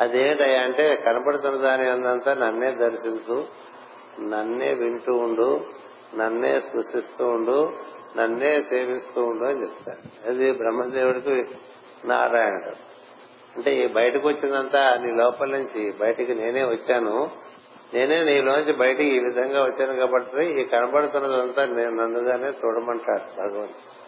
అదేంటయ్యా 0.00 0.60
అంటే 0.62 0.96
కనపడుతున్న 0.96 1.56
దాని 1.56 1.90
అందంతా 1.90 2.34
నన్నే 2.34 2.70
దర్శించు 2.70 3.44
నన్నే 4.20 4.74
వింటూ 4.74 5.12
ఉండు 5.14 5.60
నన్నే 6.16 6.60
స్పృశిస్తూ 6.60 7.26
ఉండు 7.26 7.72
నన్నే 8.16 8.60
సేవిస్తూ 8.60 9.22
ఉండు 9.22 9.44
అని 9.44 9.62
చెప్తాడు 9.62 10.28
అది 10.28 10.52
బ్రహ్మదేవుడికి 10.52 11.44
నారాయణుడు. 12.04 12.94
అంటే 13.56 13.76
ఈ 13.76 13.86
బయటకు 13.86 14.28
వచ్చిందంతా 14.28 14.94
నీ 14.94 15.14
లోపల 15.14 15.48
నుంచి 15.48 15.92
బయటికి 16.00 16.34
నేనే 16.34 16.64
వచ్చాను. 16.64 17.30
నేనే 17.94 18.22
నీలోంచి 18.22 18.72
బయటికి 18.72 19.16
ఈ 19.16 19.18
విధంగా 19.18 19.62
వచ్చాను 19.62 19.94
కాబట్టి 19.96 20.60
ఈ 20.60 20.64
కనబడుతున్నదంతా 20.64 21.64
నేను 21.64 21.90
నన్నుగానే 21.90 22.48
చూడమంటాడు 22.48 23.36
భగవంతుడు. 23.36 24.04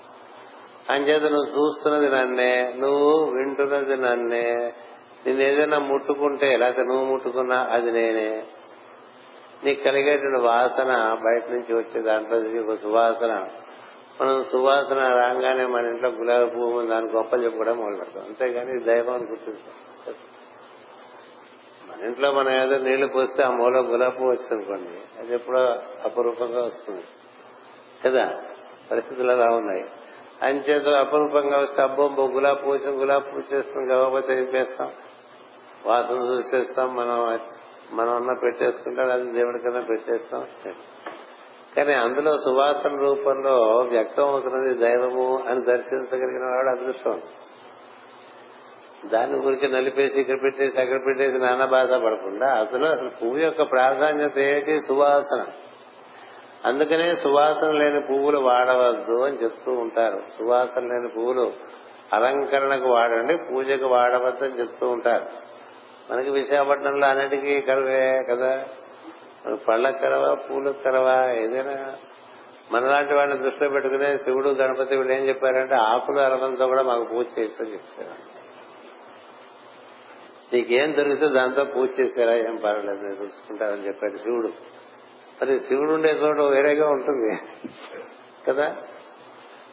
అంచేత 0.93 1.23
నువ్వు 1.23 1.59
చూస్తున్నది 1.59 2.11
నన్నే 2.11 2.75
నువ్వు 2.79 3.25
వింటున్నది 3.25 3.97
నన్నే. 3.97 4.73
నేను 5.27 5.41
ఏదైనా 5.41 5.79
ముట్టుకుంటే 5.79 6.57
లేకపోతే 6.57 6.89
నువ్వు 6.89 7.05
ముట్టుకున్నా 7.05 7.69
అది 7.71 7.93
నేనే. 7.93 8.43
నీకు 9.65 9.85
కలిగేటువంటి 9.85 10.41
వాసన 10.41 11.19
బయట 11.25 11.51
నుంచి 11.51 11.77
వచ్చే 11.77 12.03
దాంట్లో 12.03 12.73
ఒక 12.73 12.79
సువాసన. 12.79 13.49
మనం 14.21 14.45
సువాసన 14.45 14.99
రాగానే 14.99 15.67
మన 15.67 15.85
ఇంట్లో 15.85 16.09
గులాబీ 16.09 16.51
పువ్వు 16.51 16.87
దాని 16.87 17.11
గొప్ప 17.11 17.35
చెప్పుకోవడం 17.35 17.77
మొదలు 17.77 17.97
పెడతాం. 17.97 18.25
అంతేగాని 18.25 18.85
దైవం 18.85 19.31
గుర్తిస్తాం. 19.31 20.15
మన 21.89 22.05
ఇంట్లో 22.05 22.33
మనం 22.33 22.51
ఏదో 22.51 22.79
నీళ్ళు 22.79 23.07
పోస్తే 23.07 23.43
ఆ 23.43 23.51
మూల 23.51 23.77
గులాబీ 23.77 24.17
పువ్వు 24.17 24.33
వచ్చిందనుకోండి 24.33 25.21
అది 25.21 25.35
ఎప్పుడో 25.35 25.59
అపరూపంగా 26.05 26.65
వస్తుంది. 26.65 27.03
కదా? 28.05 28.43
పరిస్థితులు 28.91 29.33
అలా 29.33 29.57
ఉన్నాయి. 29.57 29.85
అంచేత 30.43 30.89
అపరూపంగా 30.89 31.59
వస్తే 31.59 31.83
అబ్బో 31.83 32.09
గులాబీ 32.09 32.63
పువ్వు 32.63 32.91
గులాబీ 32.91 33.31
పువ్వు 33.31 33.57
చేస్తుంది 33.57 33.89
కాకపోతే 33.89 34.33
ఏం 34.33 34.67
వాసన 35.87 36.15
చూసేస్తాం 36.15 36.97
మనం 36.97 37.41
మనం 37.93 38.17
అన్న 38.17 38.33
పెట్టేసుకుంటాడు 38.43 39.11
అది 39.11 39.33
దేవుడికన్నా 39.33 39.81
పెట్టేస్తాం. 39.81 40.47
కానీ 41.77 41.95
అందులో 41.95 42.37
సువాసన 42.37 42.97
రూపంలో 43.01 43.87
వ్యక్తం 43.91 44.29
అవుతున్నది 44.29 44.75
దైవము 44.75 45.45
అని 45.49 45.65
దర్శించగలిగిన 45.65 46.45
వాడు 46.45 46.81
అదృష్టం. 46.81 47.21
దాని 49.09 49.33
గురించి 49.33 49.73
నలిపేసి 49.73 50.21
ఇక్కడ 50.21 50.43
పెట్టేసి 50.43 50.81
అక్కడ 50.81 50.97
పెట్టేసి 51.07 51.39
నానా 51.39 51.67
బాధ 51.67 51.91
పడకుండా 51.91 52.55
అందులో 52.55 52.87
అసలు 52.87 53.09
పువ్వు 53.09 53.39
యొక్క 53.39 53.63
ప్రాధాన్యత 53.63 54.39
ఏంటి 54.39 54.81
సువాసన. 54.81 55.47
అందుకనే 56.65 57.09
సువాసన 57.09 57.71
లేని 57.71 58.01
పువ్వులు 58.01 58.39
వాడవద్దు 58.39 59.25
అని 59.25 59.37
చెప్తూ 59.43 59.73
ఉంటారు. 59.73 60.21
సువాసన 60.39 60.83
లేని 60.83 61.09
పువ్వులు 61.17 61.53
అలంకరణకు 62.13 62.89
వాడండి 62.89 63.37
పూజకు 63.37 63.87
వాడవద్దు 63.87 64.45
అని 64.45 64.55
చెప్తూ 64.55 64.89
ఉంటారు. 64.89 65.27
మనకి 66.13 66.31
విశాఖపట్నంలో 66.31 67.07
అన్నిటికీ 67.07 67.61
కరువే 67.61 68.23
కదా. 68.31 68.65
పళ్ళ 69.55 69.91
కరవ 69.91 70.35
పూల 70.35 70.71
కరవ 70.71 71.37
ఏదైనా 71.39 71.97
మనలాంటి 72.73 73.15
వాడిని 73.15 73.39
దృష్టిలో 73.39 73.71
పెట్టుకునే 73.71 74.17
శివుడు 74.17 74.49
గణపతి 74.49 74.97
వీళ్ళు 74.97 75.13
ఏం 75.13 75.29
చెప్పారంటే 75.29 75.75
ఆకులు 75.75 76.19
అరవంతో 76.19 76.67
కూడా 76.67 76.83
మాకు 76.83 77.05
పూజ 77.05 77.27
చేస్తూ 77.39 77.65
చెప్పారు. 77.65 78.37
నీకేం 80.55 80.97
దొరికితే 80.97 81.29
దాంతో 81.29 81.65
పూజ 81.65 81.89
చేసేలా 82.01 82.35
ఏం 82.35 82.57
పర్వాలేదు 82.57 83.03
నేను 83.03 83.25
చూసుకుంటారని 83.25 83.87
చెప్పాడు 83.87 84.17
శివుడు. 84.17 84.49
మరి 85.43 85.61
శివుడు 85.61 85.93
ఉండే 85.93 86.11
చోట 86.11 86.41
వేరేగా 86.41 86.89
ఉంటుంది 86.89 87.37
కదా? 88.49 88.77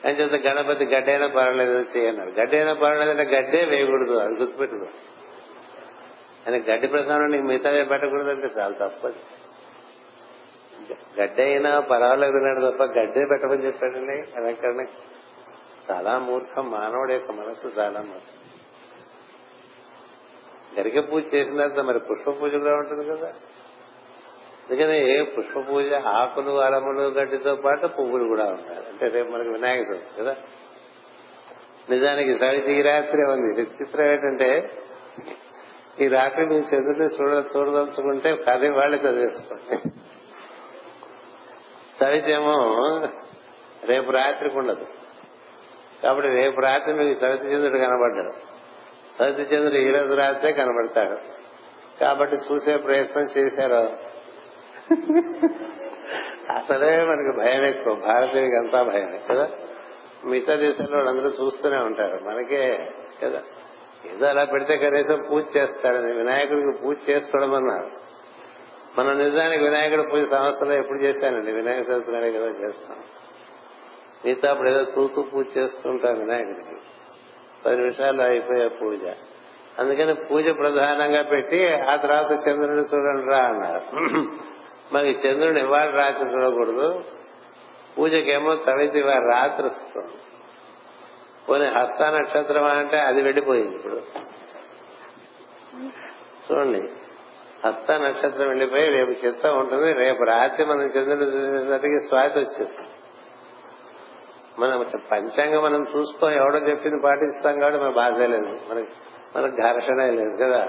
అని 0.05 0.13
చెప్తే 0.13 0.49
గణపతి 0.49 0.86
గడ్డైనా 0.86 1.27
పర్వాలేదు 1.27 1.86
చేయన్నారు. 1.97 2.29
గడ్డైనా 2.29 2.73
పర్వాలేదంటే 2.73 3.23
గడ్డే 3.23 3.65
వేయకూడదు 3.65 4.13
అది 4.13 4.33
గుర్తుపెట్టుకో. 4.33 4.86
అని 6.47 6.63
గడ్డి 6.69 6.88
ప్రధానం 6.88 7.27
నీకు 7.27 7.43
మిగతా 7.43 7.83
పెట్టకూడదంటే 7.83 8.49
చాలా 8.59 8.88
తప్పదు. 8.88 9.42
గడ్డి 11.22 11.41
అయినా 11.41 11.80
పర్వాలేదు 11.80 12.38
అన్నాడు 12.38 12.72
తప్ప 12.72 12.84
గడ్డే 12.84 13.26
పెట్టమని 13.30 13.65
చెప్పాడండి. 13.65 14.13
అలంకరణ 14.13 14.86
చాలా 15.91 16.19
మూర్ఖం 16.19 16.72
మానవుడి 16.72 17.13
యొక్క 17.13 17.32
మనసు 17.32 17.80
చాలా 17.80 18.02
మూర్ఖం. 18.02 18.39
గరిక 20.80 21.12
పూజ 21.12 21.24
చేసిన 21.36 21.67
తర్వాత 21.67 21.86
మరి 21.86 22.00
పుష్ప 22.00 22.41
పూజ 22.41 22.56
కూడా 22.56 22.76
ఉంటుంది 22.76 23.10
కదా. 23.10 23.34
అందుకని 24.69 25.26
పుష్ప 25.38 25.69
పూజ 25.69 25.93
ఆకులు 25.93 26.52
అలములు 26.62 27.02
గడ్డితో 27.02 27.56
పాటు 27.56 27.88
పువ్వులు 27.88 28.28
కూడా 28.28 28.43
ఉంటాయి 28.43 28.78
అంటే 28.78 29.08
రేపు 29.08 29.32
మనకి 29.32 29.50
వినాయక 29.50 29.89
చవితి 29.89 30.24
కదా. 30.24 30.36
నిజానికి 31.89 32.39
సవితి 32.39 32.74
ఈ 32.74 32.82
రాత్రి 32.82 33.22
ఉంది. 33.24 33.62
విచిత్రం 33.62 34.06
ఏంటంటే 34.06 34.72
ఈ 36.02 36.08
రాత్రి 36.08 36.46
మీరు 36.46 36.76
చంద్రుడిని 36.76 37.06
చూడ 37.06 37.43
చూడదలుచుకుంటే 37.56 38.36
కథ 38.36 38.65
వాళ్ళే 38.78 38.98
చదివేసుకోండి 38.98 39.91
సవితేమో 41.99 42.53
రేపు 43.84 44.12
రాత్రికి 44.12 44.58
ఉండదు 44.58 44.86
కాబట్టి 46.03 46.29
రేపు 46.29 46.62
రాత్రి 46.62 46.93
మీకు 46.93 47.19
సవితి 47.19 47.47
చంద్రుడు 47.47 47.77
కనబడ్డాడు. 47.77 48.32
సవితి 49.19 49.56
చంద్రుడు 49.56 49.77
ఈ 49.77 49.91
రోజు 49.91 50.13
రాత్రే 50.13 50.51
కనబడతాడు. 50.51 51.17
కాబట్టి 51.99 52.36
చూసే 52.36 52.77
ప్రయత్నం 52.77 53.23
చేశారు. 53.38 53.73
అసలే 56.53 57.06
మనకి 57.06 57.38
భయం 57.38 57.65
ఎక్కువ. 57.65 57.95
భారతీయుడికి 57.95 58.56
అంతా 58.56 58.84
భయమే 58.84 59.19
కదా? 59.32 59.49
మిగతా 60.25 60.56
దేశాల్లో 60.56 60.97
వాళ్ళందరూ 60.97 61.29
చూస్తూనే 61.29 61.77
ఉంటారు. 61.77 62.19
మనకే 62.23 62.89
కదా? 63.23 63.41
ఏదో 64.06 64.25
అలా 64.25 64.43
పెడితే 64.43 64.77
కనీసం 64.77 65.21
పూజ 65.32 65.43
చేస్తాడని 65.58 66.12
వినాయకుడికి 66.13 66.71
పూజ 66.84 66.97
చేసుకోవడం 67.10 67.53
అన్నారు 67.56 68.12
మనం 68.99 69.17
నిజానికి 69.17 69.63
వినాయకుడు 69.63 70.01
పూజ 70.01 70.29
సంవత్సరంలో 70.29 70.75
ఎప్పుడు 70.75 70.99
చేశానండి? 70.99 71.51
వినాయక 71.51 71.89
చవితి 71.89 72.12
నాడే 72.12 72.32
కదా 72.32 72.45
చేస్తాం. 72.45 72.97
మిగతా 74.25 74.51
అప్పుడు 74.51 74.69
ఏదో 74.69 74.84
తూతూ 74.84 75.21
పూజ 75.21 75.45
చేస్తుంటాం 75.58 76.19
వినాయకుడికి. 76.19 76.82
పది 77.65 77.77
నిమిషాల్లో 77.77 78.23
అయిపోయే 78.23 78.67
పూజ. 78.67 79.00
అందుకని 79.79 80.13
పూజ 80.13 80.58
ప్రధానంగా 80.58 81.21
పెట్టి 81.21 81.73
ఆ 81.73 81.96
తర్వాత 81.96 82.31
చంద్రుడిని 82.31 82.81
చూడండి 82.81 83.31
రా 83.31 83.37
అన్నారు. 83.37 83.98
మరి 84.94 85.12
చంద్రుడిని 85.12 85.62
ఇవాళ 85.62 85.89
రాత్రి 85.89 86.33
చూడకూడదు. 86.33 87.04
పూజకేమో 87.98 88.54
చవితి 88.54 89.02
వారి 89.02 89.25
రాత్రి 89.33 89.65
వస్తుంది. 89.65 90.13
పోనీ 91.50 91.65
హస్త 91.65 92.02
నక్షత్రం 92.02 92.63
అంటే 92.63 93.00
అది 93.00 93.21
వెళ్ళిపోయింది 93.21 93.75
ఇప్పుడు. 93.75 94.02
చూడండి. 96.52 96.81
హస్త 97.65 97.91
నక్షత్రం 97.91 98.47
వెళ్ళిపోయి 98.47 98.89
రేపు 98.89 99.09
చిత్తం 99.09 99.59
ఉంటుంది 99.59 99.93
రేపు 99.93 100.23
రాత్రి 100.23 100.65
మనం 100.65 100.81
చంద్రుడు 100.81 101.23
చూసేసరికి 101.23 101.99
స్వాతి 101.99 102.39
వచ్చేస్తుంది. 102.39 102.89
మనం 104.59 104.85
పంచాంగం 105.11 105.63
మనం 105.63 105.85
చూసుకో 105.97 106.29
ఎవడో 106.29 106.57
చెప్పింది 106.57 107.01
పాటిస్తాం 107.03 107.59
కాబట్టి 107.59 107.83
మన 107.83 107.89
బాధ 107.89 108.13
లేదు. 108.13 108.59
మనకి 108.71 108.87
మనకు 109.35 109.55
ఘర్షణ 109.55 110.05
లేదు 110.05 110.43
కదా. 110.43 110.65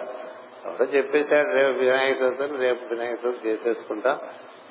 ఎవడో 0.66 0.84
చెప్పేశాడు 0.84 1.49
రేపు 1.49 1.78
వినాయక 1.78 2.22
చవితి 2.22 2.57
రేపు 2.57 2.84
వినాయక 2.84 3.18
చవితి 3.26 3.49
చేసేసుకుంటాం 3.49 4.18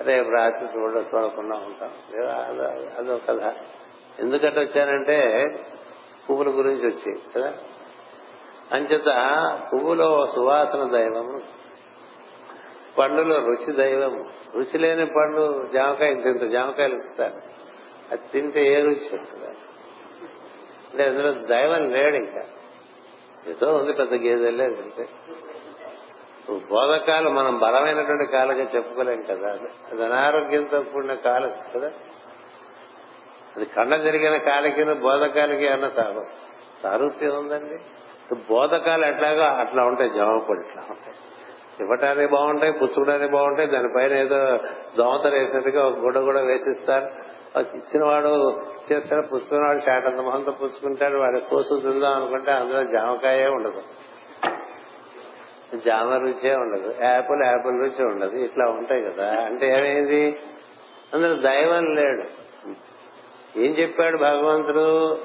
రేపు 0.01 0.29
రాత్రి 0.29 0.79
చూడొచ్చు 0.79 1.17
చూడకుండా 1.17 1.55
ఉంటాం. 1.55 1.89
అదో 2.97 3.19
కథ. 3.29 3.53
ఎందుకంటే 4.19 4.59
వచ్చానంటే 4.59 5.45
పువ్వుల 6.29 6.47
గురించి 6.47 6.87
వచ్చి 6.87 7.15
కదా. 7.35 7.53
అంచేత 8.71 9.05
పువ్వులో 9.73 10.25
సువాసన 10.35 10.91
దైవం 10.91 11.41
పండులో 12.99 13.35
రుచి 13.39 13.73
దైవం 13.73 14.29
రుచి 14.55 14.77
లేని 14.77 15.05
పండు 15.05 15.67
జామకాయ 15.73 16.11
ఇంత 16.11 16.25
ఇంత 16.25 16.51
జామకాయలు 16.51 16.95
ఇస్తారు. 16.95 17.33
అది 18.11 18.21
తింటే 18.33 18.67
ఏ 18.67 18.81
రుచి 18.81 19.19
ఉంటుంది? 19.19 19.45
అంటే 20.89 21.03
అందులో 21.03 21.31
దైవం 21.31 21.91
లేడు 21.91 22.15
ఇంకా. 22.15 22.41
ఏదో 23.47 23.75
ఉంది 23.75 23.93
పెద్ద 23.93 24.13
గేదెలే 24.13 24.65
అంటే 24.65 25.09
బోధకాలు 26.69 27.29
మనం 27.29 27.59
బలమైనటువంటి 27.59 28.31
కాలుగా 28.31 28.69
చెప్పుకోలేం 28.75 29.21
కదా. 29.21 29.47
అది 29.91 30.05
అనారోగ్యంతో 30.05 30.81
కూడిన 30.81 31.13
కాలు 31.13 31.47
కదా. 31.47 31.91
అది 33.55 33.65
కండ 33.65 33.95
జరిగిన 33.95 34.37
కాలికి 34.37 34.83
బోధకాలకి 34.83 35.67
అన్న 35.67 35.87
సారూప్యం 36.83 37.37
ఉందండి. 37.37 37.77
బోధకాలు 38.49 39.05
ఎట్లాగో 39.05 39.41
అట్లా 39.41 39.85
ఉంటాయి. 39.85 40.09
జవాబులు 40.09 40.59
ఇట్లా 40.59 40.83
ఉంటాయి? 40.89 41.15
ఇవ్వటానికి 41.81 42.31
బాగుంటాయి 42.31 42.71
పుచ్చుకోవడానికి 42.71 43.31
బాగుంటాయి 43.31 43.67
దానిపైన 43.67 44.13
ఏదో 44.13 44.57
దోమతలు 44.97 45.35
వేసినట్టుగా 45.35 45.87
ఒక 45.87 45.97
గుడ్డ 45.97 46.19
కూడా 46.19 46.41
వేసిస్తారు. 46.41 47.33
ఇచ్చిన 47.59 48.05
వాడు 48.05 48.61
చేస్తాడు 48.91 49.27
పుచ్చుకున్నవాడు 49.27 49.91
చాటంత 49.91 50.21
మొహంతో 50.21 50.51
పుచ్చుకుంటాడు 50.51 51.17
వాడి 51.17 51.39
కోసు 51.39 51.79
తిందాం 51.79 52.15
అనుకుంటే 52.15 52.51
అందులో 52.51 52.83
జామకాయే 52.83 53.47
ఉండదు. 53.47 53.81
జామ 55.85 56.13
రుచే 56.13 56.55
ఉండదు 56.55 56.93
యాపిల్ 57.03 57.45
యాపిల్ 57.45 57.81
రుచి 57.81 58.05
ఉండదు. 58.05 58.35
ఇట్లా 58.35 58.65
ఉంటాయి 58.65 59.01
కదా 59.01 59.25
అంటే 59.25 59.67
ఏమైంది? 59.71 60.39
అందులో 61.13 61.35
దైవం 61.35 61.95
లేడు. 61.95 62.43
ఏం 63.59 63.71
చెప్పాడు 63.79 64.17
భగవంతుడు? 64.17 65.17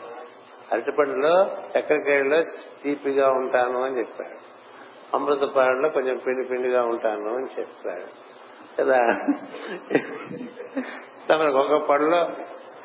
అరటిపండులో 0.72 1.44
చక్కెరకాయలో 1.78 2.42
తీపిగా 2.82 3.28
ఉంటాను 3.28 3.82
అని 3.82 3.98
చెప్పాడు. 3.98 4.47
అమృత 5.14 5.38
అమృతపాడులో 5.38 5.88
కొంచెం 5.88 6.20
పిండి 6.26 6.48
పిండిగా 6.48 6.82
ఉంటాను 6.82 7.34
అని 7.34 7.60
చెప్తాడు 7.60 8.28
కదా? 8.78 8.98
మనకు 11.38 11.58
ఒక 11.58 11.86
పళ్ళలో 11.86 12.18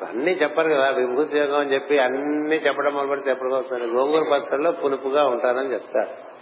అన్ని 0.06 0.30
చెప్పారు 0.42 0.68
కదా 0.68 0.90
విభూతి 0.90 1.38
యోగం 1.38 1.60
అని 1.60 1.74
చెప్పి 1.74 1.98
అన్ని 1.98 2.56
చెప్పడం 2.56 2.94
మొదలుపెడితే 2.94 3.30
ఎప్పటికొస్తాను 3.30 3.84
గోంగూర 3.86 4.22
పచ్చడిలో 4.32 4.72
పులుపుగా 4.72 5.26
ఉంటానని 5.26 5.72
చెప్తాడు 5.72 6.34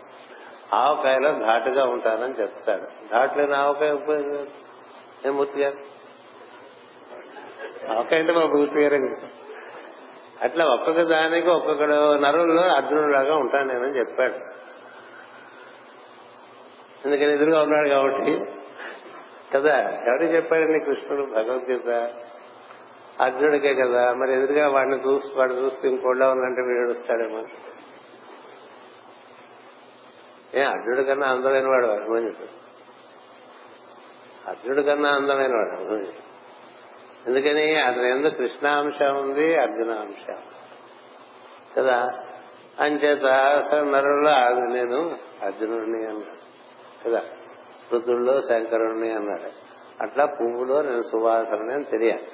ఆవకాయలో 0.74 1.32
ఘాటుగా 1.32 1.84
ఉంటానని 1.84 2.34
చెప్తాడు. 2.40 2.82
ఘాటు 2.82 3.38
లేని 3.38 3.54
ఆవకాయ 3.54 3.92
ఉపయోగం 3.92 4.46
ఏం 5.26 5.36
మూర్తి 5.36 5.60
గారు 5.60 5.76
ఆవకాయ 7.92 8.20
అంటే 8.20 8.32
మా 8.32 8.44
మూర్తి 8.44 8.80
గారు 8.80 9.16
అట్లా 10.42 10.64
ఒక్కొక్క 10.64 11.02
దానికి 11.02 11.48
ఒక్కొక్కడు 11.48 12.16
నరుల్లో 12.16 12.62
అర్జునుడిలాగా 12.62 13.36
ఉంటాను 13.36 13.72
నేనని 13.72 13.98
చెప్పాడు. 13.98 14.61
ఎందుకని 17.06 17.32
ఎదురుగా 17.32 17.62
ఉన్నాడు 17.62 17.88
కాబట్టి. 17.88 18.40
కదా 19.54 19.78
ఎవరు 19.90 20.24
చెప్పాడండి 20.24 20.84
కృష్ణుడు 20.84 21.32
భగవద్గీత? 21.32 22.10
అర్జునుడికే 23.20 23.74
కదా. 23.74 24.12
మరి 24.12 24.34
ఎదురుగా 24.34 24.68
వాడిని 24.68 24.96
చూసి 24.96 25.38
వాడు 25.38 25.52
చూస్తే 25.52 25.88
ఇంకోళ్ళ 25.88 26.24
ఉందంటే 26.24 26.62
వీడు 26.62 26.90
వస్తాడేమో 26.90 27.42
ఏ 30.54 30.62
అర్జునుడి 30.62 31.04
కన్నా 31.04 31.26
అందమైన 31.26 31.68
వాడు 31.68 31.86
అభిమన్యుడు. 31.86 32.46
అర్జునుడి 34.48 34.82
కన్నా 34.82 35.08
అందమైన 35.08 35.56
వాడు 35.56 35.80
అభిమన్యుడు. 35.80 36.32
ఎందుకని? 37.26 37.76
అతని 37.76 38.10
ఎందుకు 38.10 38.34
కృష్ణాంశం 38.34 39.16
ఉంది 39.16 39.56
అర్జునాంశం. 39.56 40.42
కదా 41.78 42.10
అంచేత 42.80 43.24
నరుల 43.74 44.30
నేను 44.72 45.16
అర్జునుడిని 45.42 45.98
అన్నాడు. 45.98 46.51
కదా. 47.06 47.22
రుద్రుల్లో 47.92 48.40
శంకరుణ్ణి 48.40 49.12
అన్నాడు. 49.12 49.72
అట్లా 50.02 50.26
పువ్వులో 50.26 50.82
నేను 50.82 51.02
సువాసనని 51.02 51.74
అని 51.74 51.84
తెలియాలి. 51.84 52.28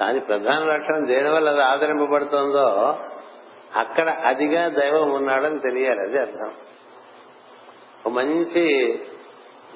దాని 0.00 0.20
ప్రధాన 0.20 0.58
లక్షణం 0.58 1.06
దేనివల్ల 1.06 1.48
అది 1.48 1.62
ఆదరింపబడుతుందో 1.62 2.98
అక్కడ 3.76 4.10
అదిగా 4.10 4.68
దైవం 4.68 5.14
ఉన్నాడని 5.14 5.58
తెలియాలి. 5.58 6.00
అది 6.00 6.18
అర్థం. 6.18 6.54
ఒక 8.06 8.12
మంచి 8.12 8.94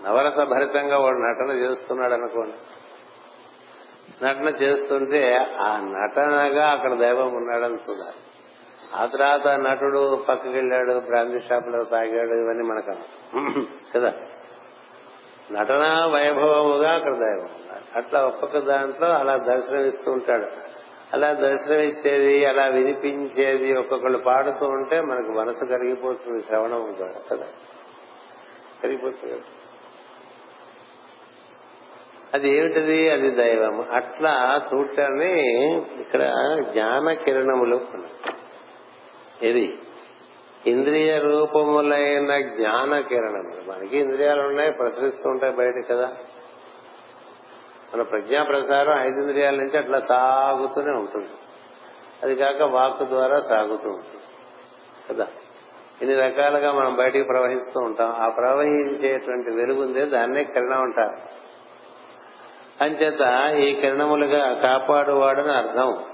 నవరస 0.04 0.36
భరితంగా 0.36 0.98
వాడు 0.98 1.16
నటన 1.16 1.56
చేస్తున్నాడు 1.56 2.12
అనుకోండి. 2.12 2.56
నటన 4.24 4.64
చేస్తుంటే 4.64 5.36
ఆ 5.60 5.76
నటనగా 5.76 6.70
అక్కడ 6.70 6.98
దైవం 6.98 7.34
ఉన్నాడని 7.34 7.74
చూడాలి. 7.74 8.25
ఆ 8.94 9.06
తర్వాత 9.06 9.48
నటుడు 9.48 10.24
పక్కకి 10.28 10.48
వెళ్ళాడు 10.48 11.02
బ్రాంతి 11.06 11.38
షాపులో 11.38 11.84
తాగాడు 11.84 12.34
ఇవన్నీ 12.42 12.62
మనకు 12.62 12.96
కదా? 13.94 14.14
నటన 15.52 16.10
వైభవముగా 16.14 16.94
అక్కడ 16.94 17.12
దైవం. 17.12 17.48
అట్లా 17.96 18.26
ఒక్కొక్క 18.26 18.58
దాంట్లో 18.58 19.08
అలా 19.08 19.36
దర్శనమిస్తూ 19.36 20.12
ఉంటాడు. 20.12 20.46
అలా 21.12 21.32
దర్శనమిచ్చేది 21.32 22.46
అలా 22.46 22.66
వినిపించేది 22.66 23.78
ఒక్కొక్కళ్ళు 23.78 24.18
పాడుతూ 24.18 24.66
ఉంటే 24.66 25.00
మనకు 25.00 25.32
మనసు 25.32 25.64
కరిగిపోతుంది 25.64 26.42
శ్రవణం 26.42 26.94
ద్వారా 26.96 27.36
కదా? 27.36 27.46
కరిగిపోతుంది. 28.82 29.40
అది 32.34 32.56
ఏమిటిది? 32.56 33.10
అది 33.10 33.30
దైవం. 33.30 33.92
అట్లా 33.92 34.62
చూడటాన్ని 34.74 35.42
ఇక్కడ 36.00 36.22
జ్ఞాన 36.72 37.12
కిరణములు 37.12 37.80
ఇది 39.42 39.78
ఇంద్రియ 40.66 41.18
రూపములైన 41.18 42.40
జ్ఞాన 42.40 43.00
కిరణం. 43.00 43.52
మనకి 43.68 43.98
ఇంద్రియాలు 43.98 44.42
ఉన్నాయి 44.42 44.72
ప్రసరిస్తూ 44.72 45.30
ఉంటాయి 45.30 45.56
బయట 45.56 45.84
కదా. 45.90 46.12
మన 47.94 48.02
ప్రజ్ఞా 48.02 48.42
ప్రసారం 48.42 49.00
ఐదు 49.00 49.20
ఇంద్రియాల 49.20 49.54
నుంచి 49.54 49.78
అట్లా 49.78 50.00
సాగుతూనే 50.00 50.90
ఉంటుంది. 50.90 51.28
అది 52.22 52.34
కాక 52.34 52.62
వాక్ 52.62 53.02
ద్వారా 53.02 53.40
సాగుతూ 53.40 53.88
ఉంటుంది. 53.88 54.24
కదా? 55.10 55.26
ఇన్ని 56.02 56.16
రకాలుగా 56.16 56.72
మనం 56.72 56.96
బయటికి 56.96 57.24
ప్రవహిస్తూ 57.24 57.80
ఉంటాం. 57.80 58.10
ఆ 58.10 58.28
ప్రవహించేటువంటి 58.28 59.50
వెలుగుందే 59.50 60.04
దాన్నే 60.04 60.44
కిరణం 60.44 60.82
అంటారు. 60.82 61.16
అంచేత 62.84 63.54
ఈ 63.56 63.80
కిరణములుగా 63.80 64.54
కాపాడువాడని 64.54 65.52
అర్థం. 65.52 66.04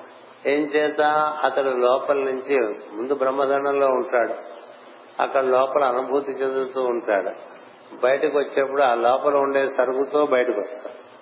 ఏం 0.47 0.63
చేత 0.63 1.01
అతడు 1.45 1.69
లోపల 1.69 2.17
నుంచి 2.17 2.59
ముందు 2.93 3.15
బ్రహ్మదండంలో 3.15 3.87
ఉంటాడు. 3.87 4.35
అక్కడ 5.23 5.41
లోపల 5.41 5.85
అనుభూతి 5.85 6.33
చెందుతూ 6.33 6.83
ఉంటాడు. 6.83 7.31
బయటకు 8.03 8.39
వచ్చేప్పుడు 8.39 8.83
ఆ 8.83 8.95
లోపల 8.95 9.37
ఉండే 9.37 9.67
సరుగుతో 9.67 10.27
బయటకు 10.27 10.59
వస్తాడు. 10.59 11.13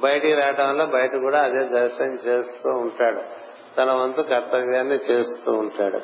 బయటికి 0.00 0.34
రావడం 0.34 0.68
వల్ల 0.68 0.84
బయట 0.84 1.16
కూడా 1.16 1.42
అదే 1.42 1.64
దర్శనం 1.64 2.14
చేస్తూ 2.14 2.70
ఉంటాడు. 2.70 3.20
తన 3.76 3.92
వంతు 3.92 4.22
కర్తవ్యాన్ని 4.22 4.94
చేస్తూ 4.94 5.52
ఉంటాడు. 5.52 6.00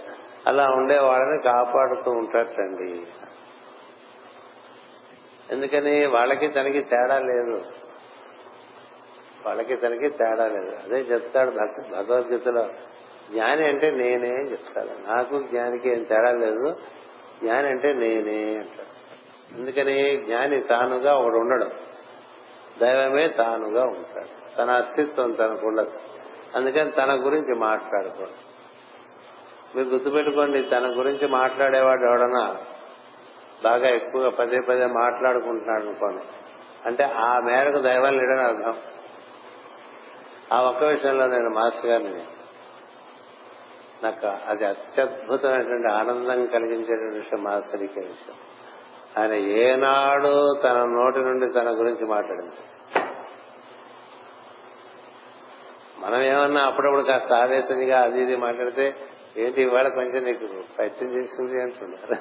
అలా 0.46 0.64
ఉండే 0.64 0.98
వాళ్ళని 0.98 1.42
కాపాడుతూ 1.42 2.10
ఉంటాడండి. 2.10 3.02
ఎందుకని? 5.54 6.06
వాళ్ళకి 6.06 6.48
తనకి 6.48 6.80
తేడా 6.80 7.18
లేదు. 7.18 7.62
వాళ్ళకి 9.46 9.76
తనకి 9.76 10.08
తేడా 10.08 10.46
లేదు. 10.46 10.76
అదే 10.84 10.96
చెప్తాడు 10.96 11.50
భగవద్గీతలో. 11.50 12.68
జ్ఞాని 13.32 13.64
అంటే 13.64 13.90
నేనే 13.90 14.28
చెప్తాడు. 14.28 15.12
నాకు 15.12 15.42
జ్ఞానికి 15.42 15.88
ఏం 15.88 16.02
తేడా 16.02 16.30
లేదు. 16.30 16.76
జ్ఞాని 17.42 17.68
అంటే 17.68 17.92
నేనే 17.92 18.54
అంటాడు. 18.54 19.02
అందుకని 19.58 20.16
జ్ఞాని 20.16 20.60
తానుగా 20.60 21.14
ఒకడు 21.14 21.36
ఉండడం 21.36 21.70
దైవమే 22.80 23.28
తానుగా 23.28 23.84
ఉంటాడు. 23.84 24.56
తన 24.56 24.70
అస్తిత్వం 24.70 25.32
తనకు 25.32 25.66
ఉండదు. 25.66 25.92
అందుకని 26.54 26.90
తన 26.90 27.26
గురించి 27.26 27.54
మాట్లాడుకోడు 27.54 28.52
మీరు 29.76 29.88
గుర్తుపెట్టుకోండి 29.88 30.62
తన 30.62 30.98
గురించి 30.98 31.28
మాట్లాడేవాడు 31.28 32.02
ఎవడన్నా 32.02 32.56
బాగా 33.64 33.88
ఎక్కువగా 33.88 34.30
పదే 34.30 34.56
పదే 34.68 34.86
మాట్లాడుకుంటున్నాడు 34.86 35.82
అనుకోండి. 35.82 36.22
అంటే 36.86 37.04
ఆ 37.04 37.40
మేరకు 37.40 37.78
దైవం 37.78 38.12
లేడని 38.12 38.40
అర్థం. 38.40 38.76
ఆ 40.52 40.62
ఒక్క 40.62 40.84
విషయంలో 40.84 41.26
నేను 41.26 41.50
మాస్టర్ 41.50 41.86
గారిని 41.86 42.24
నాకు 44.02 44.26
అది 44.26 44.64
అత్యద్భుతమైనటువంటి 44.64 45.88
ఆనందం 45.92 46.46
కలిగించేటువంటి 46.46 47.18
విషయం 47.18 47.42
మాస్టర్కి 47.42 48.00
విషయం 48.00 48.36
ఆయన 49.18 49.32
ఏనాడు 49.32 50.60
తన 50.64 50.84
నోటి 50.84 51.18
నుండి 51.18 51.48
తన 51.48 51.70
గురించి 51.70 52.04
మాట్లాడింది. 52.04 52.60
మనం 55.98 56.22
ఏమన్నా 56.22 56.66
అప్పుడప్పుడు 56.66 57.02
కాస్త 57.02 57.32
ఆవేశంగా 57.32 58.00
అది 58.00 58.22
ఇది 58.22 58.36
మాట్లాడితే 58.36 58.94
ఏంటి 59.36 59.62
ఇవాళ 59.62 59.88
కొంచెం 59.88 60.24
నీకు 60.24 60.46
పైత్యం 60.78 61.08
చేసింది 61.08 61.62
అంటున్నారు. 61.62 62.16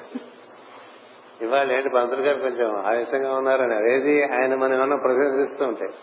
ఇవాళ 1.44 1.72
ఏంటి 1.72 1.88
పంతులు 1.88 2.20
గారు 2.20 2.38
కొంచెం 2.38 2.86
ఆవేశంగా 2.86 3.34
ఉన్నారని 3.34 3.74
అదేది 3.74 4.22
ఆయన 4.22 4.54
మనం 4.54 4.74
ఏమన్నా 4.74 4.96
ప్రశంసిస్తూ 4.96 5.66
ఉంటాయి 5.66 5.94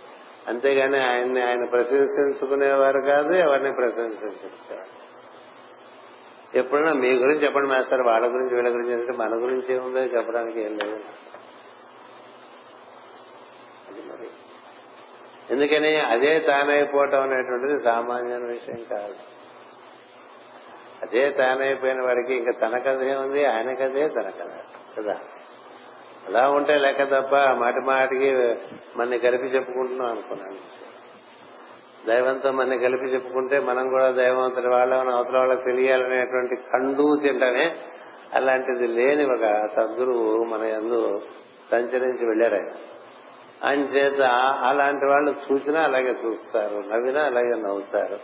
అంతేగాని 0.48 1.04
ఆయన్ని 1.04 1.42
ఆయన 1.42 1.66
ప్రశంసించుకునేవారు 1.66 3.02
కాదు 3.02 3.34
ఎవరిని 3.34 3.76
ప్రశంసించేవారు 3.76 5.00
ఎప్పుడైనా 6.58 6.94
మీ 6.94 7.10
గురించి 7.10 7.44
చెప్పండి 7.44 7.70
మేస్తారు 7.70 8.02
వాళ్ళ 8.04 8.26
గురించి 8.26 8.56
వీళ్ళ 8.56 8.70
గురించి 8.70 8.94
అంటే 8.94 9.14
మన 9.14 9.36
గురించి 9.36 9.76
ఏముందో 9.76 10.00
చెప్పడానికి 10.00 10.62
ఏం 10.62 10.78
లేదు. 10.78 11.00
ఎందుకని 15.50 16.00
అదే 16.00 16.40
తానైపోవటం 16.40 17.22
అనేటువంటిది 17.22 17.84
సామాన్య 17.84 18.38
విషయం 18.38 18.84
కాదు. 18.90 19.16
అదే 21.02 21.30
తానైపోయిన 21.30 22.02
వాడికి 22.02 22.36
ఇంకా 22.36 22.68
తన 22.68 22.78
కథ 22.78 23.02
ఏముంది? 23.04 23.46
ఆయన 23.46 23.74
కథే 23.74 24.08
తన 24.08 24.30
కథ. 24.30 24.52
కదా? 24.98 25.20
అలా 26.30 26.50
ఉంటే 26.50 26.78
లెక్క 26.78 27.04
తప్ప 27.04 27.36
మాటి 27.36 27.80
మాటికి 27.86 28.32
మన 28.98 29.16
కలిపి 29.16 29.46
చెప్పుకుంటున్నాం 29.46 30.08
అనుకున్నాను. 30.08 30.80
దైవంతో 32.08 32.52
మన 32.52 32.76
కలిపి 32.76 33.06
చెప్పుకుంటే 33.06 33.60
మనం 33.60 33.90
కూడా 33.90 34.12
దైవంతటి 34.12 34.68
వాళ్ళని 34.68 35.12
అవతల 35.12 35.38
వాళ్ళకి 35.38 35.62
తెలియాలనేటువంటి 35.64 36.56
కండు 36.56 37.20
తింటనే 37.24 37.76
అలాంటిది 38.34 38.88
లేని 38.88 39.26
ఒక 39.26 39.68
సద్గురువు 39.76 40.44
మన 40.44 40.62
ఎందు 40.62 41.22
సంచరించి 41.72 42.26
వెళ్ళారు 42.26 42.56
ఆయన. 42.56 43.80
చేత 43.80 44.22
అలాంటి 44.64 45.06
వాళ్ళు 45.06 45.36
చూసినా 45.52 45.82
అలాగే 45.82 46.16
చూస్తారు 46.26 46.76
నవ్వినా 46.76 47.22
అలాగే 47.22 47.50
నవ్వుతారు 47.50 48.20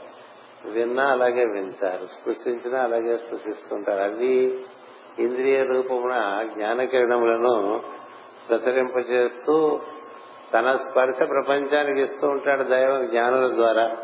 విన్నా 0.70 1.04
అలాగే 1.04 1.46
వింటారు 1.46 2.06
స్పృశించినా 2.06 2.80
అలాగే 2.80 3.18
స్పృశిస్తుంటారు. 3.18 4.04
అవి 4.04 4.60
ఇంద్రియ 5.20 5.64
రూపమున 5.64 6.46
జ్ఞానకిరణములను 6.54 7.82
ప్రసరింపజేస్తూ 8.50 9.80
తన 10.54 10.72
స్పర్శ 10.72 11.18
ప్రపంచానికి 11.18 12.02
ఇస్తూ 12.02 12.28
ఉంటాడు 12.28 12.64
దైవ 12.64 13.06
జ్ఞానుల 13.06 13.56
ద్వారా. 13.56 13.96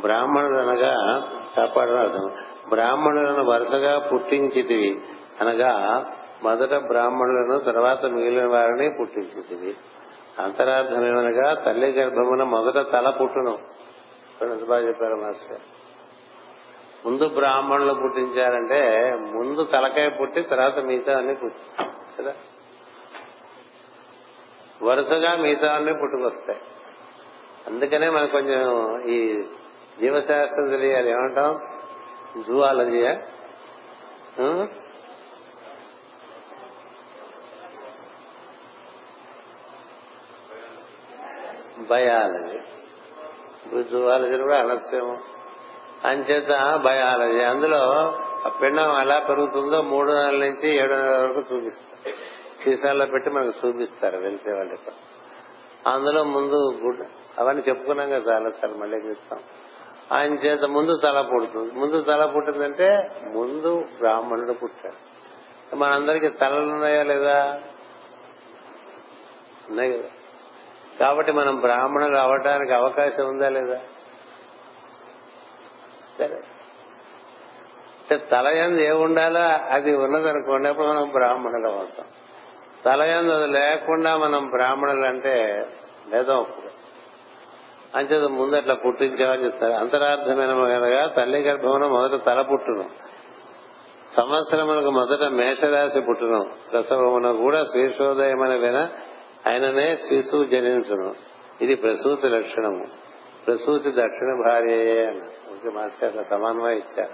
బ్రాహ్మణుడు 0.00 0.58
అనగా 0.58 1.22
కాపాడడం 1.56 1.98
అర్థం. 1.98 2.30
బ్రాహ్మణులను 2.68 3.44
వరుసగా 3.44 3.98
పుట్టించితివి. 3.98 5.00
అనగా 5.40 6.04
మొదట 6.42 6.74
బ్రాహ్మణులను 6.74 7.58
తర్వాత 7.58 8.06
మిగిలిన 8.06 8.46
వారిని 8.46 8.90
పుట్టించితివి. 9.00 9.76
అంతరార్థం 10.38 11.06
ఏమనగా 11.06 11.54
తల్లి 11.54 11.92
గర్భమున 11.92 12.42
మొదట 12.42 12.92
తల 12.92 13.10
పుట్టును. 13.10 13.58
బాగా 14.64 14.88
చెప్పారు 14.88 15.14
మాస్టర్? 15.14 15.77
ముందు 17.06 17.28
బ్రాహ్మణులు 17.28 17.94
పుట్టించారంటే 17.94 19.10
ముందు 19.10 19.64
తలకాయ 19.64 20.08
పుట్టి 20.08 20.42
తర్వాత 20.42 20.78
మిగతా 20.78 21.18
అన్ని 21.18 21.34
పుట్టి 21.34 21.84
కదా? 22.18 22.34
వరుసగా 24.82 25.36
మిగతా 25.36 25.74
అన్ని 25.74 25.92
పుట్టుకొస్తాయి. 25.92 26.60
అందుకనే 27.66 28.08
మనకు 28.08 28.32
కొంచెం 28.32 29.00
ఈ 29.06 29.42
జీవశాస్త్రం 30.00 30.70
తెలియాలి. 30.70 31.10
ఏమంటాం? 31.10 31.60
జూవాలజీయా 32.42 33.18
బయాలజీ. 41.78 42.58
ఇప్పుడు 43.64 43.82
జూవాలజీ 43.82 44.36
కూడా 44.36 44.58
అనొచ్చేమో 44.58 45.16
అంచేత 46.04 46.80
బయాలజీ 46.84 47.40
అందులో 47.40 47.78
ఆ 48.46 48.50
పిండం 48.62 49.00
ఎలా 49.00 49.18
పెరుగుతుందో 49.18 49.82
మూడు 49.82 50.12
నెలల 50.12 50.38
నుంచి 50.38 50.76
ఏడు 50.76 50.94
నెలల 50.94 51.18
వరకు 51.18 51.54
చూపిస్తారు. 51.54 52.14
సీసాల్లో 52.62 53.06
పెట్టి 53.06 53.30
మనకు 53.30 53.66
చూపిస్తారు 53.66 54.16
వెళ్తే 54.16 54.52
వాళ్ళకి 54.52 54.90
అందులో 55.86 56.24
ముందు 56.24 56.80
గుడ్ 56.84 57.06
అవన్నీ 57.38 57.62
చెప్పుకున్నాం 57.68 58.10
కదా 58.10 58.32
చాలా 58.32 58.48
సార్ 58.48 58.78
మళ్ళీ 58.78 58.96
చెప్తాం? 58.98 59.38
ఆయన 60.12 60.34
చేత 60.34 60.64
ముందు 60.64 60.96
తల 60.96 61.20
పుడుతుంది. 61.20 61.74
ముందు 61.74 62.02
తల 62.02 62.26
పుట్టిందంటే 62.26 62.98
ముందు 63.34 63.84
బ్రాహ్మణుడు 63.98 64.52
పుట్టాడు. 64.52 65.18
మనందరికీ 65.76 66.28
తలలు 66.28 66.72
ఉన్నాయా 66.72 67.02
లేదా? 67.02 67.60
ఉన్నాయి 69.70 69.92
కదా. 69.92 70.08
కాబట్టి 71.00 71.32
మనం 71.32 71.60
బ్రాహ్మణులు 71.60 72.16
అవటానికి 72.16 72.72
అవకాశం 72.72 73.26
ఉందా 73.26 73.48
లేదా? 73.48 73.80
సరే 76.18 76.42
తలయందు 78.16 78.80
ఏ 78.80 78.90
ఉండాలో 78.90 79.40
అది 79.74 79.96
ఉన్నదనుకోండి 79.96 80.68
అప్పుడు 80.68 80.86
మనం 80.86 81.08
బ్రాహ్మణులు 81.08 81.68
అవుతాం. 81.68 82.06
తలయందు 82.84 83.32
అది 83.32 83.46
లేకుండా 83.46 84.16
మనం 84.16 84.50
బ్రాహ్మణులు 84.50 85.06
అంటే 85.06 85.66
భేదం 86.10 86.38
అప్పుడు. 86.38 86.68
అంచేత 87.96 88.30
ముందు 88.30 88.56
అట్లా 88.56 88.74
పుట్టించామని 88.74 89.44
చెప్తారు. 89.44 89.72
అంతరార్థమైన 89.72 90.46
కనుక 90.46 91.16
తల్లి 91.16 91.38
గర్భమున 91.38 91.86
మొదట 91.86 92.24
తల 92.26 92.42
పుట్టును. 92.42 92.84
సంవత్సరములకు 94.16 94.90
మొదట 94.90 95.22
మేషరాశి 95.22 96.00
పుట్టును. 96.00 96.50
ప్రసవమున 96.72 97.30
కూడా 97.32 97.64
శీర్షోదయమైన 97.64 98.54
విన 98.54 98.88
ఆయననే 99.48 99.94
శిశువు 99.94 100.44
జనించును. 100.44 101.14
ఇది 101.60 101.74
ప్రసూతి 101.74 102.28
లక్షణము. 102.28 102.86
ప్రసూతి 103.46 103.90
దక్షిణ 103.90 104.44
భార్యయే 104.46 105.12
అని 105.64 105.70
మాస్టర్ 105.70 106.24
సమన్వయం 106.30 106.76
ఇచ్చారు 106.76 107.12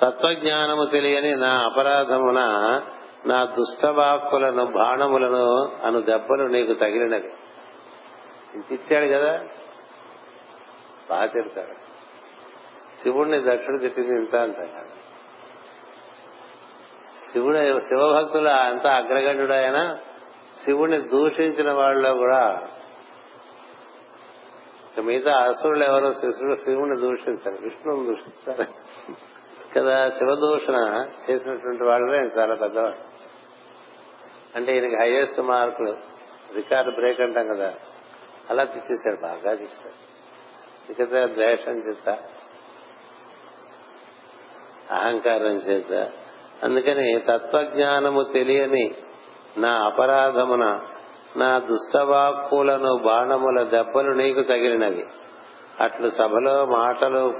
తత్వజ్ఞానము 0.00 0.84
తెలియని 0.84 1.36
నా 1.36 1.64
అపరాధమున 1.64 2.40
నా 3.26 3.44
దుష్టవాక్కులను 3.44 4.64
బాణములను 4.64 5.72
అను 5.84 6.02
దెబ్బలు 6.02 6.42
నీకు 6.42 6.74
తగిలినవి. 6.74 7.32
తిట్టాడు 8.68 9.06
కదా? 9.06 9.40
బాగా 11.10 11.26
తిడతాడు 11.26 11.74
శివుడిని 13.02 13.40
దక్షుడు 13.40 13.78
తిట్టింది 13.78 14.12
ఇంత 14.12 14.36
అంటాడు. 14.36 14.90
శివుడు 17.32 17.78
శివభక్తులు 17.80 18.48
అంత 18.48 18.86
అగ్రగణ్యుడు 18.86 19.52
ఆయన. 19.52 19.96
శివుణ్ణి 20.64 20.98
దూషించిన 20.98 21.72
వాళ్ళలో 21.72 22.14
కూడా 22.14 22.68
మిగతా 24.96 25.38
అసురులు 25.40 25.84
ఎవరో 25.84 26.12
శిశుడు 26.12 26.54
శివుని 26.54 26.96
దూషించారు 26.96 27.58
విష్ణువుని 27.62 28.06
దూషిస్తారు 28.06 28.66
కదా 29.78 30.08
శివదూషణ 30.08 31.06
చేసినటువంటి 31.30 31.84
వాళ్ళే 31.84 32.18
చాలా 32.18 32.54
పెద్దవాడు 32.54 33.10
అంటే 34.56 34.74
ఈయనకి 34.74 34.96
హైయెస్ట్ 34.96 35.40
మార్కులు 35.40 35.96
రికార్డు 36.54 36.90
బ్రేక్ 36.90 37.20
అంటాం 37.20 37.48
కదా 37.48 37.74
అలా 38.50 38.64
తిట్టేశాడు 38.64 39.20
బాగా 39.22 39.54
తిట్టాడు 39.54 39.98
ఇక 40.92 41.26
ద్వేషం 41.26 41.72
చేత 41.72 42.08
అహంకారం 44.90 45.56
చేత 45.56 46.10
అందుకని 46.64 47.20
తత్వజ్ఞానము 47.20 48.22
తెలియని 48.22 48.94
నా 49.56 49.86
అపరాధమున 49.86 50.80
నా 51.36 51.58
దుష్టవాక్కులను 51.58 52.98
బాణముల 53.04 53.62
దెబ్బలు 53.62 54.10
నీకు 54.10 54.42
తగిలినవి. 54.42 55.06
అట్లు 55.80 56.10
సభలో 56.10 56.66
మాటలు 56.66 57.34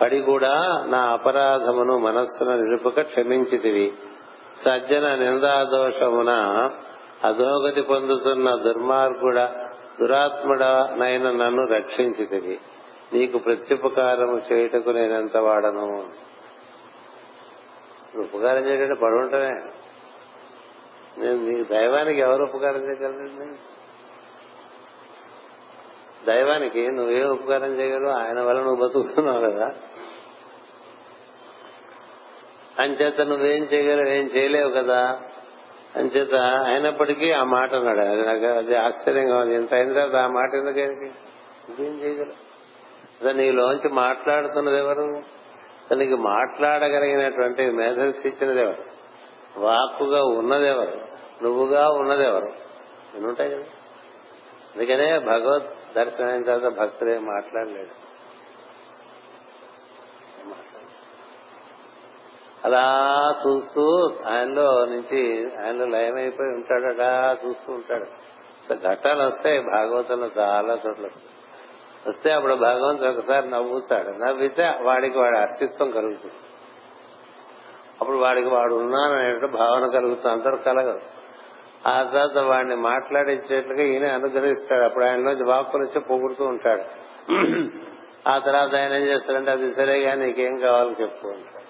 పడి 0.00 0.20
కూడా 0.20 0.84
నా 0.86 0.98
అపరాధమును 0.98 1.98
మనస్సున 1.98 2.54
నిలుపుక 2.54 3.00
క్షమించితివి. 3.00 3.92
సజ్జన 4.64 5.14
నిందాదోషమున 5.14 6.30
అధోగతి 7.24 7.82
పొందుతున్న 7.82 8.54
దుర్మార్గుడ 8.54 9.48
దురాత్ముడనైన 10.00 11.30
నన్ను 11.30 11.66
రక్షించితివి. 11.66 12.58
నీకు 13.12 13.38
ప్రత్యుపకారము 13.38 14.52
చేయుటకు 14.52 14.90
నేనెంత 14.90 15.36
వాడను? 15.36 16.04
ఉపకారం 18.18 18.66
చేయడం 18.66 18.96
పడుంటనే 19.02 19.72
నేను 21.18 21.44
నీకు 21.44 21.72
దైవానికి 21.72 22.20
ఎవరు 22.20 22.42
ఉపకారం 22.42 22.88
చేయగలరండి? 22.88 23.56
దైవానికి 26.26 26.90
నువ్వే 26.90 27.24
ఉపకారం 27.24 27.80
చేయగలవు 27.80 28.12
ఆయన 28.12 28.40
వల్ల 28.40 28.60
నువ్వు 28.60 28.88
బతుకుతున్నావు 28.88 29.40
కదా. 29.40 29.70
అంచేత 32.78 33.20
నువ్వేం 33.20 33.64
చేయగలవు 33.64 34.08
ఏం 34.08 34.26
చేయలేవు 34.26 34.70
కదా. 34.70 35.20
అంచేత 35.96 36.34
అయినప్పటికీ 36.64 37.32
ఆ 37.32 37.44
మాట 37.44 37.74
అన్నాడు. 37.74 38.00
అది 38.00 38.22
నాకు 38.22 38.58
అది 38.58 38.76
ఆశ్చర్యంగా 38.76 39.38
ఉంది. 39.38 39.54
ఇంత 39.54 39.74
అయిన 39.74 39.92
తర్వాత 39.92 40.24
ఆ 40.24 40.26
మాట 40.26 40.54
ఎందుకు 40.54 40.78
నువ్వేం 40.78 42.02
చేయగలవు. 42.02 42.52
అసలు 43.20 43.32
నీలోంచి 43.32 43.88
మాట్లాడుతున్నది 43.88 44.78
ఎవరు? 44.78 45.22
నీకు 45.94 46.16
మాట్లాడగలిగినటువంటి 46.16 47.70
మేధస్సు 47.70 48.28
ఇచ్చినది 48.28 48.60
ఎవరు? 48.60 49.01
వాక్కుగా 49.56 50.24
ఉన్నదెవరు? 50.24 51.00
నువ్వుగా 51.42 51.88
ఉన్నదెవరు? 51.88 52.52
ఉంటాయి 53.26 53.50
కదా. 53.50 53.64
అందుకనే 54.74 55.18
భగవత్ 55.18 55.94
దర్శనం 55.96 56.28
అయిన 56.28 56.42
తర్వాత 56.42 56.72
భక్తులే 56.72 57.18
మాట్లాడలేడు 57.18 58.02
అలా 62.64 63.08
చూస్తూ 63.46 64.10
ఆయనలో 64.26 64.84
నుంచి 64.84 65.50
ఆయనలో 65.64 65.86
లయమైపోయి 65.86 66.50
ఉంటాడు 66.50 66.94
అలా 66.94 67.36
చూస్తూ 67.46 67.72
ఉంటాడు. 67.72 68.04
ఘట్టాలు 68.88 69.22
వస్తాయి 69.22 69.60
భాగవతంలో 69.60 70.26
చాలా 70.38 70.72
చోట్ల 70.72 71.06
వస్తాయి. 71.06 71.32
వస్తే 72.08 72.32
అప్పుడు 72.32 72.54
భగవంతుడు 72.54 73.08
ఒకసారి 73.08 73.50
నవ్వుతాడు. 73.50 74.08
నవ్వితే 74.08 74.72
వాడికి 74.82 75.18
వాడి 75.18 75.38
అస్తిత్వం 75.38 75.90
కలుగుతుంది. 75.90 76.34
అప్పుడు 78.02 78.16
వాడికి 78.16 78.48
వాడు 78.48 78.74
ఉన్నాననే 78.74 79.46
భావన 79.46 79.86
కలుగుతుంది. 79.92 80.32
అందరూ 80.32 80.56
కలగదు 80.56 81.00
ఆ 81.86 82.02
తర్వాత 82.02 82.44
వాడిని 82.44 82.76
మాట్లాడించేట్లుగా 82.76 83.82
ఈయన 83.82 84.06
అనుగ్రహిస్తాడు. 84.06 84.84
అప్పుడు 84.84 85.04
ఆయన 85.04 85.44
వాక్కులు 85.46 85.82
వచ్చి 85.82 86.00
పొగుడుతూ 86.00 86.44
ఉంటాడు. 86.44 86.84
ఆ 88.28 88.38
తర్వాత 88.38 88.74
ఆయన 88.74 88.92
ఏం 88.92 89.02
చేస్తాడంటే 89.02 89.50
అది 89.50 89.72
సరేగా 89.72 90.14
నీకేం 90.14 90.56
కావాలో 90.56 90.90
చెప్పు 91.00 91.26
అంటాడు. 91.28 91.62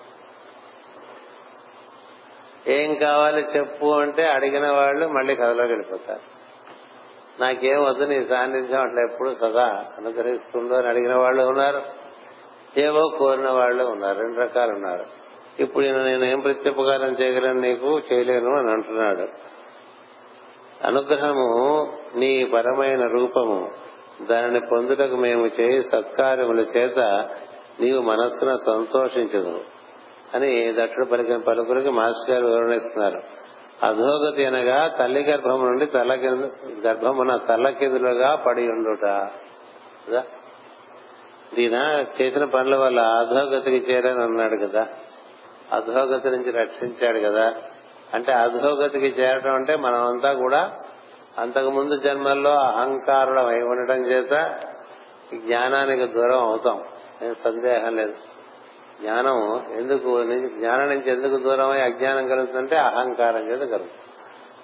ఏం 2.70 2.94
కావాలి 2.94 3.42
చెప్పు 3.56 3.86
అంటే 3.86 4.26
అడిగిన 4.26 4.72
వాళ్ళు 4.72 5.08
మళ్ళీ 5.08 5.34
కథలోకి 5.36 5.72
వెళ్ళిపోతారు. 5.72 6.24
నాకేం 7.40 7.84
వద్దు 7.84 8.04
నీ 8.04 8.20
సాన్నిధ్యం 8.20 8.80
అట్లా 8.80 9.02
ఎప్పుడు 9.12 9.30
సదా 9.30 9.84
అనుగ్రహిస్తుందో 9.98 10.74
అని 10.74 10.88
అడిగిన 10.88 11.14
వాళ్ళు 11.14 11.42
ఉన్నారు. 11.42 11.82
ఏవో 12.76 13.08
కోరిన 13.18 13.50
వాళ్ళు 13.50 13.84
ఉన్నారు. 13.84 14.18
రెండు 14.18 14.40
రకాలు 14.40 14.72
ఉన్నారు. 14.72 15.04
ఇప్పుడు 15.58 15.84
నేను 15.84 16.24
ఏం 16.24 16.40
ప్రత్యుపకారం 16.40 17.12
చేయగలను 17.12 17.60
నీకు? 17.60 17.98
చేయలేను 17.98 18.58
అని 18.58 18.70
అంటున్నాడు. 18.70 19.26
అనుగ్రహము 20.86 21.92
నీ 22.14 22.44
పరమైన 22.44 23.06
రూపము. 23.06 23.70
దానిని 24.30 24.60
పొందుటకు 24.60 25.16
మేము 25.16 25.46
చేయి 25.46 25.82
సత్కార్యముల 25.82 26.60
చేత 26.60 26.98
నీవు 27.80 28.02
మనస్సున 28.02 28.52
సంతోషించదు 28.52 29.60
అని 30.34 30.74
దట్టుడు 30.78 31.06
పలికిన 31.06 31.36
పలుకులకి 31.36 31.90
మాస్టర్ 31.90 32.34
గారు 32.34 32.46
వివరణిస్తున్నారు. 32.46 33.22
అధోగతి 33.86 34.44
అనగా 34.44 34.88
తల్లి 34.88 35.20
గర్భము 35.20 35.66
నుండి 35.66 35.86
తల 35.86 36.14
కింద 36.14 36.44
గర్భమున 36.86 37.36
తల్లకిందులుగా 37.36 38.34
పడి 38.34 38.62
ఉండుట. 38.62 39.30
దీన? 41.54 42.04
చేసిన 42.22 42.44
పనుల 42.44 42.76
వల్ల 42.76 43.00
అధోగతికి 43.00 43.76
చేరని 43.76 44.22
అన్నాడు 44.22 44.66
కదా. 44.66 44.86
అధోగతి 45.72 46.30
నుంచి 46.30 46.50
రక్షించాడు 46.50 47.18
కదా. 47.18 47.54
అంటే 48.14 48.32
అధోగతికి 48.32 49.06
చేరడం 49.06 49.54
అంటే 49.54 49.76
మనమంతా 49.76 50.32
కూడా 50.32 50.72
అంతకు 51.38 51.70
ముందు 51.70 51.96
జన్మల్లో 51.96 52.50
అహంకారులం 52.50 53.46
అయి 53.46 53.62
ఉండటం 53.62 53.94
చేత 53.94 54.56
జ్ఞానానికి 55.34 56.06
దూరం 56.06 56.38
అవుతాం. 56.38 56.84
సందేహం 57.44 57.96
లేదు. 57.96 58.14
జ్ఞానం 59.00 59.66
ఎందుకు 59.72 60.24
జ్ఞానం 60.58 60.88
నుంచి 60.88 61.10
ఎందుకు 61.10 61.36
దూరం 61.36 61.70
అయి 61.70 61.82
అజ్ఞానం 61.82 62.28
కలుగుతుందంటే 62.28 62.76
అహంకారం 62.76 63.50
చేత 63.50 63.58
కలుగుతుంది. 63.58 63.90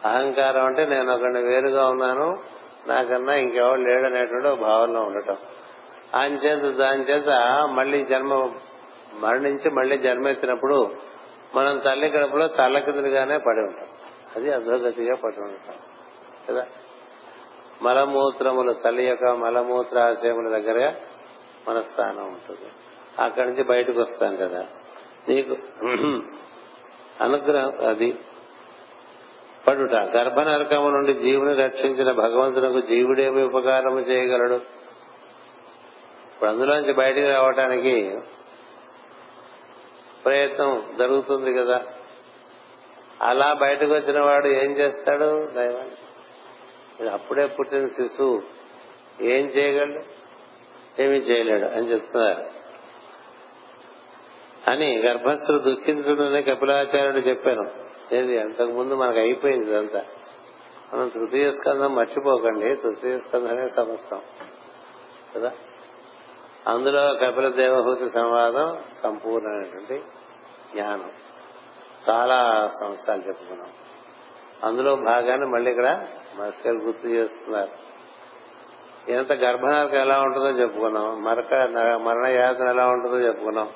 అహంకారం 0.04 0.64
అంటే 0.64 0.86
నేను 0.86 1.14
ఒకరిని 1.14 1.42
వేరుగా 1.42 1.88
ఉన్నాను 1.88 2.38
నాకన్నా 2.86 3.34
ఇంకెవరు 3.34 3.80
లేడనేటువంటి 3.80 4.60
భావనలో 4.60 5.00
ఉండటం. 5.00 5.36
ఆయన 6.14 6.34
చేత 6.34 6.76
దాని 6.76 7.02
చేత 7.02 7.28
మళ్ళీ 7.72 8.04
జన్మ 8.04 8.50
మరణించి 9.14 9.70
మళ్ళీ 9.70 9.98
జన్మెత్తినప్పుడు 9.98 10.94
మనం 11.54 11.78
తల్లి 11.78 12.10
కడుపులో 12.10 12.46
తల్లకిందులుగానే 12.46 13.38
పడి 13.38 13.60
ఉంటాం. 13.60 13.86
అది 14.36 14.52
అధోగతిగా 14.52 15.14
పడి 15.14 15.40
ఉంటాం 15.40 15.76
కదా? 16.48 16.66
మలమూత్రములు 17.82 18.72
తల్లి 18.72 19.04
యొక్క 19.04 19.24
మలమూత్రాశయముల 19.24 20.58
దగ్గర 20.58 20.94
మన 21.68 21.80
స్థానం 21.80 22.24
ఉంటుంది. 22.24 22.70
అక్కడి 23.22 23.50
నుంచి 23.50 23.62
బయటకు 23.62 24.00
వస్తాం 24.00 24.36
కదా? 24.36 24.66
నీకు 25.28 25.56
అనుగ్రహం 27.20 27.88
అది 27.88 28.18
పడుట. 29.68 29.92
గర్భనరకము 29.92 30.88
నుండి 30.88 31.14
జీవుని 31.14 31.54
రక్షించిన 31.54 32.12
భగవంతునకు 32.12 32.80
జీవుడేమి 32.80 33.42
ఉపకారము 33.42 34.00
చేయగలడు. 34.00 34.54
ఇప్పుడు 36.34 36.50
అందులోంచి 36.50 36.92
బయటికి 36.92 37.26
రావటానికి 37.26 38.18
ప్రయత్నం 40.24 40.96
జరుగుతుంది 40.98 41.54
కదా. 41.54 41.84
అలా 43.22 43.52
బయటకు 43.52 43.94
వచ్చిన 43.94 44.20
వాడు 44.20 44.46
ఏం 44.46 44.72
చేస్తాడు? 44.72 45.46
దైవాన్ని. 45.50 47.08
అప్పుడే 47.08 47.46
పుట్టిన 47.46 47.88
శిశువు. 47.88 48.42
ఏం 49.20 49.46
చేయగలడు? 49.46 50.02
ఏమీ 51.02 51.16
చేయలేడు 51.16 51.66
అని 51.66 51.86
చెప్తున్నారు. 51.86 52.44
అని 54.70 54.98
గర్భస్థులు 54.98 55.58
దుఃఖించుడని 55.58 56.42
కపిలాచార్యుడు 56.42 57.16
చెప్పాను. 57.16 57.88
ఏది 58.14 58.38
అంతకు 58.38 58.70
ముందు 58.70 58.94
మనకు 58.94 59.18
అయిపోయింది 59.18 59.70
ఇదంతా. 59.70 60.04
మనం 60.94 61.08
తృతీయ 61.08 61.50
స్కందం 61.50 61.94
మర్చిపోకండి. 61.94 62.76
తృతీయ 62.76 63.16
స్కందమే 63.16 63.68
సమస్తం. 63.68 64.20
కదా? 65.36 65.52
అందులో 66.66 67.14
కపిల 67.14 67.48
దేవహూతి 67.48 68.10
సంవాదం 68.10 68.78
సంపూర్ణమైనటువంటి 69.02 70.02
జ్ఞానం. 70.74 71.10
చాలా 72.10 72.70
సంవత్సరాలు 72.80 73.20
చెప్పుకున్నాం. 73.20 73.68
అందులో 74.64 74.96
భాగాన్ని 74.96 75.46
మళ్ళీ 75.46 75.70
ఇక్కడ 75.70 76.06
మాస్టర్ 76.34 76.74
గుర్తు 76.74 77.06
చేస్తున్నారు. 77.06 77.88
ఎంత 79.10 79.32
గర్భనాలకు 79.32 79.96
ఎలా 79.96 80.20
ఉంటుందో 80.20 80.48
చెప్పుకున్నాం. 80.48 81.24
మరక 81.24 81.54
మరణ 82.02 82.26
యాతన 82.26 82.68
ఎలా 82.68 82.86
ఉంటుందో 82.86 83.18
చెప్పుకున్నాం. 83.18 83.68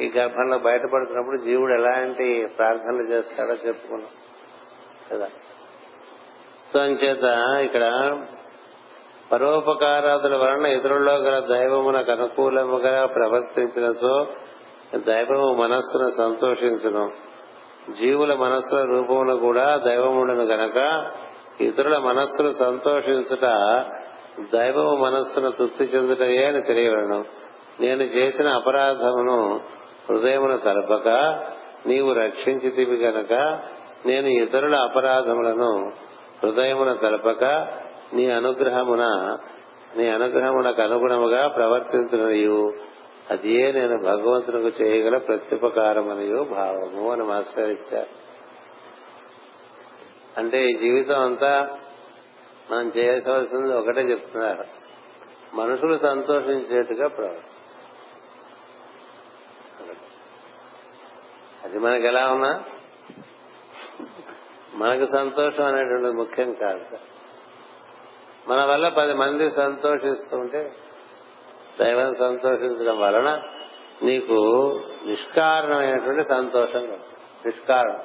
ఈ 0.00 0.12
గర్భంలో 0.16 0.58
బయటపడుతున్నప్పుడు 0.58 1.36
జీవుడు 1.36 1.72
ఎలాంటి 1.72 2.46
ప్రార్థనలు 2.58 3.02
చేస్తాడో 3.02 3.52
చెప్పుకున్నాం. 3.52 4.10
కదా? 5.10 5.28
సో 6.72 6.78
అంచేత 6.78 7.24
ఇక్కడ 7.60 7.84
పరోపకారాదుల 9.32 10.36
వలన 10.36 10.66
ఇతరుల్లో 10.66 11.12
గల 11.12 11.46
దైవమునకు 11.54 12.10
అనుకూలముగా 12.10 13.06
ప్రవర్తించిన 13.06 13.92
సో 13.92 14.26
దైవము 15.06 15.54
మనస్సును 15.54 16.10
సంతోషించును. 16.18 17.10
జీవుల 17.92 18.34
మనస్సుల 18.34 18.84
రూపమును 18.84 19.36
కూడా 19.36 19.76
దైవముండను 19.76 20.42
గనక 20.42 21.06
ఇతరుల 21.60 21.98
మనస్సును 21.98 22.50
సంతోషించుట 22.50 23.44
దైవము 24.52 24.96
మనస్సును 24.96 25.50
తృప్తి 25.50 25.84
చెందుటయే 25.84 26.44
అని 26.44 26.62
తెలియవలను. 26.62 27.24
నేను 27.80 28.02
చేసిన 28.02 28.48
అపరాధమును 28.48 29.60
హృదయమును 30.10 30.58
తలపక 30.58 31.08
నీవు 31.86 32.12
రక్షించితివి 32.12 32.96
గనక 32.96 33.32
నేను 34.06 34.26
ఇతరుల 34.26 34.74
అపరాధములను 34.74 35.92
హృదయమున 36.42 36.92
తలపక 36.92 37.44
నీ 38.12 38.30
అనుగ్రహమున 38.30 39.36
నీ 39.96 40.08
అనుగ్రహమునకు 40.08 40.82
అనుగుణముగా 40.82 41.48
ప్రవర్తించునయు. 41.48 42.72
అదే 43.30 43.72
నేను 43.72 44.02
భగవంతునికి 44.02 44.82
చేయగల 44.82 45.18
ప్రత్యుపకారమనియు 45.18 46.42
భావము 46.42 47.12
అని 47.12 47.22
మాస్టర్ 47.22 47.70
ఇచ్చారు 47.70 48.08
అంటే 50.36 50.70
ఈ 50.70 50.72
జీవితం 50.78 51.20
అంతా 51.20 51.78
మనం 52.70 52.88
చేయవలసింది 52.88 53.74
ఒకటే 53.74 54.00
చెప్తున్నారు. 54.00 54.64
మనుషులు 55.54 55.96
సంతోషించేట్టుగా 55.96 57.08
ప్రవర్తి 57.08 57.48
అది 61.64 61.78
మనకి 61.78 62.06
ఎలా 62.06 62.32
ఉన్నా? 62.32 62.64
మనకు 64.74 65.04
సంతోషం 65.04 65.64
అనేటువంటిది 65.64 66.12
ముఖ్యం 66.12 66.52
కాదు 66.52 66.78
సార్. 66.78 67.19
మన 68.48 68.64
వల్ల 68.64 68.88
పది 68.88 69.14
మంది 69.14 69.50
సంతోషిస్తుంటే 69.50 70.72
దైవం 71.80 72.12
సంతోషించడం 72.12 73.00
వలన 73.00 73.42
నీకు 74.02 74.34
నిష్కారణమైనటువంటి 75.06 76.24
సంతోషం 76.24 76.80
నిష్కారణం. 77.46 77.98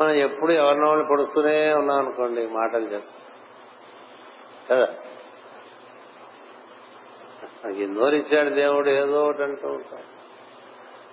మనం 0.00 0.10
ఎప్పుడు 0.10 0.52
ఎవరినో 0.52 0.88
వాళ్ళు 0.88 1.04
పొడుస్తూనే 1.04 1.72
ఉన్నాం 1.74 1.98
అనుకోండి 1.98 2.46
మాటలు 2.46 2.84
చేస్తాం 2.84 3.20
కదా? 4.70 4.94
మనకి 7.64 7.86
నోరిచ్చాడు 7.86 8.50
దేవుడు 8.50 8.88
ఏదో 8.88 9.24
ఒకటి 9.24 9.42
అంటూ 9.42 9.68
ఉంటాం 9.68 10.00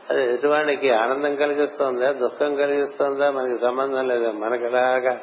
అది 0.09 0.23
ఎదుటివాడికి 0.23 0.91
ఆనందం 0.91 1.35
కలిగిస్తుందా 1.35 2.11
దుఃఖం 2.11 2.55
కలిగిస్తుందా 2.55 3.31
మనకి 3.31 3.61
సంబంధం 3.61 4.07
లేదా? 4.07 4.31
మనకి 4.31 4.65
ఎలాగా? 4.65 5.19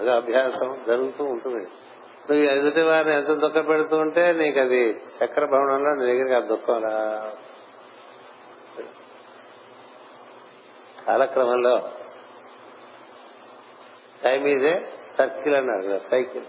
అది 0.00 0.10
అభ్యాసం 0.10 0.84
జరుగుతూ 0.86 1.24
ఉంటుంది. 1.24 1.66
నువ్వు 2.30 2.50
ఎదుటి 2.50 2.82
వారిని 2.82 3.14
ఎంత 3.14 3.26
దుఃఖ 3.26 3.68
పెడుతూ 3.68 3.96
ఉంటే 3.96 4.32
నీకు 4.32 4.60
అది 4.60 5.02
చక్ర 5.24 5.44
భవనంలో 5.44 5.94
నీ 5.94 6.06
దగ్గరికి 6.06 6.34
ఆ 6.34 6.38
దుఃఖం 6.38 6.82
రా. 6.82 7.32
కాలక్రమంలో 11.06 11.90
టైం 14.24 14.46
ఇదే 14.46 14.88
సర్కిల్ 15.18 15.54
అన్నాడు 15.54 15.86
కదా 15.86 15.98
సైకిల్. 15.98 16.44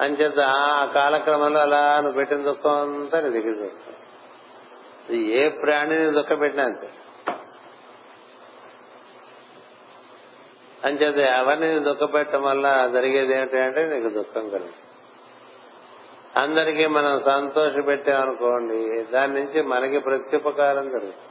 అంచేత 0.00 0.40
ఆ 0.40 0.84
కాలక్రమంలో 0.84 1.60
అలా 1.60 1.96
నువ్వు 1.96 2.12
పెట్టిన 2.12 2.42
దుఃఖం 2.42 2.70
అంతా 2.70 3.20
నీ 3.20 3.30
దగ్గరికి 3.30 3.62
వస్తుంది. 3.62 3.96
ఇది 5.08 5.32
ఏ 5.38 5.48
ప్రాణిని 5.48 6.10
దుఃఖ 6.10 6.40
పెట్టినా 6.40 6.64
అంతే. 6.64 6.90
అంచేత 10.84 11.16
ఎవరిని 11.16 11.80
దుఃఖపెట్టడం 11.80 12.42
వల్ల 12.42 12.90
జరిగేది 12.92 13.34
ఏంటంటే 13.34 13.86
నీకు 13.86 14.08
దుఃఖం 14.08 14.48
కలుగుతుంది 14.48 14.74
అందరికీ 16.36 16.86
మనం 16.86 17.18
సంతోష 17.18 17.72
పెట్టామనుకోండి 17.86 19.02
దాని 19.02 19.34
నుంచి 19.34 19.62
మనకి 19.62 19.98
ప్రత్యుపకారం 19.98 20.88
జరుగుతుంది 20.88 21.26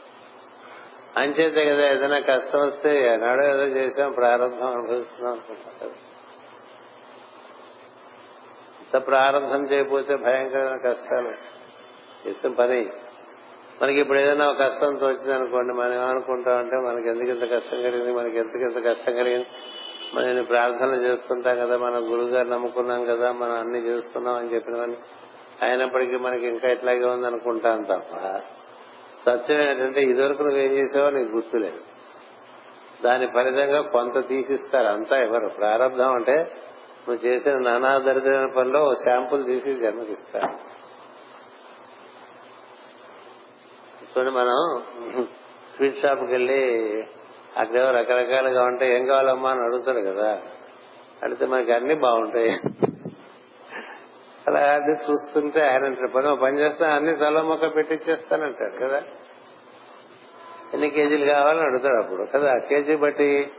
అంచేతే 1.18 1.66
కదా 1.66 1.88
ఏదైనా 1.88 2.20
కష్టం 2.20 2.68
వస్తే 2.68 3.14
ఏనాడో 3.14 3.44
ఏదో 3.46 3.64
చేసాం 3.64 4.12
ప్రారంభం 4.12 4.68
అనుభవిస్తున్నాం 4.68 5.34
అనుకుంటాం 5.34 5.90
ఇంత 8.82 9.08
ప్రారంభం 9.08 9.66
చేయకపోతే 9.66 10.16
భయంకరమైన 10.16 10.92
కష్టాలు. 10.92 11.32
చేసిన 12.28 12.52
పని 12.52 12.90
మనకి 13.82 14.00
ఇప్పుడు 14.00 14.18
ఏదైనా 14.18 14.50
ఒక 14.50 14.60
కష్టం 14.60 14.96
తోచింది 14.96 15.34
అనుకోండి 15.34 15.74
మనం 15.74 15.94
ఏమనుకుంటాం 15.94 16.58
అంటే 16.58 16.78
మనకి 16.78 17.10
ఎందుకు 17.10 17.30
ఇంత 17.30 17.54
కష్టం 17.54 17.82
కలిగింది 17.82 18.14
మనకి 18.14 18.38
ఎందుకు 18.38 18.58
ఇంత 18.58 18.86
కష్టం 18.86 19.14
కలిగింది? 19.14 19.46
మనం 20.14 20.44
ప్రార్థన 20.44 20.90
చేస్తుంటాం 21.06 21.56
కదా 21.56 21.78
మన 21.78 21.98
గురువు 21.98 22.28
గారు 22.28 22.48
నమ్ముకున్నాం 22.48 23.06
కదా 23.06 23.32
మనం 23.32 23.52
అన్ని 23.52 23.80
చేస్తున్నాం 23.80 24.36
అని 24.36 24.48
చెప్పిన 24.48 24.96
అయినప్పటికీ 25.62 26.18
మనకి 26.18 26.48
ఇంకా 26.48 26.70
ఇట్లాగే 26.70 27.06
ఉంది 27.06 27.28
అనుకుంటాం 27.28 27.84
తప్ప 27.84 28.42
సత్యం 29.26 29.62
ఏంటంటే 29.62 30.02
ఇదివరకు 30.02 30.44
నువ్వేం 30.44 30.72
చేసావో 30.72 31.10
నీకు 31.10 31.32
గుర్తులేదు. 31.32 31.80
దాని 33.04 33.28
ఫలితంగా 33.28 33.82
కొంత 33.82 34.28
తీసిస్తారు 34.28 34.88
అంతా 34.88 35.18
ఎవరు? 35.18 35.50
ప్రారంభం 35.50 36.14
అంటే 36.14 36.36
నువ్వు 37.08 37.26
చేసిన 37.26 37.58
నానా 37.58 37.98
దరిద్రమైన 37.98 38.52
పనిలో 38.58 38.86
ఓ 38.86 38.94
శాంపుల్ 38.94 39.46
తీసి 39.46 39.76
జన్మకిస్తారు. 39.76 40.79
చూడండి 44.20 44.38
మనం 44.38 44.84
స్వీట్ 45.76 46.02
షాప్కి 46.02 46.26
వెళ్ళి 46.26 46.60
అక్కడేవో 47.58 47.92
రకరకాలుగా 47.92 48.64
ఉంటాయి 48.64 48.96
ఏం 48.96 49.06
కావాలమ్మా 49.06 49.52
అని 49.52 49.62
అడుగుతాడు 49.62 50.00
కదా. 50.00 50.42
అడిగితే 51.24 51.46
మనకి 51.46 51.72
అన్ని 51.72 51.96
బాగుంటాయి. 51.96 52.50
అలా 54.48 54.60
అది 54.60 55.12
చూస్తుంటే 55.12 55.62
ఆయన 55.62 56.08
పని 56.16 56.36
పని 56.36 56.60
చేస్తా 56.60 56.90
అన్ని 56.90 57.16
తల 57.16 57.42
మొక్క 57.42 57.76
పెట్టించేస్తానంటాడు 57.76 58.88
కదా. 58.88 59.02
ఎన్ని 60.74 60.90
కేజీలు 60.90 61.26
కావాలని 61.26 61.62
అడుగుతాడు 61.62 62.04
అప్పుడు 62.04 62.26
కదా. 62.36 62.58
కేజీ 62.70 62.96
బట్టి 62.96 63.52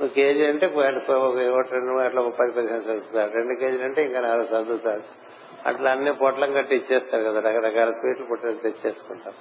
నువ్వు 0.00 0.08
కేజీ 0.08 0.46
అంటే 0.46 0.66
ఒకటి 0.66 1.72
రెండు 1.72 2.02
అట్లా 2.02 2.22
పది 2.22 2.52
పదిహేను 2.52 2.80
చదువుతాడు 2.80 3.32
రెండు 3.32 3.60
కేజీలు 3.60 3.82
అంటే 3.82 4.02
ఇంకా 4.02 4.20
నాలుగు 4.20 4.62
చదువుతాడు 4.62 5.02
అట్లా 5.68 5.90
అన్ని 5.90 6.12
పొట్లం 6.12 6.52
కట్టి 6.52 6.76
ఇచ్చేస్తారు 6.76 7.22
కదా 7.22 7.40
రకరకాల 7.40 7.90
స్వీట్లు 7.90 8.26
పుట్టలు 8.30 8.52
తెచ్చేసుకుంటాం. 8.52 9.32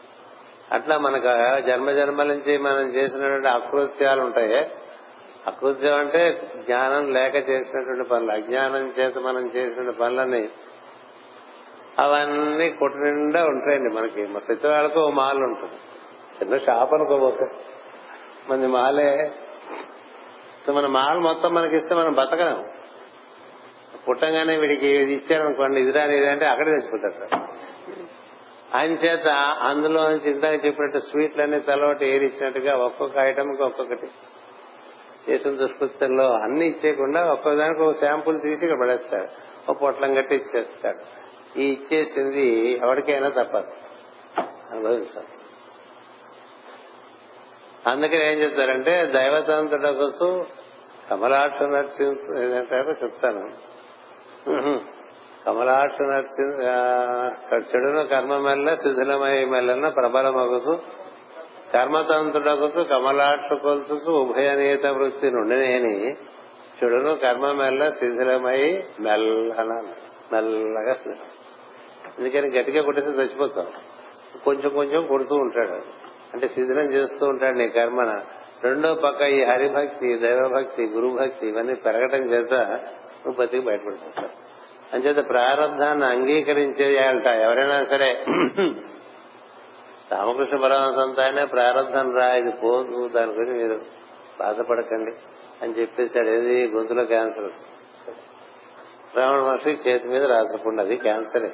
అట్లా 0.73 0.97
మనకు 0.97 1.23
జన్మ 1.67 1.91
జన్మల 1.91 2.27
నుంచి 2.27 2.57
మనం 2.57 2.95
చేసినటువంటి 2.95 3.47
అకృత్యాలు 3.47 4.21
ఉంటాయి. 4.21 4.71
అకృత్యం 5.47 5.95
అంటే 5.95 6.51
జ్ఞానం 6.57 7.13
లేక 7.13 7.35
చేసినటువంటి 7.49 8.09
పనులు 8.09 8.31
అజ్ఞానం 8.31 8.87
చేత 8.99 9.17
మనం 9.17 9.51
చేసినటువంటి 9.55 9.97
పనులని 9.97 10.49
అవన్నీ 11.99 12.69
కొట్టు 12.69 12.97
నిండా 12.97 13.43
ఉంటాయండి 13.43 13.95
మనకి. 13.95 14.27
మా 14.27 14.39
ప్రతి 14.39 14.67
వాళ్ళకు 14.67 14.99
ఓ 14.99 15.09
మాల్ 15.09 15.37
ఉంటుంది. 15.37 15.77
చిన్న 16.39 16.57
షాప్ 16.57 16.93
అనుకోబోతే 16.93 17.45
మంది 18.49 18.67
మాలే. 18.67 19.31
సో 20.65 20.73
మన 20.73 20.87
మాల్ 20.87 21.19
మొత్తం 21.19 21.53
మనకి 21.53 21.75
ఇస్తే 21.77 21.95
మనం 21.95 22.13
బతకడం 22.13 22.69
పుట్టంగానే 24.07 24.57
వీడికి 24.57 24.87
ఇది 24.87 25.13
ఇచ్చారనుకోండి 25.13 25.81
ఇది 25.81 25.91
రాని 25.91 26.17
ఇదంటే 26.17 26.45
అక్కడే 26.45 26.71
తెచ్చుకుంటారు 26.71 27.29
సార్. 27.29 27.54
ఆయన 28.75 28.91
చేత 28.91 29.27
అందులో 29.61 30.09
నుంచి 30.09 30.31
ఇందాక 30.31 30.65
చెప్పినట్టు 30.65 30.97
స్వీట్లన్నీ 30.97 31.59
తలవాటి 31.59 32.05
ఏది 32.05 32.25
ఇచ్చినట్టుగా 32.25 32.75
ఒక్కొక్క 32.75 33.17
ఐటమ్కి 33.17 33.63
ఒక్కొక్కటి. 33.63 34.07
చేసిన 35.29 35.51
దుష్కృత్యంలో 35.51 36.33
అన్ని 36.33 36.65
ఇచ్చేయకుండా 36.65 37.25
ఒక్కొక్కదానికి 37.25 37.81
ఒక 37.81 37.95
శాంపుల్ 37.99 38.41
తీసి 38.41 38.65
ఇక్కడ 38.65 38.79
పడేస్తాడు 38.79 39.27
ఒక 39.71 39.81
పొట్లం 39.81 40.13
కట్టి 40.13 40.35
ఇచ్చేస్తాడు 40.35 41.25
ఈ 41.59 41.71
ఇచ్చేసింది 41.71 42.71
ఎవరికైనా 42.71 43.29
తప్పదు. 43.29 43.67
అనుభవించాలి. 44.71 45.27
అందుకని 47.87 48.25
ఏం 48.25 48.39
చెప్తారంటే 48.39 49.05
దైవతంతుడ 49.05 49.89
కోసం 49.89 50.45
కమలాక్ష 51.09 51.61
నర్సింగ్ 51.61 53.03
చెప్తాను. 53.03 53.49
కమలాక్ష 55.45 55.97
చెడును 57.75 58.03
కర్మ 58.05 58.37
మెల్ల 58.37 58.75
శిథిలమై 58.75 59.45
మెల్లన 59.45 59.89
ప్రబలమగుతూ 59.89 60.79
కర్మతంతుడగుతూ 61.73 62.83
కమలాక్ష 62.83 63.61
కొలుసు 63.61 64.11
ఉభయనీత 64.11 64.85
వృత్తి 64.85 65.31
నుండినేని 65.31 66.11
చెడును 66.77 67.15
కర్మ 67.15 67.51
మెల్ల 67.51 67.89
శిథిలమై 67.89 68.83
మెల్లన 68.99 69.83
మెల్లగా 70.33 70.95
ఎందుకని 72.19 72.57
గట్టిగా 72.57 72.81
కొట్టేసి 72.81 73.07
చచ్చిపోతాం 73.07 73.67
కొంచెం 74.45 74.69
కొంచెం 74.69 75.07
కొడుతూ 75.07 75.35
ఉంటాడు 75.35 76.05
అంటే 76.33 76.47
శిథిలం 76.47 76.83
చేస్తూ 76.83 77.25
ఉంటాడు 77.25 77.57
నీ 77.57 77.67
కర్మన. 77.69 78.23
రెండో 78.63 78.93
పక్క 78.93 79.21
ఈ 79.21 79.43
హరిభక్తి 79.43 80.17
దైవభక్తి 80.17 80.83
గురుభక్తి 80.83 81.47
ఇవన్నీ 81.47 81.73
పెరగటం 81.73 82.17
చేత 82.17 82.53
నువ్వు 82.53 83.33
బతికి 83.33 83.65
బయటపడిపోతావు. 83.65 84.54
అంచేత 84.95 85.29
ప్రారంధాన్ని 85.29 86.05
అంగీకరించేయాలట 86.05 87.27
ఎవరైనా 87.27 87.83
సరే 87.83 88.25
రామకృష్ణ 90.11 90.57
పరమహంస 90.57 90.99
అంతా 90.99 91.29
ప్రారంభం 91.29 91.45
ప్రారంధం 91.45 92.17
రా 92.17 92.33
ఇది 92.33 92.51
పోదు 92.51 93.07
దాని 93.07 93.31
గురించి 93.31 93.57
మీరు 93.57 93.79
బాధపడకండి 94.39 95.11
అని 95.61 95.81
చెప్పేశాడు. 95.81 96.27
ఏది? 96.27 96.67
గొంతులో 96.67 97.05
క్యాన్సర్. 97.05 97.51
రావణ 99.17 99.39
మహర్షి 99.39 99.69
చేతి 99.69 100.07
మీద 100.07 100.23
రాసపుండు 100.23 100.81
అది 100.81 100.95
క్యాన్సరే. 100.95 101.51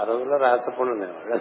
ఆ 0.00 0.04
రోజుల్లో 0.04 0.36
రాసపుండు 0.36 0.92
ఉండేవాడు. 0.92 1.38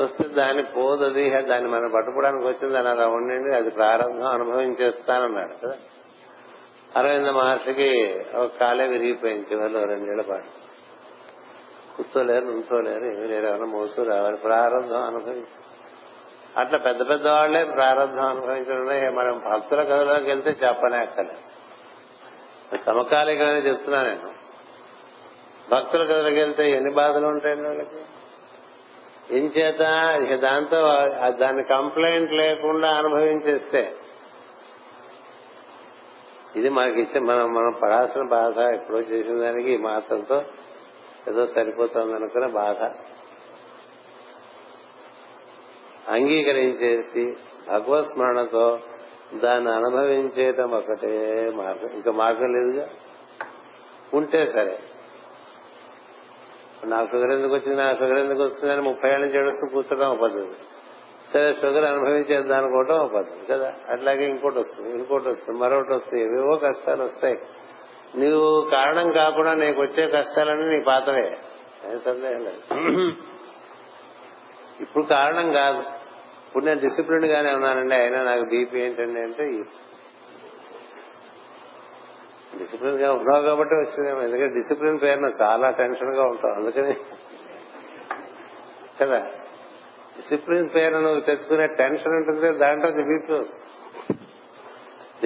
వస్తే 0.00 0.28
దాన్ని 0.28 0.62
పోదు 0.62 1.04
అది 1.04 1.30
దాన్ని 1.30 1.70
మనం 1.70 1.90
పట్టుకోవడానికి 1.90 2.46
వచ్చింది 2.46 2.78
అని 2.78 2.88
అలా 2.88 3.06
ఉండండి 3.06 3.56
అది 3.56 3.70
ప్రారంభం 3.70 4.26
అనుభవించేస్తానన్నాడు 4.26 5.66
కదా. 5.66 5.76
అరవింద 6.96 7.26
మహర్షికి 7.26 8.20
ఒక 8.34 8.50
కాలే 8.60 8.86
విరిగిపోయింది 8.86 9.46
చివరిలో 9.52 9.84
రెండేళ్ళ 9.84 10.22
పాటు. 10.22 10.66
కూర్చోలేరు 11.96 12.44
నుంచోలేరు 12.44 13.04
ఏమీ 13.04 13.26
లేరు. 13.26 13.46
ఎవరైనా 13.46 13.66
మోసు 13.66 14.02
రావాలి. 14.02 14.36
ప్రారంభం 14.36 15.02
అనుభవించి. 15.02 15.46
అట్లా 16.56 16.78
పెద్ద 16.78 17.10
పెద్ద 17.10 17.28
వాళ్ళే 17.28 17.64
ప్రారంభం 17.64 18.26
అనుభవించడం 18.26 19.14
మనం 19.14 19.42
భక్తుల 19.52 19.82
కథలోకి 19.82 20.24
వెళ్తే 20.24 20.50
చెప్పనే 20.50 20.96
అక్కర్లేదు 20.96 21.40
సమకాలీకరణ 22.86 23.48
చెప్తున్నా 23.48 24.02
నేను. 24.02 24.32
భక్తుల 25.70 26.04
కథలోకి 26.04 26.38
వెళ్తే 26.38 26.70
ఎన్ని 26.70 26.94
బాధలు 26.94 27.26
ఉంటాయండి 27.26 27.68
వాళ్ళకి? 27.68 28.00
ఇంచేత 29.36 29.80
ఇక 30.22 30.40
దాంతో 30.40 30.80
దాని 31.28 31.64
కంప్లైంట్ 31.64 32.32
లేకుండా 32.32 32.88
అనుభవించేస్తే 32.88 33.94
ఇది 36.56 36.68
మనకి 36.68 37.00
ఇచ్చే 37.00 37.20
మనం 37.20 37.54
మనం 37.54 37.74
పడాల్సిన 37.82 38.22
బాధ 38.22 38.58
ఎప్పుడో 38.58 38.98
చేసిన 38.98 39.40
దానికి 39.40 39.70
ఈ 39.70 39.76
మాత్రంతో 39.76 40.42
ఏదో 41.28 41.46
సరిపోతుంది 41.46 42.14
అనుకున్న 42.14 42.46
బాధ. 42.46 42.90
అంగీకరించేసి 46.10 47.36
భగవత్ 47.68 48.06
స్మరణతో 48.06 48.78
దాన్ని 49.34 49.72
అనుభవించేయటం 49.72 50.70
ఒకటే 50.70 51.50
మార్గం. 51.54 51.90
ఇంకా 51.90 52.12
మార్గం 52.12 52.52
లేదుగా? 52.52 52.88
ఉంటే 54.14 54.46
సరే. 54.46 54.78
నాకు 56.84 57.10
షుగర్ 57.10 57.30
ఎందుకు 57.30 57.54
వచ్చింది? 57.54 57.76
నా 57.76 57.94
షుగర్ 57.94 58.18
ఎందుకు 58.18 58.66
అని 58.66 58.80
ముప్పై 58.80 59.10
ఏళ్ళ 59.10 59.26
నుంచి 59.26 59.38
ఏడుస్తూ 59.38 59.68
కూర్చోడం 59.68 60.18
పద్ధతి 60.22 60.75
సరే 61.36 61.54
షుగర్ 61.54 61.84
అనుభవించేద్దాం 61.84 62.58
అనుకోవటం 62.58 62.98
ఒక 62.98 63.14
పద్ధతి 63.14 63.52
కదా? 63.52 63.74
అట్లాగే 63.88 64.24
ఇంకోటి 64.24 64.58
వస్తుంది 64.58 64.90
ఇంకోటి 64.90 65.28
వస్తుంది 65.28 65.58
మరొకటి 65.58 65.92
వస్తుంది 65.92 66.22
ఏవేవో 66.22 66.56
కష్టాలు 66.56 67.02
వస్తాయి. 67.02 67.38
నువ్వు 68.18 68.70
కారణం 68.70 69.12
కాకుండా 69.12 69.54
నీకు 69.54 69.80
వచ్చే 69.80 70.08
కష్టాలన్నీ 70.08 70.76
నీ 70.76 70.84
పాతవే. 70.86 71.36
సందేహం 72.04 72.38
లేదు. 72.38 72.62
ఇప్పుడు 74.80 75.04
కారణం 75.04 75.52
కాదు. 75.52 75.82
ఇప్పుడు 76.46 76.64
నేను 76.64 76.80
డిసిప్లిన్ 76.80 77.24
గానే 77.24 77.54
ఉన్నానండి 77.54 77.94
అయినా 77.94 78.22
నాకు 78.22 78.42
బీపీ 78.42 78.78
ఏంటండి 78.78 79.20
అంటే 79.20 79.44
డిసిప్లిన్గా 82.58 83.12
ఉన్నావు 83.12 83.42
కాబట్టి 83.42 83.74
వచ్చిందేమో 83.74 84.22
ఎందుకంటే 84.22 84.54
డిసిప్లిన్ 84.54 85.00
పేరున 85.00 85.30
చాలా 85.42 85.70
టెన్షన్గా 85.70 86.22
ఉంటాం 86.22 86.52
అందుకని 86.56 86.94
కదా? 89.00 89.26
సిప్రిన్ 90.28 90.68
పేరు 90.74 90.96
నువ్వు 90.96 91.20
తెచ్చుకునే 91.20 91.66
టెన్షన్ 91.66 92.12
ఉంటుంది 92.12 92.58
దాంట్లో 92.58 92.90
బీపీ 92.90 93.32
వస్తుంది. 93.32 93.64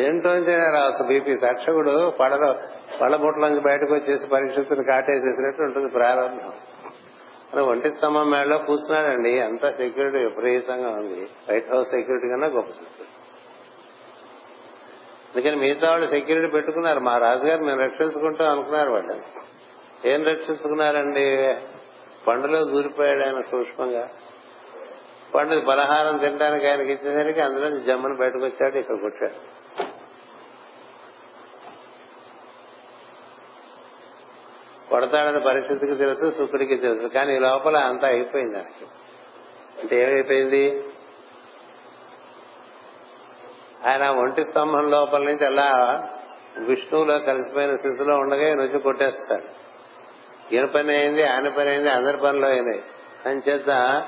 దేంట్లో 0.03 0.33
రావచ్చు 0.57 1.07
బీపీ. 1.07 1.35
తక్షకుడు 1.35 2.11
పడలో 2.11 2.55
పళ్ళబుట్లోంచి 3.01 3.61
బయటకు 3.61 3.95
వచ్చేసి 3.95 4.29
పరీక్షితులు 4.29 4.83
కాటేసేసినట్టు 4.83 5.63
ఉంటుంది 5.63 5.89
ప్రారంభం. 5.89 6.53
అని 7.53 7.61
ఒంటి 7.61 7.91
స్తంభం 7.91 8.31
మేడలో 8.31 8.59
కూర్చున్నాడండి. 8.59 9.41
అంత 9.41 9.69
సెక్యూరిటీ 9.69 10.19
విపరీతంగా 10.19 10.89
ఉంది. 10.89 11.27
వైట్ 11.51 11.75
హౌస్ 11.75 11.89
సెక్యూరిటీ 11.89 12.29
కన్నా 12.29 12.47
గొప్ప 12.47 12.71
అందుకని 15.37 15.57
మిగతా 15.57 15.91
వాళ్ళు 15.91 16.07
సెక్యూరిటీ 16.07 16.53
పెట్టుకున్నారు. 16.53 17.01
మా 17.01 17.19
రాజుగారు 17.19 17.65
మేము 17.65 17.81
రక్షించుకుంటాం 17.81 18.53
అనుకున్నారు 18.53 18.91
వాళ్ళని. 18.91 19.21
ఏం 20.11 20.25
రక్షించుకున్నారండి? 20.25 21.55
పండులో 22.27 22.65
దూరిపోయాడు 22.65 23.25
ఆయన 23.25 23.41
సూక్ష్మంగా. 23.41 24.09
పండు 25.35 25.61
పలహారం 25.61 26.19
తినడానికి 26.19 26.67
ఆయనకి 26.67 26.93
ఇచ్చేసరికి 26.93 27.41
అందులో 27.41 27.79
జమ్మని 27.79 28.17
బయటకు 28.17 28.45
వచ్చాడు 28.45 28.79
ఇక్కడ 28.79 29.01
కొట్టాడు. 29.01 29.61
కొడతాడని 34.89 35.41
పరిస్థితికి 35.41 35.95
తెలుసు 35.95 36.31
శుక్రుడికి 36.31 36.77
తెలుసు 36.77 37.07
కానీ 37.07 37.37
ఈ 37.37 37.39
లోపల 37.39 37.77
అంతా 37.77 38.09
అయిపోయింది 38.09 38.57
ఆయనకి. 38.57 38.87
అంటే 39.83 40.03
ఏమైపోయింది? 40.03 40.85
ఆయన 43.87 44.11
ఒంటి 44.11 44.43
స్తంభం 44.43 44.91
లోపల 44.91 45.23
నుంచి 45.23 45.47
అలా 45.47 46.03
విష్ణువులో 46.59 47.19
కలిసిపోయిన 47.19 47.77
స్థితిలో 47.77 48.15
ఉండగా 48.15 48.49
ఈయన 48.49 48.63
వచ్చి 48.63 48.81
కొట్టేస్తాడు. 48.81 49.47
ఈయన 50.55 50.65
పని 50.65 50.97
అయింది 50.97 51.25
ఆయన 51.25 51.49
పని 51.49 51.69
అయింది 51.69 51.91
అందరి 51.91 52.17
పనిలో 52.17 52.49
అయినాయి. 52.49 52.83
అని 53.27 53.41
చేత 53.49 54.03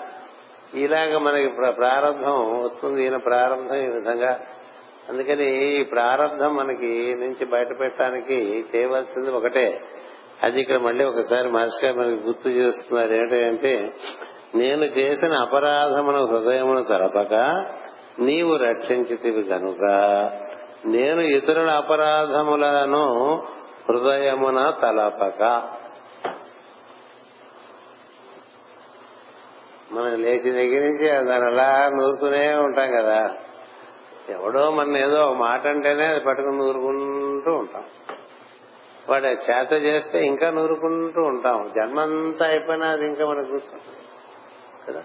ఇలాగ 0.75 1.18
మనకి 1.18 1.49
ప్ర- 1.49 1.70
ప్రారంభం 1.70 2.62
వస్తుంది 2.62 3.03
ఈయన 3.03 3.16
ప్రారంభం 3.16 3.77
ఈ 3.77 3.87
విధంగా. 3.87 4.41
అందుకని 5.09 5.81
ఈ 5.81 5.83
ప్రారంభం 5.83 6.57
మనకి 6.57 7.14
నుంచి 7.14 7.45
బయట 7.45 7.81
పెట్టడానికి 7.81 8.64
చేయవలసింది 8.77 9.31
ఒకటే. 9.31 9.81
అది 10.43 10.61
ఇక్కడ 10.61 10.77
మళ్ళీ 10.77 11.05
ఒకసారి 11.05 11.49
మాస్టర్ 11.49 11.97
మనకి 11.97 12.20
గుర్తు 12.20 12.49
చేస్తున్నారు 12.49 13.14
ఏంటంటే 13.14 13.93
నేను 14.55 14.85
చేసిన 14.85 15.33
అపరాధమును 15.35 16.27
హృదయమును 16.27 16.85
తలపక 16.85 17.35
నీవు 18.18 18.57
రక్షించితివి 18.57 19.43
కనుక 19.43 19.83
నేను 20.87 21.20
ఇతరుల 21.20 21.70
అపరాధములను 21.70 23.43
హృదయమున 23.89 24.73
తలపక. 24.83 25.62
మనం 29.93 30.22
లేచి 30.22 30.51
దగ్గర 30.51 30.80
నుంచి 30.80 31.26
దాని 31.26 31.45
అలా 31.45 31.88
నూరుతూనే 31.88 32.55
ఉంటాం 32.55 32.90
కదా. 32.90 33.34
ఎవడో 34.28 34.70
మన 34.70 34.97
ఏదో 34.97 35.34
మాట 35.34 35.66
అంటేనే 35.66 36.07
అది 36.07 36.20
పట్టుకుని 36.20 36.57
నూరుకుంటూ 36.57 37.53
ఉంటాం. 37.55 37.84
వాడు 39.09 39.26
చేత 39.26 39.72
చేస్తే 39.72 40.26
ఇంకా 40.26 40.51
నూరుకుంటూ 40.51 41.22
ఉంటాం. 41.22 41.72
జన్మంతా 41.76 42.47
అయిపోయినా 42.47 42.86
అది 42.86 43.07
ఇంకా 43.07 43.26
మనకు 43.26 43.47
గుర్తు 43.47 44.03
కదా? 44.88 45.05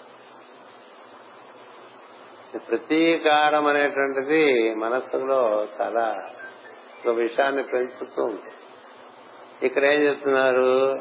ప్రతీకారం 2.57 3.67
అనేటువంటిది 3.67 4.73
మనస్సులో 4.73 5.67
చాలా 5.81 6.15
ఒక 7.07 7.15
విషయాన్ని 7.15 7.63
పెంచుతూ 7.63 8.23
ఉంటుంది 8.23 8.53
ఇక్కడ 9.63 9.83
ఏం 9.85 10.01
చెప్తున్నారు? 10.01 10.95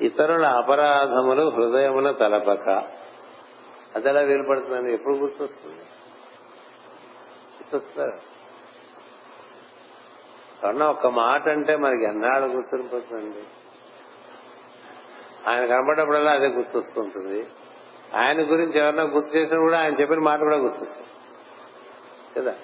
ఇతరుల 0.00 0.46
అపరాధములు 0.46 1.48
హృదయమున 1.48 2.10
తలపక. 2.10 2.68
అది 3.96 4.08
ఎలా 4.08 4.48
పడుతుందండి 4.48 4.92
ఎప్పుడు 4.92 5.14
గుర్తొస్తుంది? 5.14 5.80
గుర్తొస్తారు 7.60 8.30
కన్నా 10.62 10.86
ఒక్క 10.86 11.06
మాట 11.06 11.48
అంటే 11.48 11.76
మనకి 11.76 12.04
ఎన్నాళ్ళు 12.04 12.46
గుర్తుండిపోతుందండి? 12.46 13.42
ఆయన 15.50 15.66
కనబడ్డప్పుడల్లా 15.66 16.32
అదే 16.32 16.46
గుర్తొస్తుంటుంది. 16.46 17.46
ఆయన 18.16 18.36
గురించి 18.36 18.78
ఎవరన్నా 18.78 19.02
గుర్తు 19.02 19.36
చేసినా 19.36 19.60
కూడా 19.60 19.78
ఆయన 19.78 20.00
చెప్పిన 20.00 20.20
మాట 20.20 20.38
కూడా 20.38 20.56
గుర్తొస్తుంది. 20.56 21.08
కదా? 22.36 22.54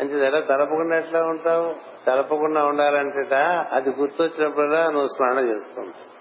అంటే 0.00 0.26
ఎలా 0.26 0.40
తలపకుండా 0.40 0.98
ఎట్లా 0.98 1.22
ఉంటావు? 1.22 1.74
తలపకుండా 2.06 2.64
ఉండాలంటేట 2.64 3.34
అది 3.72 3.90
గుర్తొచ్చినప్పుడల్లా 3.90 4.86
నువ్వు 4.86 5.06
స్మరణ 5.06 5.48
చేసుకుంటావు. 5.48 6.11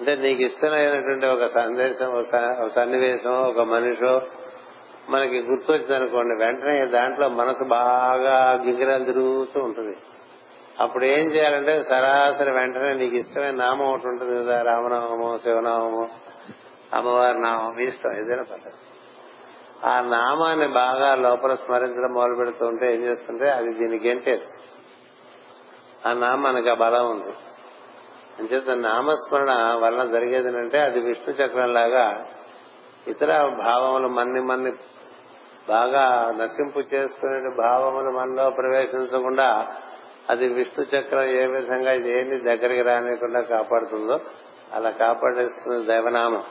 అంటే 0.00 0.16
నీకు 0.16 0.42
ఇష్టమైనటువంటి 0.42 1.26
ఒక 1.26 1.44
సందేశం 1.44 2.06
ఒక 2.06 2.68
సన్నివేశం 2.68 3.42
ఒక 3.42 3.60
మనిషో 3.60 4.22
మనకి 5.10 5.38
గుర్తొచ్చింది 5.40 5.94
అనుకోండి 5.94 6.44
వెంటనే 6.44 6.86
దాంట్లో 6.86 7.28
మనసు 7.28 7.64
బాగా 7.64 8.62
గింగిరాలు 8.66 9.04
తిరుగుతూ 9.04 9.60
ఉంటుంది. 9.60 9.96
అప్పుడు 10.80 11.04
ఏం 11.04 11.34
చేయాలంటే 11.34 11.84
సరాసరి 11.84 12.50
వెంటనే 12.50 12.94
నీకు 12.94 13.16
ఇష్టమైన 13.16 13.50
నామం 13.50 13.86
ఒకటి 13.86 14.08
ఉంటుంది 14.08 14.44
కదా 14.44 14.62
రామనామము 14.62 15.38
శివనామము 15.38 16.08
అమ్మవారి 16.94 17.40
నామం 17.40 17.78
ఇష్టం 17.80 18.12
ఏదైనా 18.12 18.42
పర్లేదు. 18.42 18.78
ఆ 19.86 20.00
నామాన్ని 20.00 20.68
బాగా 20.68 21.14
లోపల 21.14 21.54
స్మరించడం 21.54 22.12
మొదలు 22.12 22.34
పెడుతూ 22.34 22.66
ఉంటే 22.66 22.94
ఏం 22.94 23.00
చేస్తుంటే 23.00 23.50
అది 23.50 23.74
దీనికి 23.74 24.08
గెంటేది 24.08 24.44
ఆ 26.06 26.12
నామానికి 26.12 26.70
ఆ 26.70 26.74
బలం 26.74 27.10
ఉంది. 27.10 27.32
అంచేత 28.40 28.70
నామస్మరణ 28.70 29.50
వలన 29.84 30.04
జరిగేది 30.12 30.48
అంటే 30.48 30.78
అది 30.78 31.00
విష్ణు 31.00 31.34
చక్రం 31.34 31.72
లాగా 31.72 32.26
ఇతర 33.06 33.26
భావములు 33.42 34.08
మన్ని 34.08 34.40
మన్ని 34.40 34.72
బాగా 35.68 36.32
నశింపు 36.36 36.78
చేసుకునే 36.94 37.68
భావములు 37.68 38.10
మనలో 38.10 38.50
ప్రవేశించకుండా 38.50 39.66
అది 40.30 40.48
విష్ణు 40.48 40.96
చక్రం 40.96 41.22
ఏ 41.22 41.46
విధంగా 41.46 41.92
ఏమి 41.92 42.40
దగ్గరికి 42.40 42.82
రానియకుండా 42.82 43.40
కాపాడుతుందో 43.40 44.20
అలా 44.72 44.90
కాపాడేస్తుంది 44.90 45.86
దైవనామం. 45.86 46.44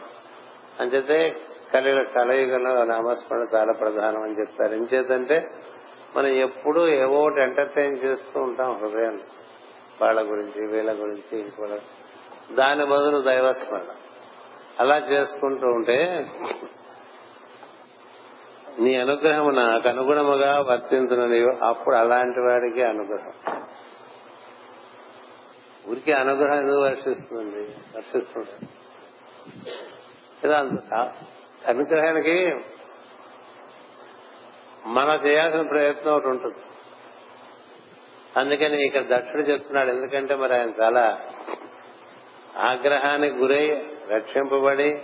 అంచేతే 0.79 1.37
కలి 1.73 2.05
కలయుగంలో 2.15 2.83
నామస్మరణ 2.83 3.43
చాలా 3.55 3.73
ప్రధానం 3.73 4.23
అని 4.23 4.39
చెప్తారు. 4.39 4.73
ఎంచేతంటే 4.73 5.47
మనం 6.17 6.27
ఎప్పుడూ 6.27 6.87
ఏవో 6.87 7.21
ఒకటి 7.21 7.41
ఎంటర్టైన్ 7.41 7.97
చేస్తూ 7.97 8.41
ఉంటాం 8.41 8.73
హృదయం 8.73 9.19
వాళ్ళ 10.01 10.21
గురించి 10.21 10.67
వీళ్ళ 10.67 10.93
గురించి 10.93 11.39
ఇంకోళ్ళ 11.39 11.79
దాని 12.51 12.85
బదులు 12.85 13.21
దైవస్మరణ. 13.21 13.95
అలా 14.79 14.97
చేసుకుంటూ 14.97 15.67
ఉంటే 15.67 16.29
నీ 18.79 18.95
అనుగ్రహము 18.95 19.49
నాకు 19.49 19.89
అనుగుణముగా 19.89 20.59
వర్తించును 20.61 21.27
నీవు. 21.27 21.65
అప్పుడు 21.65 21.95
అలాంటి 21.95 22.39
వాడికి 22.39 22.83
అనుగ్రహం. 22.83 23.63
ఊరికి 25.89 26.13
అనుగ్రహం 26.13 26.59
ఎందుకు 26.59 26.81
వర్షిస్తుందండి 26.81 27.75
వర్షిస్తుంది 27.97 28.67
అనుగ్రహానికి 31.67 32.55
మన 34.85 35.19
చేయాల్సిన 35.25 35.61
ప్రయత్నం 35.61 36.13
ఒకటి 36.13 36.27
ఉంటుంది. 36.27 36.57
అందుకని 38.37 38.85
ఇక్కడ 38.85 39.01
దక్షుడు 39.01 39.41
చెప్తున్నాడు 39.41 39.89
ఎందుకంటే 39.89 40.35
మరి 40.35 40.53
ఆయన 40.53 40.69
చాలా 40.81 41.19
ఆగ్రహానికి 42.57 43.35
గురై 43.37 43.85
రక్షింపబడి 44.09 45.01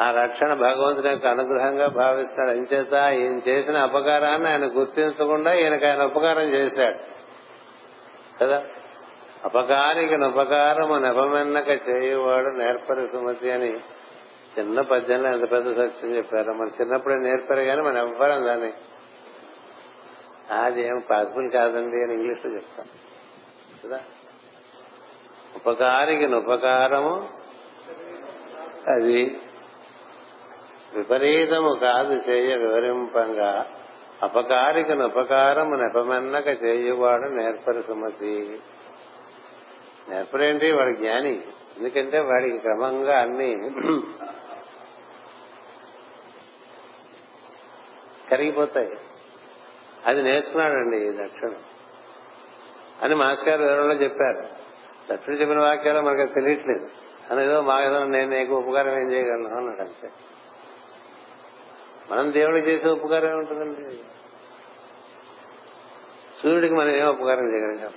ఆ 0.00 0.10
రక్షణ 0.10 0.54
భగవంతుని 0.54 1.08
యొక్క 1.08 1.26
అనుగ్రహంగా 1.26 1.86
భావిస్తాడు. 1.86 2.50
అంచేత 2.50 2.92
ఈయన 2.92 3.40
చేసిన 3.48 3.76
అపకారాన్ని 3.76 4.52
ఆయన 4.52 4.64
గుర్తించకుండా 4.64 5.54
ఈయనకు 5.54 5.86
ఆయన 5.86 6.02
ఉపకారం 6.02 6.48
చేశాడు. 6.48 6.98
కదా? 8.40 8.62
అపకారికి 9.44 10.16
ఉపకారము 10.16 10.94
నెపమెన్నక 10.94 11.68
చేయువాడు 11.68 12.46
నేర్పరి 12.46 13.06
సుమతి 13.06 13.50
అని 13.50 13.78
చిన్న 14.58 14.80
పద్యంలో 14.80 15.32
ఎంత 15.32 15.50
పెద్ద 15.52 15.72
సత్యం 15.72 16.16
చెప్పారు. 16.16 16.52
మన 16.52 16.68
చిన్నప్పుడే 16.80 17.14
నేర్పారు 17.14 17.60
కానీ 17.60 17.80
మనం 17.80 17.98
ఎవ్వరం 17.98 18.44
దాన్ని 18.44 18.72
అది 20.50 20.82
ఏం 20.82 21.02
పాసిబుల్ 21.10 21.50
కాదండి 21.50 22.02
అని 22.02 22.14
ఇంగ్లీష్లో 22.14 22.52
చెప్తాం. 22.52 22.86
కదా? 23.84 24.00
ఉపకారికి 25.56 26.26
ఉపకారము 26.26 27.28
అది 28.94 29.40
విపరీతము 30.94 31.78
కాదు 31.80 32.12
చేయ 32.12 32.56
వివరింపంగా. 32.56 33.70
అపకారికి 34.22 34.92
ఉపకారము 34.92 35.74
నెపమెన్నక 35.74 36.64
చేయువాడు 36.64 37.28
నేర్పరి 37.28 37.82
సుమతి 37.82 38.58
నేర్పడేంటి 40.08 40.72
వాడు 40.72 40.90
జ్ఞాని. 40.90 41.42
ఎందుకంటే 41.78 42.20
వాడికి 42.20 42.58
క్రమంగా 42.58 43.18
అన్ని 43.18 43.70
కరిగిపోతాయి. 48.30 48.88
అది 50.06 50.22
నేర్చుకున్నాడండి 50.22 50.96
ఈ 50.96 51.24
దక్షిణ 51.24 51.50
అని 53.02 53.14
మాస్ 53.14 53.48
గారు 53.48 53.62
వివరంలో 53.62 53.94
చెప్పారు. 53.94 54.48
దక్షిణ 55.12 55.34
చెప్పిన 55.34 55.60
వాక్యాలు 55.60 56.00
మనకు 56.00 56.34
తెలియట్లేదు. 56.34 56.90
అని 57.30 57.44
ఏదో 57.44 57.60
మా 57.60 57.82
ఏదో 57.82 58.04
నేను 58.04 58.30
నీకు 58.30 58.54
ఉపకారం 58.54 59.00
ఏం 59.00 59.12
చేయగలను 59.12 59.56
అన్నాడు 59.56 59.80
అంతే. 59.80 60.10
మనం 62.10 62.32
దేవుడికి 62.32 62.70
చేసే 62.70 62.88
ఉపకారం 62.88 63.30
ఏముంటుందండి? 63.30 63.96
సూర్యుడికి 66.42 66.74
మనం 66.74 66.90
ఏం 66.90 67.06
ఉపకారం 67.06 67.54
చేయగలిగాం? 67.54 67.92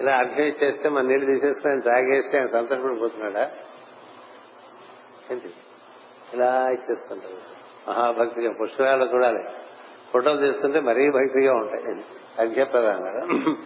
ఇలా 0.00 0.16
అర్థం 0.16 0.42
చేస్తే 0.42 0.88
మన 0.88 1.02
నీళ్ళు 1.02 1.26
తీసేసుకుని 1.26 1.72
ఆయన 1.72 1.80
తాగేసి 1.80 2.36
ఆయన 2.36 2.46
సంతోషపడిపోతున్నాడా 2.46 3.50
ఏంటి? 5.30 5.54
ఇలా 6.34 6.68
ఇచ్చేస్తుంటారు 6.68 7.52
మహాభక్తిగా 7.90 8.54
పుష్కరాలు 8.62 9.04
చూడాలి. 9.04 9.44
ఫోటోలు 10.12 10.40
తీస్తుంటే 10.40 10.80
మరీ 10.80 11.10
భక్తిగా 11.10 11.52
ఉంటాయి. 11.52 12.04
అర్ఘ్యప్రదానం 12.38 13.56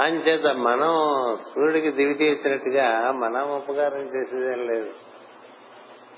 అంచేత 0.00 0.46
మనం 0.46 0.96
సూర్యుడికి 1.42 1.90
దివిటి 1.90 2.24
ఇచ్చినట్టుగా 2.24 3.12
మనం 3.12 3.56
ఉపకారం 3.56 4.16
చేసేదేం 4.16 4.66
లేదు. 4.66 4.90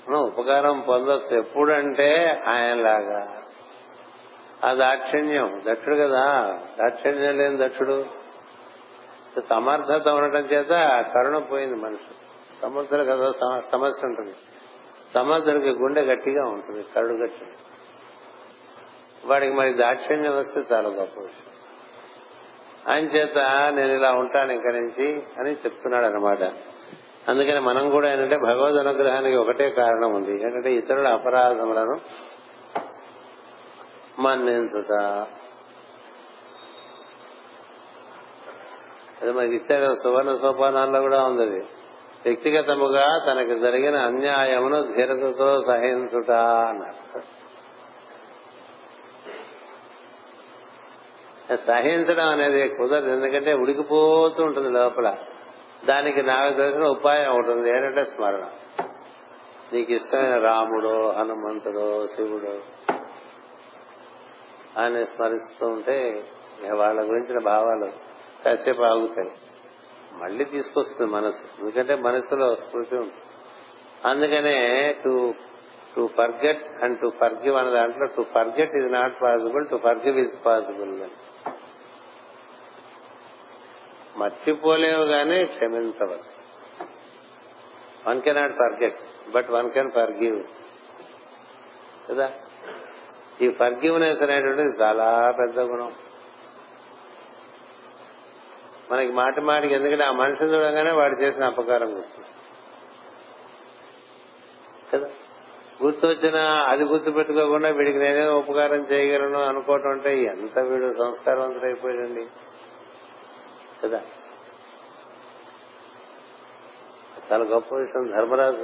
మనం 0.09 0.19
ఉపకారం 0.19 0.79
పొందొచ్చు. 0.79 1.37
ఎప్పుడంటే 1.37 2.41
ఆయనలాగా. 2.47 3.35
ఆ 4.65 4.73
దాక్షిణ్యం. 4.73 5.61
దక్షుడు 5.67 5.95
కదా. 5.95 6.57
దాక్షిణ్యం 6.83 7.37
లేని 7.37 7.67
దక్షుడు. 7.67 8.05
సమర్థత 9.49 10.07
ఉండటం 10.07 10.39
చేత 10.39 10.69
కరుణ 11.15 11.37
పోయింది 11.37 11.75
మనిషి. 11.75 12.15
సమర్థుడు 12.61 13.03
కదా 13.03 13.29
సమస్య 13.71 14.07
ఉంటుంది. 14.07 14.33
సమర్థుడికి 15.13 15.69
గుండె 15.69 16.01
గట్టిగా 16.01 16.49
ఉంటుంది. 16.49 16.85
కరుడు 16.95 17.13
గట్టి 17.13 17.45
వాడికి 19.25 19.53
మరి 19.53 19.73
దాక్షిణ్యం 19.73 20.37
వస్తే 20.37 20.63
చాలా 20.73 20.89
గొప్ప 20.89 21.21
విషయం. 21.21 21.55
ఆయన 22.93 23.05
చేత 23.05 23.37
నేను 23.75 23.93
ఇలా 23.93 24.11
ఉంటాను 24.11 24.51
ఇంక 24.51 24.67
నుంచి 24.67 25.23
అని 25.39 25.51
చెప్తున్నాడు 25.51 26.05
అనమాట 26.05 26.43
అందుకని 27.29 27.59
మనం 27.59 27.89
కూడా 27.89 28.11
ఏంటంటే 28.11 28.37
భగవద్ 28.37 28.75
అనుగ్రహానికి 28.75 29.35
ఒకటే 29.35 29.69
కారణం 29.69 30.13
ఉంది. 30.13 30.43
ఏంటంటే 30.43 30.73
ఇతరుల 30.73 31.07
అపరాధములను 31.07 31.99
మన్నించుట. 34.21 34.91
అది 39.21 39.31
మనకి 39.31 39.55
ఇచ్చాడు 39.55 39.93
సువర్ణ 39.93 40.35
సోపానాల్లో 40.35 41.01
కూడా 41.01 41.23
ఉంది 41.23 41.41
అది. 41.41 41.59
వ్యక్తిగతముగా 42.25 43.19
తనకు 43.25 43.59
జరిగిన 43.59 43.95
అన్యాయమును 43.95 44.93
ధీరతతో 44.93 45.61
సహించుట 45.61 46.31
అన్నారు. 46.31 47.44
సహించడం 51.53 52.27
అనేది 52.27 52.69
కుదరదు. 52.69 53.09
ఎందుకంటే 53.09 53.53
ఉడికిపోతూ 53.53 54.43
ఉంటుంది 54.43 54.69
లోపల. 54.69 55.15
దానికి 55.85 56.23
నాకు 56.23 56.53
తెలిసిన 56.53 56.83
ఉపాయం 56.83 57.35
ఉంటుంది 57.35 57.69
ఏంటంటే 57.69 58.05
స్మరణ. 58.05 58.45
నీకు 59.73 59.91
ఇష్టమైన 59.91 60.37
రాముడు 60.37 61.11
హనుమంతుడు 61.11 62.07
శివుడు 62.07 62.59
ఆయన 64.79 65.03
స్మరిస్తూ 65.03 65.67
ఉంటే 65.67 66.23
వాళ్ళ 66.73 66.99
గురించిన 66.99 67.43
భావాలు 67.43 67.91
కాసేపు 68.45 68.81
ఆగుతాయి. 68.81 69.31
మళ్ళీ 70.23 70.45
తీసుకొస్తుంది 70.45 71.11
మనసు. 71.11 71.61
ఎందుకంటే 71.61 71.95
మనసులో 71.95 72.55
స్మృతి 72.55 72.95
ఉంటుంది. 72.95 73.13
అందుకనే 74.05 74.93
to 75.05 75.33
to 75.95 76.09
forget 76.17 76.83
and 76.83 76.99
to 76.99 77.11
forgive 77.21 77.55
అనే 77.55 77.71
దాంట్లో 77.71 78.05
to 78.05 78.25
forget 78.33 78.75
is 78.75 78.93
not 78.93 79.13
possible 79.23 79.67
to 79.67 79.77
forgive 79.83 80.17
is 80.17 80.45
possible 80.45 81.01
మర్చిపోలేవు 84.17 85.03
గానీ 85.03 85.45
క్షమించవచ్చు. 85.45 86.45
One 88.07 88.21
cannot 88.21 88.53
forget 88.53 88.99
but 89.29 89.49
one 89.49 89.71
can 89.71 89.91
forgive 89.91 90.43
కదా? 92.09 92.31
ఈ 93.41 93.49
ఫర్గివ్నెస్ 93.49 94.21
అనేటువంటిది 94.21 94.81
చాలా 94.81 95.33
పెద్ద 95.39 95.59
గుణం. 95.59 95.93
మనకి 98.91 99.11
మాటి 99.11 99.41
మాటికి 99.41 99.73
ఎందుకంటే 99.73 100.03
ఆ 100.03 100.11
మనిషిని 100.11 100.49
చూడగానే 100.49 100.91
వాడు 100.91 101.15
చేసిన 101.15 101.45
అపకారం 101.45 101.97
గుర్తుంది 101.97 102.27
కదా? 104.93 105.09
గుర్తొచ్చినా 105.83 106.43
అది 106.69 106.83
గుర్తు 106.83 107.11
పెట్టుకోకుండా 107.11 107.69
వీడికి 107.69 107.97
నేనే 107.97 108.27
ఉపకారం 108.27 108.87
చేయగలను 108.91 109.41
అనుకోవటం 109.41 109.89
అంటే 109.89 110.23
ఎంత 110.23 110.59
వీడు 110.59 110.93
సంస్కారవంతుడైపోయాడండి. 110.93 112.27
కదా. 113.83 114.01
చాలా 117.31 117.43
గొప్ప 117.43 117.75
విషయం 117.75 118.07
ధర్మరాజు 118.07 118.61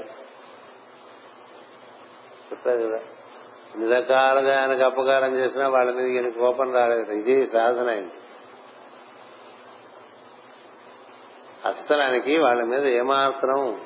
చెప్పారు 2.51 2.82
కదా. 2.82 2.99
ఇన్ని 3.76 3.95
రకాలుగా 3.95 4.59
ఆయనకు 4.59 4.82
అపకారం 4.82 5.36
చేసినా 5.36 5.70
వాళ్ళ 5.70 5.91
మీద 5.91 6.07
ఈయన 6.07 6.30
కోపం 6.30 6.74
రాలేదు. 6.74 7.12
ఇది 7.12 7.47
సాధన 7.47 7.89
అయింది 7.89 8.14
అస్సలు 11.66 12.01
ఆయనకి 12.01 12.38
వాళ్ళ 12.38 12.64
మీద 12.64 12.86
ఏమాత్రం 12.86 13.86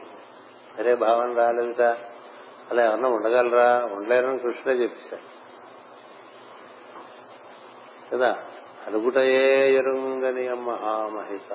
సరే 0.78 0.96
భావన 0.96 1.34
రాలేదుట. 1.34 1.82
అలా 2.72 2.86
ఎవరన్నా 2.86 3.10
ఉండగలరా? 3.10 3.86
ఉండలేరని 3.86 4.40
కృష్ణుడే 4.40 4.84
చెప్పాడు. 4.84 5.36
కదా? 8.16 8.44
అడుగుటయే 8.88 9.72
ఎరుంగని 9.72 10.50
మహామహిత 10.50 11.54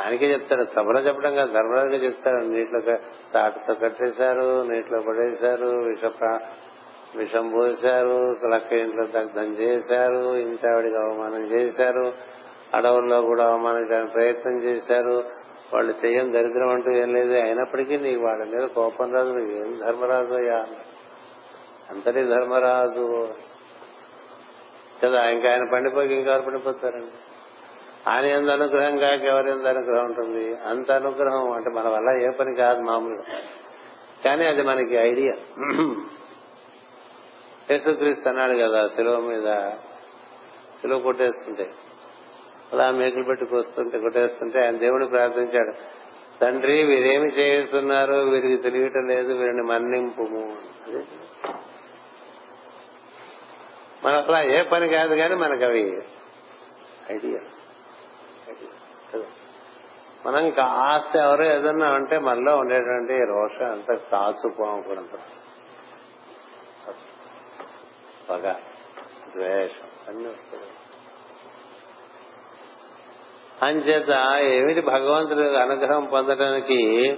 ఆయనకే 0.00 0.32
చెప్తాడు 0.32 0.64
సభలో 0.64 1.00
చెప్పడం 1.00 1.34
కాదు 1.34 1.52
ధర్మరాజుగా 1.52 2.04
చెప్తాడు 2.04 2.44
నీటిలో 2.44 2.96
తాటతో 3.34 3.74
కట్టేశారు 3.74 4.62
నీటిలో 4.62 5.00
పడేశారు 5.00 5.66
విష 5.66 6.10
విషం 7.16 7.50
పోశారు 7.50 8.36
లక్క 8.46 8.72
ఇంట్లో 8.72 9.06
దగ్ధం 9.06 9.42
చేశారు 9.42 10.36
ఇంటావిడికి 10.36 10.96
అవమానం 10.96 11.44
చేశారు 11.44 12.12
అడవుల్లో 12.74 13.22
కూడా 13.22 13.50
అవమానించడానికి 13.50 14.12
ప్రయత్నం 14.12 14.62
చేశారు. 14.62 15.24
వాళ్ళు 15.74 15.94
చెయ్యని 16.06 16.32
దరిద్రం 16.32 16.68
అంటూ 16.68 16.90
ఏం 16.90 17.14
లేదు 17.14 17.32
అయినప్పటికీ 17.32 17.96
నీకు 17.96 18.20
వాళ్ళ 18.20 18.44
మీద 18.44 18.68
కోపం 18.68 19.14
రాదు 19.14 19.28
నువ్వేం 19.28 19.78
ధర్మరాజు 19.86 20.34
అయ్యా? 20.34 20.64
అంతటి 21.90 22.24
ధర్మరాజు. 22.24 23.28
కదా 25.04 25.30
ఇంకా 25.30 25.50
ఆయన 25.50 25.70
పండిపోయి 25.72 26.14
ఇంకెవరు 26.14 26.42
పండిపోతారండి? 26.42 27.10
ఆయన 28.10 28.24
ఎంత 28.24 28.48
అనుగ్రహం 28.48 28.98
కాక 28.98 29.20
ఎవరి 29.20 29.50
ఎంత 29.50 29.66
అనుగ్రహం 29.66 30.04
ఉంటుంది? 30.04 30.56
అంత 30.56 30.90
అనుగ్రహం 30.90 31.52
అంటే 31.52 31.70
మన 31.70 31.88
వల్ల 31.88 32.26
ఏ 32.26 32.30
పని 32.30 32.56
కాదు 32.56 32.80
మామూలుగా. 32.80 33.24
కానీ 34.24 34.44
అది 34.44 34.62
మనకి 34.62 34.94
ఐడియా. 34.94 35.32
యేసుక్రీస్తు 37.70 38.28
అన్నాడు 38.28 38.52
కదా 38.52 38.86
సెలవు 38.86 39.20
మీద 39.20 39.70
సెలవు 40.80 41.00
కొట్టేస్తుంటే. 41.00 41.70
అలా 42.72 42.90
మేకులు 42.90 43.24
పెట్టి 43.24 43.46
కొస్తుంటే 43.46 43.98
కొట్టేస్తుంటే 43.98 44.64
ఆయన 44.64 44.76
దేవుని 44.76 45.08
ప్రార్థించాడు 45.08 45.72
తండ్రి 46.40 46.82
వీరేమి 46.82 47.28
చేస్తున్నారు 47.28 48.14
వీరికి 48.14 48.62
తెలియటం 48.62 49.08
లేదు 49.08 49.32
వీరిని 49.32 49.62
మన్నింపు 49.62 50.22
అదే. 50.22 51.04
అట్లా 54.16 54.42
ఏ 54.42 54.62
పని 54.62 54.88
కాదు 54.88 55.14
కానీ 55.14 55.34
మనకు 55.34 55.64
అవి 55.64 56.02
ఐడియా. 57.10 57.40
మనం 60.26 60.50
కాస్త 60.50 61.16
ఎవరో 61.16 61.44
ఏదన్నా 61.44 61.86
అంటే 61.86 62.18
మనలో 62.18 62.56
ఉండేటువంటి 62.56 63.18
రోషం 63.24 63.72
అంతా 63.72 63.94
కాచుకోం 63.94 65.08
పగ 68.30 68.52
ద్వేషం 69.36 69.88
అన్ని 70.08 70.28
వస్తాయి. 70.28 70.70
అంచేత 73.62 74.36
ఏమిటి 74.40 74.80
భగవంతుడు 74.80 75.40
అనుగ్రహం 75.40 76.04
పొందడానికి 76.04 77.10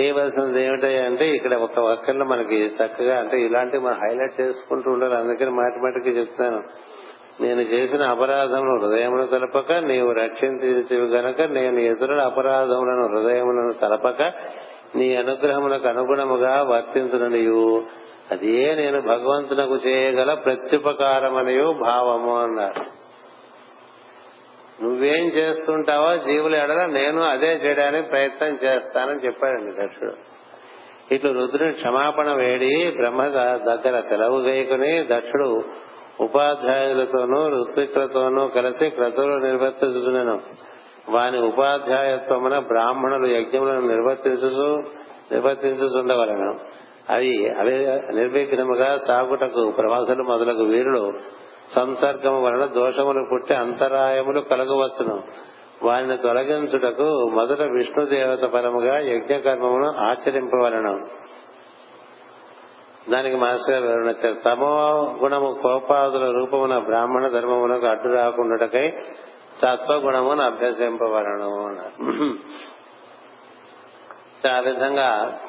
చేయవలసినది 0.00 0.64
ఏమిటి 0.64 0.98
అంటే 0.98 1.28
ఇక్కడ 1.28 1.54
ఒక 1.54 1.78
ఒక్కరిలో 1.78 2.24
మనకి 2.24 2.56
చక్కగా 2.66 3.18
అంటే 3.18 3.40
ఇలాంటివి 3.40 3.84
మనం 3.84 3.94
హైలైట్ 3.94 4.40
చేసుకుంటూ 4.40 4.90
ఉండాలి. 4.90 5.16
అందుకని 5.16 5.50
మాటి 5.50 5.78
మాటికి 5.82 6.08
చెప్తాను 6.08 6.62
నేను 7.40 7.60
చేసిన 7.60 8.02
అపరాధములు 8.02 8.86
హృదయమును 8.86 9.26
తలపక 9.26 9.72
నీవు 9.72 10.10
రక్షించేవి 10.12 11.06
గనక 11.06 11.42
నేను 11.42 11.78
ఇతరుల 11.78 12.20
అపరాధములను 12.20 13.06
హృదయములను 13.06 13.72
తలపక 13.72 14.22
నీ 14.96 15.16
అనుగ్రహములకు 15.16 15.88
అనుగుణముగా 15.88 16.62
వర్తించుననియు. 16.62 17.82
అదే 18.30 18.74
నేను 18.74 19.00
భగవంతునకు 19.00 19.76
చేయగల 19.76 20.34
ప్రత్యుపకారమనియు 20.34 21.74
భావము 21.82 22.38
అన్నారు. 22.42 23.07
నువ్వేం 24.82 25.24
చేస్తుంటావో 25.24 26.16
జీవుల 26.16 26.54
ఎడల 26.54 26.86
నేను 26.86 27.22
అదే 27.22 27.52
చేయడానికి 27.52 28.08
ప్రయత్నం 28.08 28.58
చేస్తానని 28.64 29.26
చెప్పాడండి 29.26 29.72
దక్షుడు. 29.72 30.14
ఇట్లు 31.14 31.32
రుద్రుని 31.32 31.72
క్షమాపణ 31.72 32.32
వేడి 32.32 32.92
బ్రహ్మ 32.96 33.24
దగ్గర 33.66 34.00
సెలవు 34.00 34.38
గైకుని 34.38 35.04
దక్షుడు 35.10 35.64
ఉపాధ్యాయులతోనూ 36.20 37.48
ఋత్వికులతోనూ 37.48 38.46
కలిసి 38.46 38.90
క్రతువులు 38.90 39.46
నిర్వర్తించుతున్నాను 39.46 40.40
వాని 41.08 41.38
ఉపాధ్యాయత్వమున 41.38 42.58
బ్రాహ్మణులు 42.58 43.26
యజ్ఞములను 43.26 43.88
నిర్వర్తించు 43.88 44.82
నిర్వర్తించుతుండవలను 45.32 46.58
అవి 47.10 47.50
అవి 47.58 47.74
నిర్విఘ్నముగా 48.16 48.98
సాగుటకు 49.08 49.70
ప్రవాసులు 49.70 50.22
మొదలగు 50.22 50.64
వీరులు 50.64 51.12
సంసర్గము 51.74 52.42
వలన 52.42 52.64
దోషములు 52.64 53.26
పుట్టి 53.32 53.54
అంతరాయములు 53.54 54.40
కలగవచ్చును. 54.40 55.22
వారిని 55.82 56.16
తొలగించుటకు 56.16 57.30
మొదట 57.34 57.60
విష్ణు 57.60 58.04
దేవత 58.04 58.38
పరముగా 58.38 58.98
యజ్ఞకర్మమును 58.98 59.88
ఆచరింపవలను. 59.90 61.00
దానికి 63.10 63.36
మాస్టర్ 63.36 63.82
వివరణ 63.82 64.06
ఇచ్చారు. 64.06 64.40
తమో 64.44 64.68
గుణము 65.22 65.58
కోపాదుల 65.62 66.30
రూపమున 66.30 66.78
బ్రాహ్మణ 66.78 67.28
ధర్మమునకు 67.28 67.86
అడ్డు 67.86 68.08
రాకుండాటకై 68.08 68.90
సత్వగుణమును 69.62 70.42
అభ్యసింపవలను 70.42 71.66
అన్నారు. 71.66 72.12
ఆ 74.48 74.58
విధంగా 74.58 75.40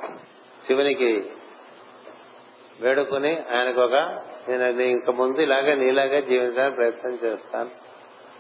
శివునికి 0.67 1.32
వేడుకొని 2.82 3.38
ఆయనకు 3.57 3.82
ఒక 3.82 3.93
నేను 4.47 4.81
ఇంక 4.81 5.09
ముందు 5.09 5.41
ఇలాగే 5.41 5.75
నీలాగే 5.75 6.21
జీవించడానికి 6.21 6.75
ప్రయత్నం 6.75 7.19
చేస్తాను. 7.23 7.69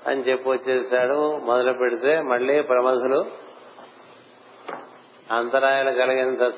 అని 0.07 0.21
చెప్పి 0.21 0.49
వచ్చేసాడు. 0.49 1.37
మొదలు 1.37 1.73
పెడితే 1.73 2.21
మళ్ళీ 2.21 2.61
ప్రమధులు 2.61 3.25
అంతరాయాలు 5.31 5.91
కలిగిన 5.91 6.51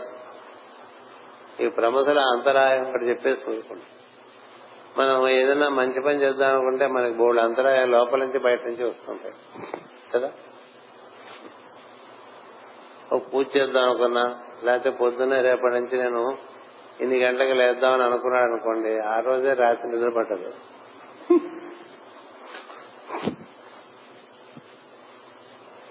ఈ 1.59 1.69
ప్రమధుల 1.69 2.19
అంతరాయం 2.19 2.89
ఒకటి 2.89 3.09
చెప్పేసి 3.09 3.49
ఊరుకుంటాం 3.49 3.85
మనం 4.97 5.27
ఏదైనా 5.27 5.69
మంచి 5.69 6.01
పని 6.01 6.21
చేద్దాం 6.21 6.49
అనుకుంటే 6.49 6.87
మనకి 6.87 7.13
బోర్డు 7.13 7.41
అంతరాయాలు 7.41 7.91
లోపల 7.91 8.19
నుంచి 8.19 8.39
బయట 8.39 8.59
నుంచి 8.61 8.83
వస్తుంటాయి. 8.83 9.33
కదా? 10.15 10.31
ఒక 13.11 13.33
పూజ 13.33 13.45
చేద్దాం 13.57 13.83
అనుకున్నా 13.83 14.39
లేకపోతే 14.63 14.89
పొద్దున్నే 14.89 15.41
రేపటి 15.41 15.73
నుంచి 15.73 15.97
నేను 15.97 16.37
ఇన్ని 17.01 17.19
గంటలకు 17.19 17.53
లేద్దామని 17.53 18.03
అనుకున్నాడు 18.03 18.51
అనుకోండి 18.51 18.99
ఆ 18.99 19.19
రోజే 19.19 19.53
రాత్రి 19.53 19.91
నిద్ర 19.91 20.09
పట్టదు 20.09 20.53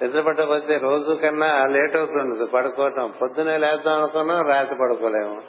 నిద్ర 0.03 0.21
పట్టకపోతే 0.21 0.79
రోజు 0.79 1.15
కన్నా 1.15 1.67
లేట్ 1.67 1.97
అవుతుండదు 1.97 2.47
పడుకోవటం. 2.47 3.13
పొద్దునే 3.23 3.57
లేద్దాం 3.57 3.95
అనుకున్నాం 3.95 4.49
రాత్రి 4.49 4.77
పడుకోలేము. 4.81 5.43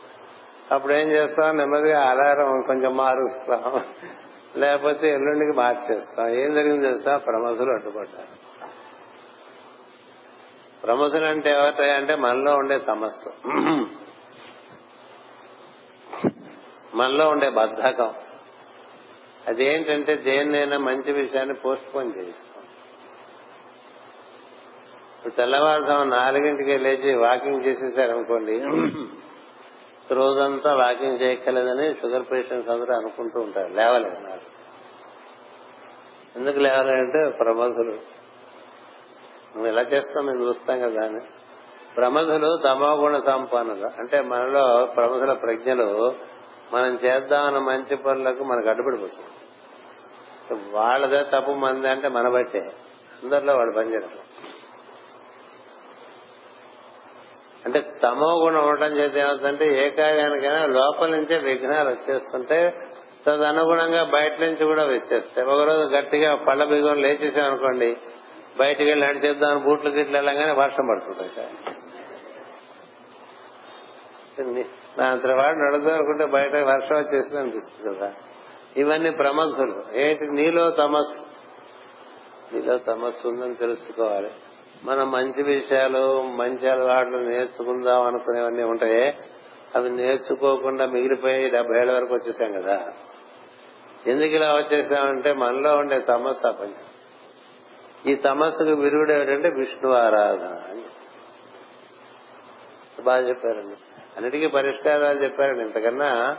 అప్పుడు 0.72 0.93
ఏం 0.93 1.07
చేస్తాం? 1.07 1.57
నెమ్మదిగా 1.57 2.01
అలారం 2.09 2.62
కొంచెం 2.62 2.97
మారుస్తాం. 2.97 3.82
లేకపోతే 4.57 5.09
ఎల్లుండికి 5.09 5.57
మార్చేస్తాం. 5.57 6.28
ఏం 6.28 6.53
జరిగింది 6.53 6.88
చేస్తాం 6.88 7.20
ప్రమదులు 7.20 7.72
అడ్డుపడ్డారు. 7.72 8.51
ప్రమదులు 10.84 11.26
అంటే 11.26 11.51
ఎవరి 11.51 11.91
అంటే 11.91 12.16
మనలో 12.16 12.55
ఉండే 12.55 12.80
తమస్సు. 12.80 13.30
మనలో 16.93 17.29
ఉండే 17.29 17.49
బద్ధకం. 17.49 18.13
అదేంటంటే 19.47 20.15
దేన్నైనా 20.15 20.77
మంచి 20.77 21.11
విషయాన్ని 21.11 21.55
పోస్ట్ 21.65 21.95
పోన్ 21.95 22.13
చేయిస్తాం. 22.17 22.63
ఇప్పుడు 25.17 25.33
తెల్లవారుజాము 25.33 26.03
నాలుగింటికి 26.03 26.77
లేచి 26.77 27.13
వాకింగ్ 27.13 27.65
చేసేసారనుకోండి 27.65 28.59
రోజంతా 30.13 30.75
వాకింగ్ 30.75 31.21
చేయక్కర్లేదని 31.21 31.93
షుగర్ 31.93 32.31
పేషెంట్స్ 32.31 32.69
అందరూ 32.69 32.93
అనుకుంటూ 32.93 33.39
ఉంటారు 33.39 33.67
లేవలేదు 33.67 34.15
నాకు 34.15 34.61
ఎందుకు 36.35 36.59
లేవాలంటే 36.59 37.37
ప్రమధులు. 37.37 38.21
నువ్వు 39.55 39.67
ఎలా 39.67 39.81
చేస్తాం? 39.81 40.25
మేము 40.25 40.45
చూస్తాం 40.45 40.79
కదా 40.79 41.05
అని. 41.05 41.19
ప్రమధులు 41.97 42.57
తమోగుణ 42.63 43.19
సంపన్నులు. 43.19 43.85
అంటే 43.85 44.21
మనలో 44.21 44.87
ప్రమధుల 44.95 45.33
ప్రజ్ఞలు 45.33 46.15
మనం 46.74 46.95
చేద్దామన్న 47.05 47.57
మంచి 47.57 47.95
పనులకు 47.95 48.43
మనకు 48.43 48.69
అడ్డుపడిపోతుంది. 48.69 49.28
వాళ్ళదే 50.72 51.24
తప్పు 51.24 51.51
మంది 51.51 51.89
అంటే 51.89 52.07
మన 52.07 52.30
బట్టే. 52.30 52.59
అందరిలో 53.24 53.55
వాళ్ళు 53.55 53.76
పనిచేయడం. 53.76 54.09
అంటే 57.65 57.80
తమో 58.03 58.43
గుణం 58.43 58.67
ఉండటం 58.67 58.97
చేత 58.97 59.15
ఏమవుతుందంటే 59.15 59.86
ఏ 59.86 59.89
కార్యానికైనా 59.89 60.65
లోపల 60.65 61.09
నుంచే 61.09 61.38
విఘ్నాలు 61.38 61.89
వచ్చేస్తుంటే 61.89 62.74
తదనుగుణంగా 63.28 64.03
బయట 64.03 64.39
నుంచి 64.41 64.65
కూడా 64.65 64.84
వచ్చేస్తాయి. 64.84 65.47
ఒకరోజు 65.47 65.95
గట్టిగా 65.95 66.36
పళ్ళ 66.36 66.63
బిగుని 66.63 67.01
లేచేసాం 67.01 67.45
అనుకోండి 67.45 67.97
బయటికి 68.59 68.89
వెళ్ళి 68.89 69.07
నడిచేద్దాం 69.07 69.63
బూట్లు 69.63 69.89
గిట్లు 69.89 70.17
వెళ్ళగానే 70.17 70.53
వర్షం 70.53 70.88
పడుతుంటాయి. 70.89 71.49
నా 74.39 75.05
అంత 75.05 75.27
వాడు 75.27 75.57
నడుద్దాం 75.57 76.32
బయట 76.32 76.55
వర్షం 76.55 76.95
వచ్చేసింది 76.95 77.39
అనిపిస్తుంది 77.39 77.97
కదా. 77.97 78.13
ఇవన్నీ 78.77 79.09
ప్రమథులు 79.09 79.84
ఏంటి? 79.93 80.25
నీలో 80.25 80.69
తమస్సు. 80.69 81.25
నీలో 82.55 82.77
తమస్సు 82.77 83.27
ఉందని 83.27 83.55
తెలుసుకోవాలి. 83.55 84.32
మనం 84.84 85.11
మంచి 85.11 85.43
విషయాలు 85.43 86.21
మంచి 86.21 86.69
అలవాట్లు 86.69 87.17
నేర్చుకుందాం 87.17 88.03
అనుకునేవన్నీ 88.03 88.63
ఉంటాయి 88.63 89.17
అవి 89.75 89.89
నేర్చుకోకుండా 89.89 90.86
మిగిలిపోయి 90.86 91.49
డెబ్బై 91.49 91.79
ఏళ్ళ 91.79 91.91
వరకు 91.91 92.13
వచ్చేసాం 92.13 92.61
కదా. 92.61 92.86
ఎందుకు 94.07 94.29
ఇలా 94.29 94.53
వచ్చేసామంటే 94.53 95.34
మనలో 95.34 95.77
ఉండే 95.77 95.99
తమస్సు 95.99 96.47
అపంచం 96.47 96.73
ఈ 98.05 98.15
తమస్సుకు 98.15 98.71
విరుగుడు 98.71 99.11
ఏమిటంటే 99.11 99.49
విష్ణు 99.49 99.91
ఆరాధన 99.91 100.71
అని. 100.71 100.82
బాగా 103.03 103.29
చెప్పారండి. 103.29 103.75
అన్నిటికీ 104.16 104.47
పరిష్కారాలు 104.47 105.24
చెప్పారండి. 105.24 105.62
ఇంతకన్నా 105.62 106.38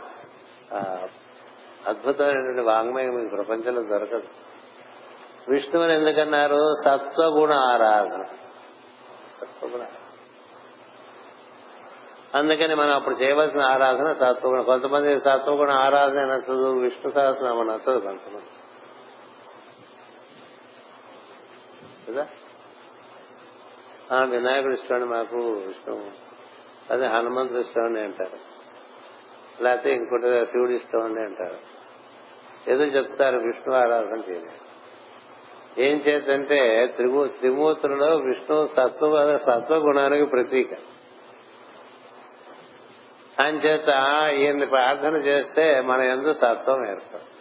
అద్భుతమైనటువంటి 1.87 2.61
వాంగ్మయం 2.61 3.25
ఈ 3.25 3.29
ప్రపంచంలో 3.35 3.81
దొరకదు. 3.81 4.27
విష్ణువుని 5.49 5.93
ఎందుకన్నారు? 5.93 6.73
సత్వగుణ 6.85 7.53
ఆరాధన. 7.53 8.23
సత్వగుణ. 9.41 9.85
అందుకని 12.35 12.75
మనం 12.75 12.95
అప్పుడు 12.95 13.15
చేయవలసిన 13.15 13.61
ఆరాధన 13.61 14.11
సత్వగుణ. 14.11 14.61
కొంతమంది 14.61 15.19
సత్వగుణ 15.19 15.71
ఆరాధన 15.71 16.25
నచ్చదు 16.25 16.79
విష్ణు 16.79 17.11
సహస్రనామం 17.11 17.67
నచ్చదు 17.67 17.99
కొంతమంది. 17.99 18.45
కదా? 22.11 22.27
వినాయకుడు 24.23 24.73
ఇష్టం 24.73 25.09
మాకు 25.09 25.37
విష్ణువు 25.37 26.32
అదే 26.91 27.05
హనుమంతుడు 27.07 27.59
ఇష్టం 27.59 27.83
అంటారు. 27.83 28.53
లేకపోతే 29.63 29.93
ఇంకోటి 29.93 30.45
శివుడు 30.45 30.71
ఇష్టం 30.71 31.03
అంటారు. 31.03 31.57
ఏదో 32.67 32.83
చెప్తారు 32.83 33.37
విష్ణు 33.37 33.73
ఆరాధన 33.75 34.21
చేయలేదు 34.29 34.73
ఏం 35.81 35.97
చేద్దంటే 35.97 36.87
త్రిమూ 36.87 37.27
త్రిమూర్తులలో 37.27 38.15
విష్ణు 38.15 38.67
సత్వ 38.67 39.37
సత్వగుణానికి 39.37 40.25
ప్రతీక. 40.25 40.69
ఆయన 43.41 43.55
చేత 43.55 43.89
ఈయన్ని 44.39 44.65
ప్రార్థన 44.65 45.15
చేస్తే 45.15 45.81
మన 45.81 46.01
ఎందు 46.01 46.33
సత్వం 46.33 46.89
ఏర్పడు 46.89 47.33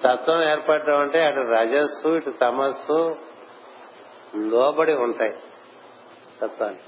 సత్వం 0.00 0.42
ఏర్పడటం 0.42 1.00
అంటే 1.00 1.24
అటు 1.24 1.40
రజస్సు 1.40 2.08
ఇటు 2.08 2.30
తమస్సు 2.30 3.16
లోబడి 4.36 4.92
ఉంటాయి 4.92 5.32
సత్వాన్ని 6.40 6.80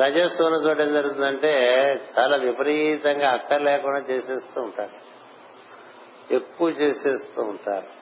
రజస్సు 0.00 0.42
ఉన్న 0.42 0.82
ఏం 0.82 0.92
జరుగుతుందంటే 0.92 1.52
చాలా 2.18 2.36
విపరీతంగా 2.36 3.30
అక్కర్ 3.30 3.62
లేకుండా 3.62 3.98
చేసేస్తూ 3.98 4.60
ఉంటారు. 4.60 5.08
ఎక్కువ 6.34 6.68
చేసేస్తూ 6.68 7.42
ఉంటారు. 7.42 7.98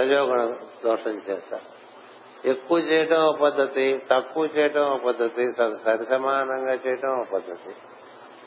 రజోగుణ 0.00 0.54
దోషం 0.84 1.22
చేస్తారు. 1.30 1.74
ఎక్కువ 2.48 2.78
చేయటం 2.78 3.16
ఒక 3.16 3.38
పద్ధతి 3.38 4.02
తక్కువ 4.10 4.44
చేయటం 4.44 4.82
ఒక 4.82 5.04
పద్ధతి 5.06 5.52
సరి 5.52 6.04
సమానంగా 6.04 6.72
చేయటం 6.72 7.20
ఒక 7.20 7.32
పద్ధతి. 7.32 7.74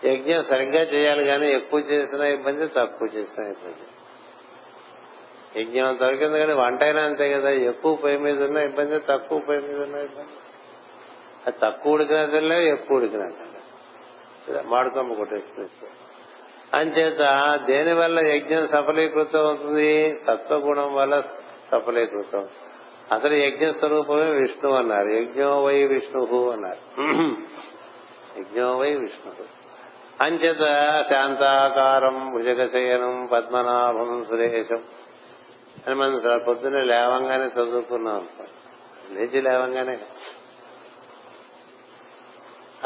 యజ్ఞం 0.09 0.43
సరిగ్గా 0.43 0.81
చేయాలి 0.81 1.25
కానీ 1.25 1.47
ఎక్కువ 1.47 1.79
చేసిన 1.79 2.21
ఇబ్బంది 2.21 2.67
తక్కువ 2.67 3.07
చేసిన 3.15 3.43
ఇబ్బంది. 3.43 3.87
యజ్ఞం 5.61 5.97
దొరికింది 6.01 6.39
కానీ 6.39 6.53
వంట 6.53 6.83
అయినా 6.83 7.01
అంతే 7.01 7.33
కదా 7.33 7.49
ఎక్కువ 7.49 7.95
పై 7.95 8.17
మీద 8.17 8.43
ఉన్న 8.43 8.57
ఇబ్బంది 8.57 8.99
తక్కువ 8.99 9.39
పై 9.49 9.57
మీద 9.57 9.81
ఉన్న 9.81 9.95
ఇబ్బంది. 9.95 10.46
అది 11.47 11.55
తక్కువ 11.63 11.93
ఉడికినదిలే 11.93 12.67
ఎక్కువ 12.67 12.97
ఉడికినట్టు 12.97 14.67
మాడుకొమ్మ 14.67 15.13
కొట్టేస్తుంది. 15.13 15.69
అంచేత 16.73 17.59
దేని 17.65 17.93
వల్ల 17.93 18.27
యజ్ఞం 18.27 18.67
సఫలీకృతం 18.67 19.39
అవుతుంది? 19.39 20.15
సత్వగుణం 20.15 20.93
వల్ల 20.93 21.23
సఫలీకృతం. 21.71 22.47
అసలు 23.11 23.33
యజ్ఞ 23.33 23.71
స్వరూపమే 23.71 24.29
విష్ణు 24.29 24.73
అన్నారు. 24.73 25.09
యజ్ఞో 25.09 25.63
వై 25.63 25.83
విష్ణు 25.83 26.49
అన్నారు. 26.49 27.01
యజ్ఞో 28.39 28.77
వై 28.77 28.95
విష్ణు. 28.95 29.33
అంచేత 30.23 30.59
శాంతాకారం 31.09 32.31
భుజగశయనం 32.33 33.29
పద్మనాభం 33.31 34.25
సురేశం. 34.29 34.83
అని 35.87 35.95
మనం 35.95 36.39
పొద్దున్నే 36.47 36.81
లేవంగానే 36.81 37.45
చదువుకున్నాం. 37.45 38.27
లేచి 39.11 39.41
లేవంగానే 39.41 39.99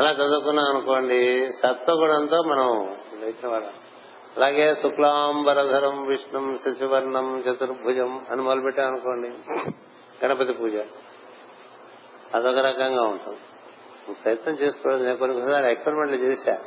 అలా 0.02 0.11
చదువుకున్నాం 0.11 0.65
అనుకోండి 0.65 1.49
సత్వగుణంతో 1.53 2.38
మనం 2.41 2.95
లేచిన 3.19 3.48
వాళ్ళం. 3.48 3.73
అలాగే 4.38 4.76
శుక్లాంబరధరం 4.76 6.06
విష్ణుం 6.06 6.57
శశివర్ణం 6.57 7.40
చతుర్భుజం 7.40 8.26
అని 8.32 8.41
మొదలుపెట్టాం 8.41 8.88
అనుకోండి 8.88 9.30
గణపతి 10.26 10.53
పూజ. 10.53 10.76
అదొక 12.36 12.57
రకంగా 12.57 13.02
ఉంటుంది. 13.02 13.40
ప్రయత్నం 14.14 14.53
చేసుకోవడం 14.53 15.03
నేను 15.03 15.18
కొన్ని 15.18 15.38
కొన్నిసార్లు 15.38 15.69
ఎక్స్పెరిమెంట్లు 15.69 16.18
చేశా. 16.18 16.57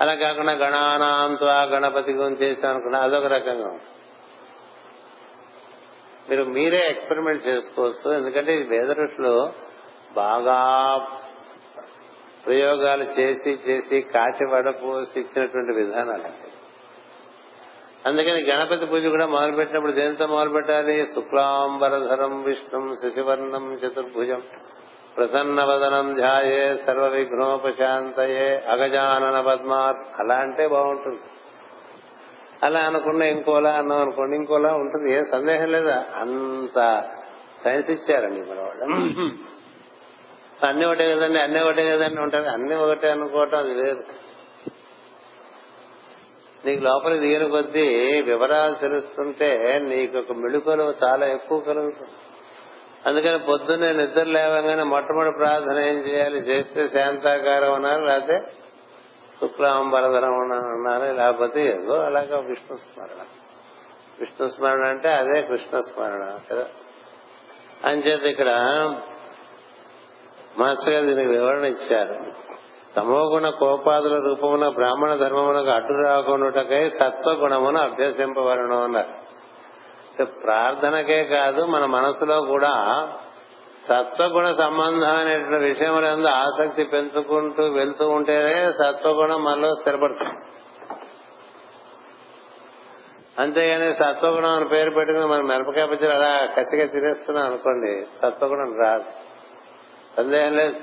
అలా 0.00 0.14
కాకుండా 0.14 0.52
గణానాంత్వా 0.52 1.62
గణపతి 1.62 2.12
గురించి 2.12 2.46
చేశాను 2.46 2.74
అనుకున్నా 2.74 3.00
అదొక 3.00 3.24
రకంగా 3.24 3.66
ఉంటుంది. 3.66 3.90
మీరు 6.30 6.44
మీరే 6.44 6.86
ఎక్స్పెరిమెంట్ 6.90 7.46
చేసుకోవచ్చు 7.46 8.14
ఎందుకంటే 8.14 8.54
ఇది 8.54 8.78
వేద 8.78 8.90
ఋషులు 8.90 9.52
బాగా 10.14 10.60
ప్రయోగాలు 12.46 13.04
చేసి 13.04 13.58
చేసి 13.68 14.00
కాటి 14.00 14.44
వడపు 14.44 15.00
ఇచ్చినటువంటి 15.00 15.72
విధానాలు. 15.72 16.54
అందుకని 18.08 18.42
గణపతి 18.42 18.86
పూజ 18.86 19.06
కూడా 19.06 19.26
మొదలు 19.26 19.52
పెట్టినప్పుడు 19.52 19.92
దేనితో 19.92 20.26
మొదలు 20.26 20.48
పెట్టాలి 20.48 21.06
శుక్లాంబరధరం 21.14 22.42
విష్ణుం 22.42 22.96
శశివర్ణం 23.04 23.72
చతుర్భుజం. 23.72 24.42
ప్రసన్నవదనం 25.16 26.14
ధ్యాయే 26.14 26.78
సర్వ 26.86 27.08
విఘ్నోపశాంతయే 27.08 28.64
అగజానన 28.68 29.40
పద్మా 29.40 29.94
అలా 30.18 30.34
అంటే 30.34 30.68
బాగుంటుంది. 30.68 31.20
అలా 32.62 32.80
అనుకున్నా 32.80 33.26
ఇంకోలా 33.26 33.70
అన్నాం 33.70 34.00
అనుకోండి 34.00 34.36
ఇంకోలా 34.36 34.74
ఉంటుంది. 34.74 35.12
ఏ 35.12 35.20
సందేహం 35.32 35.72
లేదా? 35.72 36.04
అంత 36.14 37.04
సైన్స్ 37.64 37.90
ఇచ్చారండి 37.90 38.40
మన 38.40 38.60
వాళ్ళు 38.60 38.84
అన్ని 40.66 40.86
ఒకటే 40.86 41.14
కదండి 41.14 41.38
అన్ని 41.38 41.62
ఒకటే 41.62 41.96
కదండి 41.96 42.20
ఉంటుంది. 42.20 42.48
అన్ని 42.48 42.74
ఒకటే 42.74 43.10
అనుకోవటం 43.10 43.58
అది 43.58 43.74
వేరు. 43.74 44.24
నీకు 46.66 46.84
లోపలికి 46.84 47.20
దిగిన 47.20 47.50
కొద్దీ 47.50 48.22
వివరాలు 48.22 48.74
తెలుస్తుంటే 48.74 49.80
నీకు 49.82 50.18
ఒక 50.18 50.32
మెళుకలు 50.32 50.94
చాలా 51.04 51.26
ఎక్కువ 51.26 51.60
కలుగుతుంది 51.60 52.10
అందుకని 53.06 53.38
పొద్దున్నే 53.38 53.92
నిద్ర 53.92 54.22
లేవగానే 54.22 54.82
మొట్టమొదటి 54.82 55.36
ప్రార్థన 55.38 55.78
ఏం 55.78 55.94
చేయాలి? 55.94 56.38
చేస్తే 56.38 56.88
శాంతాకారం 56.88 57.74
అన్నారు 57.74 58.04
లేకపోతే 58.04 58.40
శుక్లాంబరధరం 59.40 60.40
అన్నారు. 60.40 61.16
లేకపోతే 61.16 61.66
ఏదో 61.66 61.94
అలాగా 61.94 62.38
విష్ణు 62.38 62.76
స్మరణ. 62.76 63.24
విష్ణు 64.20 64.48
స్మరణ 64.48 64.86
అంటే 64.86 65.08
అదే 65.08 65.42
కృష్ణ 65.42 65.80
స్మరణ. 65.80 66.38
కదా? 66.50 66.66
అంచేత 67.84 68.22
ఇక్కడ 68.22 68.48
మాస్టర్ 70.58 70.94
గారు 70.94 71.06
దీనికి 71.06 71.28
వివరణ 71.28 71.64
ఇచ్చారు. 71.64 72.32
తమోగుణ 72.96 73.48
కోపాదుల 73.48 74.18
రూపమున 74.18 74.68
బ్రాహ్మణ 74.68 75.14
ధర్మమునకు 75.14 75.70
అడ్డు 75.70 76.06
రాకుండాటకై 76.06 76.90
సత్వగుణమును 76.90 77.78
అభ్యసింపవలను 77.78 78.84
అన్నారు. 78.84 79.34
ప్రార్థనకే 80.24 81.24
కాదు 81.24 81.64
మన 81.64 81.84
మనసులో 81.84 82.40
కూడా 82.40 83.08
సత్వగుణ 83.88 84.52
సంబంధం 84.52 85.16
అనేటువంటి 85.16 85.64
విషయములందు 85.64 86.26
ఆసక్తి 86.26 86.84
పెంచుకుంటూ 86.84 87.62
వెళ్తూ 87.64 88.08
ఉంటేనే 88.08 88.72
సత్వగుణం 88.72 89.44
మనలో 89.44 89.74
స్థిరపడుతుంది. 89.74 90.40
అంతేగాని 93.38 93.94
సత్వగుణం 93.94 94.50
అని 94.50 94.68
పేరు 94.68 94.90
పెట్టుకుని 94.90 95.26
మనం 95.26 95.46
మిరపకాయ 95.46 95.86
పచ్చడి 95.86 96.12
అలా 96.12 96.46
కసిగా 96.58 96.86
తినేస్తున్నాం 96.86 97.46
అనుకోండి 97.46 98.06
సత్వగుణం 98.22 98.80
రాదు. 98.80 99.04
సందేహం 100.16 100.56
లేదు 100.56 100.76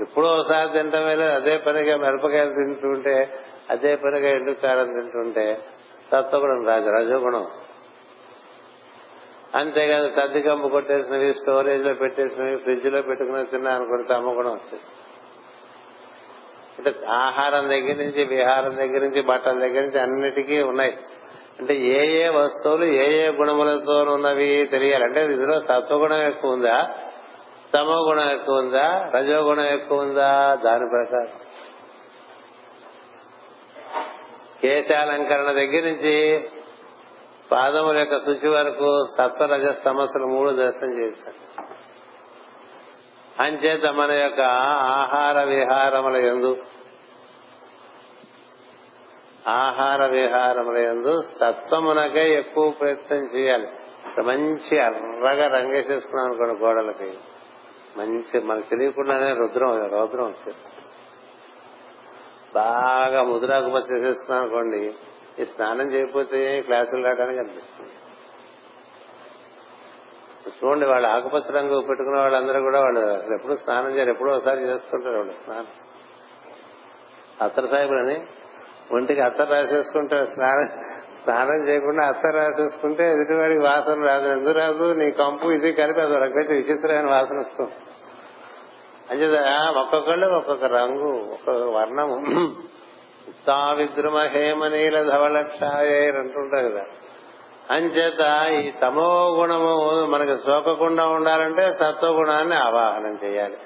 ఎప్పుడో 0.00 0.28
ఒకసారి 0.28 0.70
తింటమే 0.70 1.14
లేదు 1.14 1.30
అదే 1.30 1.58
పనిగా 1.58 1.96
మిరపకాయలు 1.96 2.50
తింటుంటే 2.50 3.38
అదే 3.70 3.96
పనిగా 3.96 4.28
ఎండు 4.28 4.50
కారం 4.50 4.92
తింటుంటే 4.92 5.64
సత్వగుణం 6.10 6.66
రాజు 6.66 6.88
రజోగుణం. 6.90 7.46
అంతేకాదు 9.54 10.08
తద్ది 10.08 10.42
కంపు 10.42 10.68
కొట్టేసినవి 10.68 11.32
స్టోరేజ్లో 11.32 11.94
పెట్టేసినవి 11.94 12.56
ఫ్రిడ్జ్లో 12.56 13.02
పెట్టుకుని 13.02 13.46
తిన్నా 13.46 13.70
అనుకుంటే 13.70 14.14
తమ్మగుణం 14.14 14.52
వచ్చేసి 14.52 14.84
అంటే 16.78 17.06
ఆహారం 17.06 17.68
దగ్గర 17.68 17.94
నుంచి 17.94 18.24
విహారం 18.24 18.76
దగ్గర 18.76 19.00
నుంచి 19.00 19.22
బట్టల 19.22 19.58
దగ్గర 19.58 19.80
నుంచి 19.80 20.00
అన్నిటికీ 20.00 20.60
ఉన్నాయి. 20.60 20.98
అంటే 21.60 21.74
ఏ 21.74 22.24
ఏ 22.24 22.28
వస్తువులు 22.28 22.84
ఏ 22.84 23.24
ఏ 23.24 23.28
గుణములతో 23.28 23.98
ఉన్నవి 24.12 24.68
తెలియాలి. 24.70 25.04
అంటే 25.04 25.24
ఇందులో 25.24 25.58
సత్వగుణం 25.58 26.22
ఎక్కువ 26.22 26.52
ఉందా? 26.52 26.94
తమో 27.74 27.92
గుణం 27.92 28.30
ఎక్కువ 28.30 28.58
ఉందా? 28.58 29.10
రజోగుణం 29.14 29.64
ఎక్కువ 29.64 30.00
ఉందా? 30.00 30.54
దాని 30.64 30.88
ప్రకారం. 30.90 31.32
కేశాలంకరణ 34.62 35.52
దగ్గర 35.52 35.84
నుంచి 35.84 36.48
పాదముల 37.52 37.96
యొక్క 37.96 38.18
శుచి 38.18 38.48
వరకు 38.48 39.02
సత్వరజ 39.18 39.68
సమస్యలు 39.84 40.26
మూడు 40.26 40.50
దర్శనం 40.50 40.98
చేశాం 40.98 41.34
అంచేత 43.40 43.86
మన 43.86 44.12
యొక్క 44.12 44.40
ఆహార 44.40 45.44
విహారముల 45.44 46.16
ఎందు 46.16 46.56
ఆహార 49.48 50.06
విహారముల 50.06 50.76
ఎందు 50.76 51.22
సత్వమునకే 51.22 52.34
ఎక్కువ 52.34 52.70
ప్రయత్నం 52.70 53.18
చేయాలి. 53.18 53.68
మంచి 54.22 54.80
అర్రగా 54.80 55.58
రంగేసేసుకున్నాం 55.58 56.26
అనుకోండి 56.26 56.64
గోడలకి. 56.64 57.18
మంచి 57.96 58.40
మనకు 58.40 58.68
తెలియకుండానే 58.70 59.32
రుద్రం 59.34 59.90
రౌద్రం 59.92 60.24
వచ్చేస్తుంది 60.24 60.82
బాగా 62.54 63.22
ముదురాకుపచ్చ 63.22 63.92
చేసేస్తున్నాం 63.92 64.42
అనుకోండి 64.42 64.94
ఈ 65.38 65.44
స్నానం 65.44 65.92
చేయకపోతే 65.92 66.60
క్లాసులు 66.60 67.04
రావడానికి 67.04 67.38
అనిపిస్తుంది. 67.38 67.90
చూడండి 70.50 70.86
వాళ్ళు 70.86 71.08
ఆకుపచ్చ 71.08 71.54
రంగు 71.54 71.80
పెట్టుకున్న 71.80 72.18
వాళ్ళందరూ 72.18 72.60
కూడా 72.60 72.80
వాళ్ళు 72.80 73.00
అసలు 73.00 73.34
ఎప్పుడు 73.34 73.54
స్నానం 73.54 73.96
చేయరు 73.96 74.10
ఎప్పుడో 74.10 74.32
ఒకసారి 74.36 74.60
చేస్తుంటారు 74.60 75.14
వాళ్ళు 75.14 75.32
స్నానం. 75.32 75.66
అత్తర 77.42 77.66
సాహిబులని 77.66 78.26
ఒంటికి 78.92 79.20
అత్తర్ 79.20 79.50
రాసేసుకుంటారు 79.50 80.24
స్నానం 80.24 80.68
స్నానం 81.24 81.68
చేయకుండా 81.68 82.04
అత్తర్ 82.04 82.34
రాసేసుకుంటే 82.34 83.12
ఎదుటివాడికి 83.12 83.60
వాసన 83.60 84.06
రాదు. 84.06 84.28
ఎందుకు 84.28 84.58
రాదు? 84.58 84.92
నీ 84.92 85.10
కంపు 85.10 85.48
ఇది 85.48 85.72
కలిపి 85.72 86.00
అది 86.00 86.14
రకమైన 86.14 86.54
విచిత్రమైన 86.54 87.10
వాసన 87.10 87.38
వస్తుంది. 87.38 87.72
అంచేత 89.10 89.38
ఒక్కొక్కళ్ళు 89.78 90.26
ఒక్కొక్క 90.26 90.64
రంగు 90.64 91.32
ఒక్కొక్క 91.32 91.76
వర్ణము 91.76 92.16
తావిద్రుమ 93.46 94.18
హేమనీల 94.18 95.02
ధవలక్షాయర్ 95.02 96.16
అంటుంటారు 96.16 96.68
కదా. 96.68 96.84
అంచేత 97.70 98.50
ఈ 98.50 98.70
తమో 98.70 99.36
గుణము 99.38 100.06
మనకు 100.06 100.36
సోకకుండా 100.36 101.06
ఉండాలంటే 101.06 101.62
సత్వగుణాన్ని 101.62 102.56
ఆవాహనం 102.56 103.18
చేయాలి. 103.24 103.56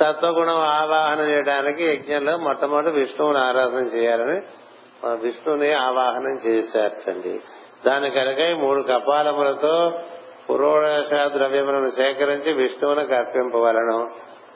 సత్వగుణం 0.00 0.58
ఆవాహన 0.58 1.18
చేయడానికి 1.20 1.84
యజ్ఞంలో 1.84 2.36
మొట్టమొదటి 2.36 2.90
విష్ణువుని 2.90 3.38
ఆరాధన 3.38 3.84
చేయాలని 3.96 4.40
విష్ణుని 5.04 5.72
ఆవాహనం 5.72 6.38
చేశారటండి. 6.46 7.40
దాని 7.86 8.10
కనుక 8.10 8.58
మూడు 8.58 8.80
కపాలములతో 8.80 9.92
పురోడశ 10.50 11.32
ద్రవ్యములను 11.32 11.90
సేకరించి 11.90 12.52
విష్ణువునికి 12.52 13.14
అర్పింపవలను 13.14 14.10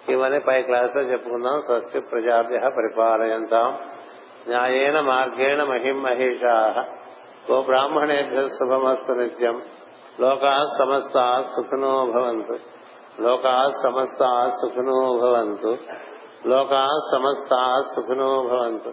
ఇవన్నీ 0.09 0.39
పై 0.39 0.63
క్లాస్లో 0.63 1.03
చెప్పుకుందాం. 1.03 1.61
స్వస్తి 1.61 2.01
ప్రజాభ్య 2.01 2.59
పరిపాలయంతాం. 2.59 3.79
న్యాయేన 4.49 5.01
మార్గేణ 5.01 5.65
మహిం 5.65 6.03
మహేషా 6.03 6.85
గో 7.53 7.63
బ్రాహ్మణేభ్య 7.63 8.45
శుభమస్తు 8.45 9.13
నిత్యం. 9.13 9.63
లోకా 10.21 10.65
సమస్త 10.79 11.41
సుఖినో 11.57 12.07
భవంతు. 12.07 12.59
లోకా 13.23 13.67
సమస్త 13.83 14.47
సుఖినో 14.47 15.19
భవంతు. 15.23 15.77
లోకా 16.47 16.89
సమస్త 17.13 17.75
సుఖినో 17.95 18.43
భవంతు. 18.43 18.93